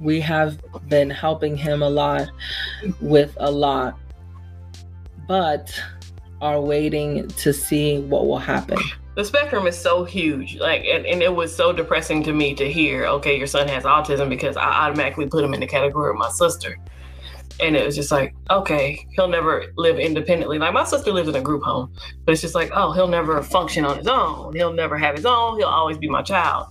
we 0.00 0.20
have 0.20 0.60
been 0.88 1.10
helping 1.10 1.56
him 1.56 1.82
a 1.82 1.90
lot 1.90 2.28
with 3.00 3.36
a 3.38 3.50
lot, 3.50 3.98
but 5.28 5.78
are 6.40 6.60
waiting 6.60 7.28
to 7.28 7.52
see 7.52 8.00
what 8.00 8.26
will 8.26 8.38
happen 8.38 8.78
the 9.14 9.24
spectrum 9.24 9.66
is 9.66 9.76
so 9.76 10.04
huge 10.04 10.56
like 10.56 10.84
and, 10.84 11.04
and 11.04 11.22
it 11.22 11.34
was 11.34 11.54
so 11.54 11.72
depressing 11.72 12.22
to 12.22 12.32
me 12.32 12.54
to 12.54 12.70
hear 12.70 13.04
okay 13.06 13.36
your 13.36 13.46
son 13.46 13.68
has 13.68 13.84
autism 13.84 14.28
because 14.28 14.56
i 14.56 14.86
automatically 14.86 15.26
put 15.26 15.44
him 15.44 15.52
in 15.54 15.60
the 15.60 15.66
category 15.66 16.10
of 16.10 16.16
my 16.16 16.30
sister 16.30 16.78
and 17.62 17.76
it 17.76 17.86
was 17.86 17.94
just 17.94 18.10
like, 18.10 18.34
okay, 18.50 19.06
he'll 19.12 19.28
never 19.28 19.66
live 19.76 19.98
independently. 19.98 20.58
Like 20.58 20.74
my 20.74 20.84
sister 20.84 21.12
lives 21.12 21.28
in 21.28 21.36
a 21.36 21.40
group 21.40 21.62
home, 21.62 21.94
but 22.24 22.32
it's 22.32 22.40
just 22.40 22.56
like, 22.56 22.70
oh, 22.74 22.92
he'll 22.92 23.08
never 23.08 23.40
function 23.42 23.84
on 23.84 23.96
his 23.96 24.08
own. 24.08 24.54
He'll 24.54 24.72
never 24.72 24.98
have 24.98 25.14
his 25.14 25.24
own. 25.24 25.58
He'll 25.58 25.68
always 25.68 25.96
be 25.96 26.08
my 26.08 26.22
child. 26.22 26.66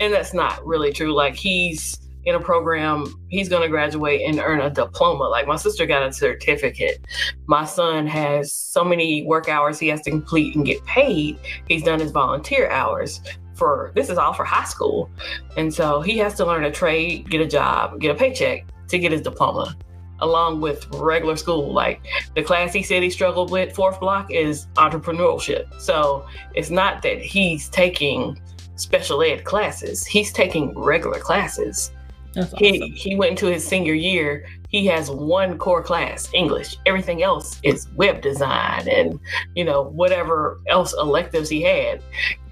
And 0.00 0.12
that's 0.12 0.32
not 0.32 0.64
really 0.66 0.92
true. 0.92 1.14
Like 1.14 1.34
he's 1.34 1.98
in 2.24 2.34
a 2.34 2.40
program, 2.40 3.06
he's 3.28 3.48
going 3.48 3.62
to 3.62 3.68
graduate 3.68 4.22
and 4.26 4.40
earn 4.40 4.60
a 4.60 4.70
diploma. 4.70 5.24
Like 5.24 5.46
my 5.46 5.56
sister 5.56 5.86
got 5.86 6.02
a 6.02 6.12
certificate. 6.12 7.04
My 7.46 7.64
son 7.64 8.06
has 8.06 8.52
so 8.52 8.82
many 8.82 9.24
work 9.24 9.48
hours 9.48 9.78
he 9.78 9.88
has 9.88 10.00
to 10.02 10.10
complete 10.10 10.56
and 10.56 10.64
get 10.64 10.84
paid. 10.86 11.38
He's 11.68 11.82
done 11.82 12.00
his 12.00 12.12
volunteer 12.12 12.68
hours 12.70 13.20
for 13.54 13.92
this 13.94 14.08
is 14.08 14.16
all 14.16 14.32
for 14.32 14.44
high 14.44 14.64
school. 14.64 15.10
And 15.58 15.72
so 15.72 16.00
he 16.00 16.16
has 16.18 16.34
to 16.36 16.46
learn 16.46 16.64
a 16.64 16.70
trade, 16.70 17.28
get 17.28 17.42
a 17.42 17.46
job, 17.46 18.00
get 18.00 18.10
a 18.10 18.14
paycheck 18.14 18.64
to 18.88 18.98
get 18.98 19.12
his 19.12 19.20
diploma 19.20 19.76
along 20.20 20.60
with 20.60 20.86
regular 20.94 21.36
school. 21.36 21.72
Like 21.72 22.00
the 22.34 22.42
class 22.42 22.72
he 22.72 22.82
said 22.82 23.02
he 23.02 23.10
struggled 23.10 23.50
with, 23.50 23.74
fourth 23.74 24.00
block, 24.00 24.30
is 24.30 24.66
entrepreneurship. 24.76 25.80
So 25.80 26.26
it's 26.54 26.70
not 26.70 27.02
that 27.02 27.20
he's 27.20 27.68
taking 27.68 28.40
special 28.76 29.22
ed 29.22 29.44
classes, 29.44 30.06
he's 30.06 30.32
taking 30.32 30.76
regular 30.78 31.18
classes. 31.18 31.92
Awesome. 32.36 32.58
He 32.58 32.88
he 32.90 33.16
went 33.16 33.30
into 33.30 33.46
his 33.46 33.66
senior 33.66 33.94
year. 33.94 34.46
He 34.68 34.86
has 34.86 35.10
one 35.10 35.58
core 35.58 35.82
class, 35.82 36.30
English. 36.32 36.76
Everything 36.86 37.24
else 37.24 37.58
is 37.64 37.88
web 37.96 38.22
design 38.22 38.88
and 38.88 39.18
you 39.56 39.64
know 39.64 39.82
whatever 39.82 40.60
else 40.68 40.92
electives 40.92 41.48
he 41.48 41.62
had. 41.62 42.02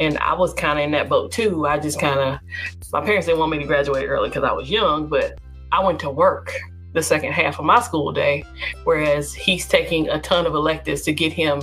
And 0.00 0.18
I 0.18 0.34
was 0.34 0.52
kind 0.52 0.80
of 0.80 0.84
in 0.84 0.90
that 0.92 1.08
boat 1.08 1.30
too. 1.30 1.66
I 1.66 1.78
just 1.78 2.00
kind 2.00 2.18
of 2.18 2.40
my 2.92 3.04
parents 3.04 3.26
didn't 3.26 3.38
want 3.38 3.52
me 3.52 3.58
to 3.58 3.66
graduate 3.66 4.08
early 4.08 4.30
because 4.30 4.42
I 4.42 4.52
was 4.52 4.68
young, 4.68 5.06
but 5.06 5.38
I 5.70 5.84
went 5.84 6.00
to 6.00 6.10
work 6.10 6.52
the 6.92 7.02
second 7.02 7.32
half 7.32 7.58
of 7.58 7.64
my 7.64 7.80
school 7.80 8.12
day, 8.12 8.44
whereas 8.84 9.34
he's 9.34 9.66
taking 9.68 10.08
a 10.08 10.20
ton 10.20 10.46
of 10.46 10.54
electives 10.54 11.02
to 11.02 11.12
get 11.12 11.32
him. 11.32 11.62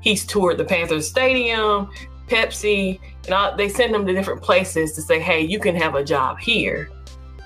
He's 0.00 0.26
toured 0.26 0.58
the 0.58 0.64
Panthers 0.64 1.08
Stadium, 1.08 1.90
Pepsi, 2.26 3.00
and 3.24 3.34
all, 3.34 3.56
they 3.56 3.68
send 3.68 3.94
him 3.94 4.06
to 4.06 4.12
different 4.12 4.42
places 4.42 4.92
to 4.92 5.02
say, 5.02 5.18
hey, 5.18 5.40
you 5.40 5.58
can 5.58 5.74
have 5.74 5.94
a 5.94 6.04
job 6.04 6.38
here. 6.38 6.90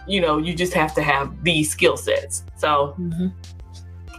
You 0.07 0.21
know, 0.21 0.39
you 0.39 0.55
just 0.55 0.75
have 0.75 0.95
to 0.97 1.03
have 1.03 1.45
these 1.45 1.71
skill 1.71 1.97
sets. 1.97 2.45
So 2.57 2.97
mm-hmm. 2.99 3.29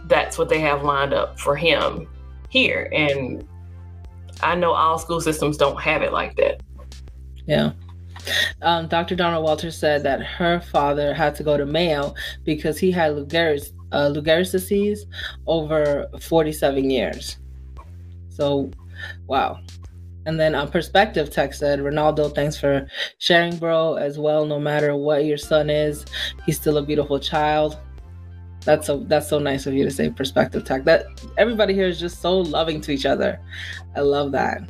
that's 0.06 0.38
what 0.38 0.48
they 0.48 0.60
have 0.60 0.82
lined 0.82 1.12
up 1.12 1.38
for 1.38 1.56
him 1.56 2.08
here. 2.48 2.88
And 2.92 3.46
I 4.42 4.54
know 4.54 4.72
all 4.72 4.98
school 4.98 5.20
systems 5.20 5.56
don't 5.56 5.80
have 5.80 6.02
it 6.02 6.12
like 6.12 6.36
that. 6.36 6.62
Yeah. 7.46 7.72
Um, 8.62 8.88
Dr. 8.88 9.14
Donna 9.14 9.40
Walters 9.40 9.76
said 9.76 10.02
that 10.02 10.22
her 10.22 10.60
father 10.60 11.14
had 11.14 11.34
to 11.36 11.42
go 11.42 11.56
to 11.56 11.66
Mayo 11.66 12.14
because 12.44 12.78
he 12.78 12.90
had 12.90 13.16
Lou 13.16 13.26
Gehrig's, 13.26 13.72
uh, 13.92 14.10
disease 14.10 15.06
over 15.46 16.08
47 16.20 16.90
years. 16.90 17.38
So, 18.28 18.70
wow. 19.26 19.60
And 20.26 20.40
then 20.40 20.54
on 20.54 20.70
Perspective 20.70 21.30
Tech 21.30 21.52
said, 21.52 21.80
Ronaldo, 21.80 22.34
thanks 22.34 22.56
for 22.56 22.86
sharing, 23.18 23.56
bro, 23.56 23.94
as 23.94 24.18
well. 24.18 24.46
No 24.46 24.58
matter 24.58 24.96
what 24.96 25.26
your 25.26 25.36
son 25.36 25.68
is, 25.68 26.04
he's 26.46 26.58
still 26.58 26.78
a 26.78 26.82
beautiful 26.82 27.18
child. 27.18 27.78
That's 28.64 28.86
so 28.86 29.04
that's 29.06 29.28
so 29.28 29.38
nice 29.38 29.66
of 29.66 29.74
you 29.74 29.84
to 29.84 29.90
say 29.90 30.08
Perspective 30.08 30.64
Tech. 30.64 30.84
That 30.84 31.04
everybody 31.36 31.74
here 31.74 31.86
is 31.86 32.00
just 32.00 32.22
so 32.22 32.38
loving 32.38 32.80
to 32.82 32.92
each 32.92 33.04
other. 33.04 33.38
I 33.94 34.00
love 34.00 34.32
that. 34.32 34.62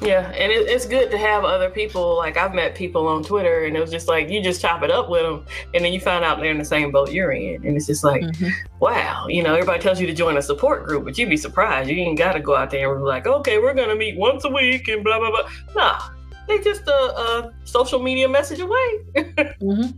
Yeah, 0.00 0.30
and 0.30 0.52
it, 0.52 0.68
it's 0.68 0.86
good 0.86 1.10
to 1.10 1.18
have 1.18 1.44
other 1.44 1.70
people. 1.70 2.16
Like 2.16 2.36
I've 2.36 2.54
met 2.54 2.74
people 2.74 3.08
on 3.08 3.24
Twitter, 3.24 3.64
and 3.64 3.76
it 3.76 3.80
was 3.80 3.90
just 3.90 4.06
like 4.06 4.28
you 4.28 4.42
just 4.42 4.60
chop 4.60 4.82
it 4.82 4.90
up 4.90 5.08
with 5.08 5.22
them, 5.22 5.44
and 5.72 5.84
then 5.84 5.92
you 5.92 6.00
find 6.00 6.24
out 6.24 6.38
they're 6.38 6.50
in 6.50 6.58
the 6.58 6.64
same 6.64 6.90
boat 6.90 7.10
you're 7.10 7.32
in, 7.32 7.66
and 7.66 7.76
it's 7.76 7.86
just 7.86 8.04
like, 8.04 8.22
mm-hmm. 8.22 8.50
wow, 8.78 9.26
you 9.28 9.42
know, 9.42 9.54
everybody 9.54 9.80
tells 9.80 10.00
you 10.00 10.06
to 10.06 10.14
join 10.14 10.36
a 10.36 10.42
support 10.42 10.86
group, 10.86 11.04
but 11.04 11.18
you'd 11.18 11.28
be 11.28 11.36
surprised. 11.36 11.90
You 11.90 11.96
ain't 11.96 12.18
got 12.18 12.32
to 12.32 12.40
go 12.40 12.54
out 12.54 12.70
there 12.70 12.92
and 12.92 13.00
be 13.00 13.06
like, 13.06 13.26
okay, 13.26 13.58
we're 13.58 13.74
gonna 13.74 13.96
meet 13.96 14.16
once 14.16 14.44
a 14.44 14.50
week 14.50 14.88
and 14.88 15.02
blah 15.02 15.18
blah 15.18 15.30
blah. 15.30 15.50
Nah, 15.74 16.00
they 16.46 16.60
just 16.60 16.86
a, 16.86 16.92
a 16.92 17.52
social 17.64 18.00
media 18.00 18.28
message 18.28 18.60
away. 18.60 18.98
mm-hmm. 19.16 19.90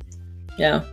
Yeah. 0.59 0.85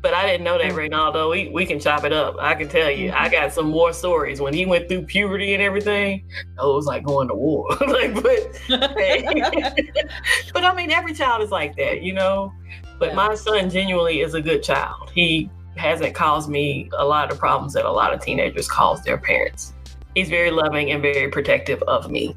But 0.00 0.14
I 0.14 0.26
didn't 0.26 0.44
know 0.44 0.58
that 0.58 0.72
Ronaldo. 0.72 1.30
We 1.30 1.48
we 1.48 1.66
can 1.66 1.80
chop 1.80 2.04
it 2.04 2.12
up. 2.12 2.36
I 2.38 2.54
can 2.54 2.68
tell 2.68 2.90
you. 2.90 3.10
I 3.12 3.28
got 3.28 3.52
some 3.52 3.68
more 3.68 3.92
stories 3.92 4.40
when 4.40 4.54
he 4.54 4.64
went 4.64 4.88
through 4.88 5.02
puberty 5.02 5.54
and 5.54 5.62
everything. 5.62 6.28
Oh, 6.58 6.72
it 6.72 6.76
was 6.76 6.86
like 6.86 7.04
going 7.04 7.28
to 7.28 7.34
war. 7.34 7.68
like, 7.80 8.14
but 8.14 8.60
but 8.68 10.64
I 10.64 10.74
mean, 10.76 10.92
every 10.92 11.14
child 11.14 11.42
is 11.42 11.50
like 11.50 11.76
that, 11.76 12.02
you 12.02 12.12
know. 12.12 12.52
But 12.98 13.10
yeah. 13.10 13.14
my 13.14 13.34
son 13.34 13.70
genuinely 13.70 14.20
is 14.20 14.34
a 14.34 14.40
good 14.40 14.62
child. 14.62 15.10
He 15.14 15.50
hasn't 15.76 16.14
caused 16.14 16.48
me 16.48 16.90
a 16.96 17.04
lot 17.04 17.32
of 17.32 17.38
problems 17.38 17.72
that 17.72 17.84
a 17.84 17.90
lot 17.90 18.12
of 18.12 18.20
teenagers 18.20 18.68
cause 18.68 19.02
their 19.02 19.18
parents. 19.18 19.72
He's 20.14 20.28
very 20.28 20.50
loving 20.50 20.90
and 20.90 21.00
very 21.00 21.28
protective 21.30 21.82
of 21.82 22.10
me. 22.10 22.36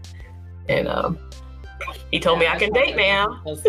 And 0.69 0.87
um, 0.87 1.17
he 2.11 2.19
told 2.19 2.39
me 2.39 2.47
I 2.47 2.57
can 2.57 2.71
date 2.71 2.95
now. 2.95 3.41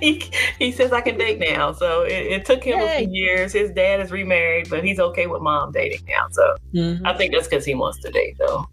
he, 0.00 0.30
he 0.58 0.72
says 0.72 0.92
I 0.92 1.00
can 1.00 1.18
date 1.18 1.38
now. 1.38 1.72
So 1.72 2.02
it, 2.02 2.26
it 2.26 2.46
took 2.46 2.62
him 2.62 2.78
Yay. 2.78 2.86
a 2.86 2.98
few 2.98 3.10
years. 3.10 3.52
His 3.52 3.70
dad 3.70 4.00
is 4.00 4.10
remarried, 4.10 4.68
but 4.70 4.84
he's 4.84 5.00
okay 5.00 5.26
with 5.26 5.42
mom 5.42 5.72
dating 5.72 6.06
now. 6.06 6.26
So 6.30 6.56
mm-hmm. 6.74 7.06
I 7.06 7.16
think 7.16 7.32
that's 7.32 7.48
because 7.48 7.64
he 7.64 7.74
wants 7.74 8.00
to 8.00 8.10
date, 8.10 8.36
though. 8.38 8.66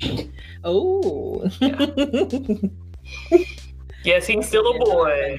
Oh. 0.63 1.49
Yeah. 1.59 1.85
yes, 4.03 4.27
he's 4.27 4.47
still 4.47 4.67
a 4.75 4.79
boy. 4.79 5.37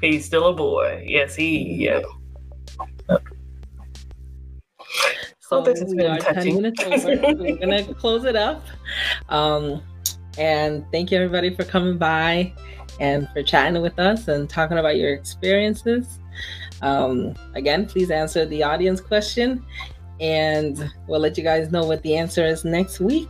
He's 0.00 0.24
still 0.24 0.48
a 0.48 0.54
boy. 0.54 1.04
Yes, 1.06 1.34
he. 1.34 1.84
Yeah. 1.84 2.02
So 5.48 5.62
this 5.62 5.78
has 5.80 5.94
been 5.94 6.18
touching. 6.20 6.56
over. 6.56 7.34
We're 7.34 7.56
gonna 7.56 7.94
close 8.00 8.24
it 8.24 8.34
up. 8.34 8.64
Um, 9.28 9.82
and 10.38 10.84
thank 10.92 11.10
you 11.10 11.18
everybody 11.18 11.54
for 11.54 11.64
coming 11.64 11.98
by 11.98 12.52
and 13.00 13.28
for 13.30 13.42
chatting 13.42 13.80
with 13.82 13.98
us 13.98 14.28
and 14.28 14.48
talking 14.48 14.78
about 14.78 14.96
your 14.96 15.12
experiences. 15.12 16.18
Um, 16.82 17.34
again, 17.54 17.86
please 17.86 18.10
answer 18.10 18.44
the 18.44 18.62
audience 18.62 19.00
question, 19.00 19.64
and 20.20 20.90
we'll 21.06 21.20
let 21.20 21.36
you 21.38 21.44
guys 21.44 21.70
know 21.70 21.84
what 21.84 22.02
the 22.02 22.16
answer 22.16 22.44
is 22.44 22.64
next 22.64 23.00
week. 23.00 23.28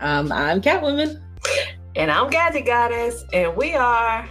Um, 0.00 0.32
I'm 0.32 0.60
Catwoman. 0.60 1.20
And 1.96 2.10
I'm 2.10 2.28
Gadget 2.28 2.66
Goddess, 2.66 3.24
and 3.32 3.54
we 3.56 3.74
are 3.74 4.28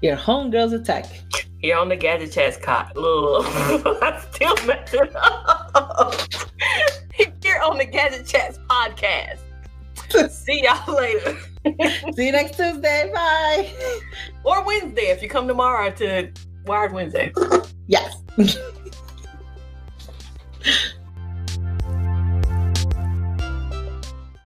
your 0.00 0.16
homegirls 0.16 0.72
of 0.72 0.84
tech. 0.84 1.06
Here 1.58 1.76
on 1.76 1.88
the 1.88 1.96
Gadget 1.96 2.32
Chats 2.32 2.56
cot. 2.56 2.92
I 2.96 4.24
still 4.32 4.56
mess 4.66 4.92
it 4.92 5.14
up. 5.14 6.20
Here 7.42 7.60
on 7.64 7.78
the 7.78 7.84
Gadget 7.84 8.26
Chats 8.26 8.58
podcast. 8.68 9.38
See 10.30 10.64
y'all 10.64 10.94
later. 10.94 11.36
See 12.14 12.26
you 12.26 12.32
next 12.32 12.56
Tuesday. 12.56 13.10
Bye. 13.14 13.70
Or 14.44 14.64
Wednesday 14.64 15.10
if 15.10 15.22
you 15.22 15.28
come 15.28 15.46
tomorrow 15.46 15.90
to 15.92 16.30
Wired 16.66 16.92
Wednesday. 16.92 17.32
Yes. 17.88 18.22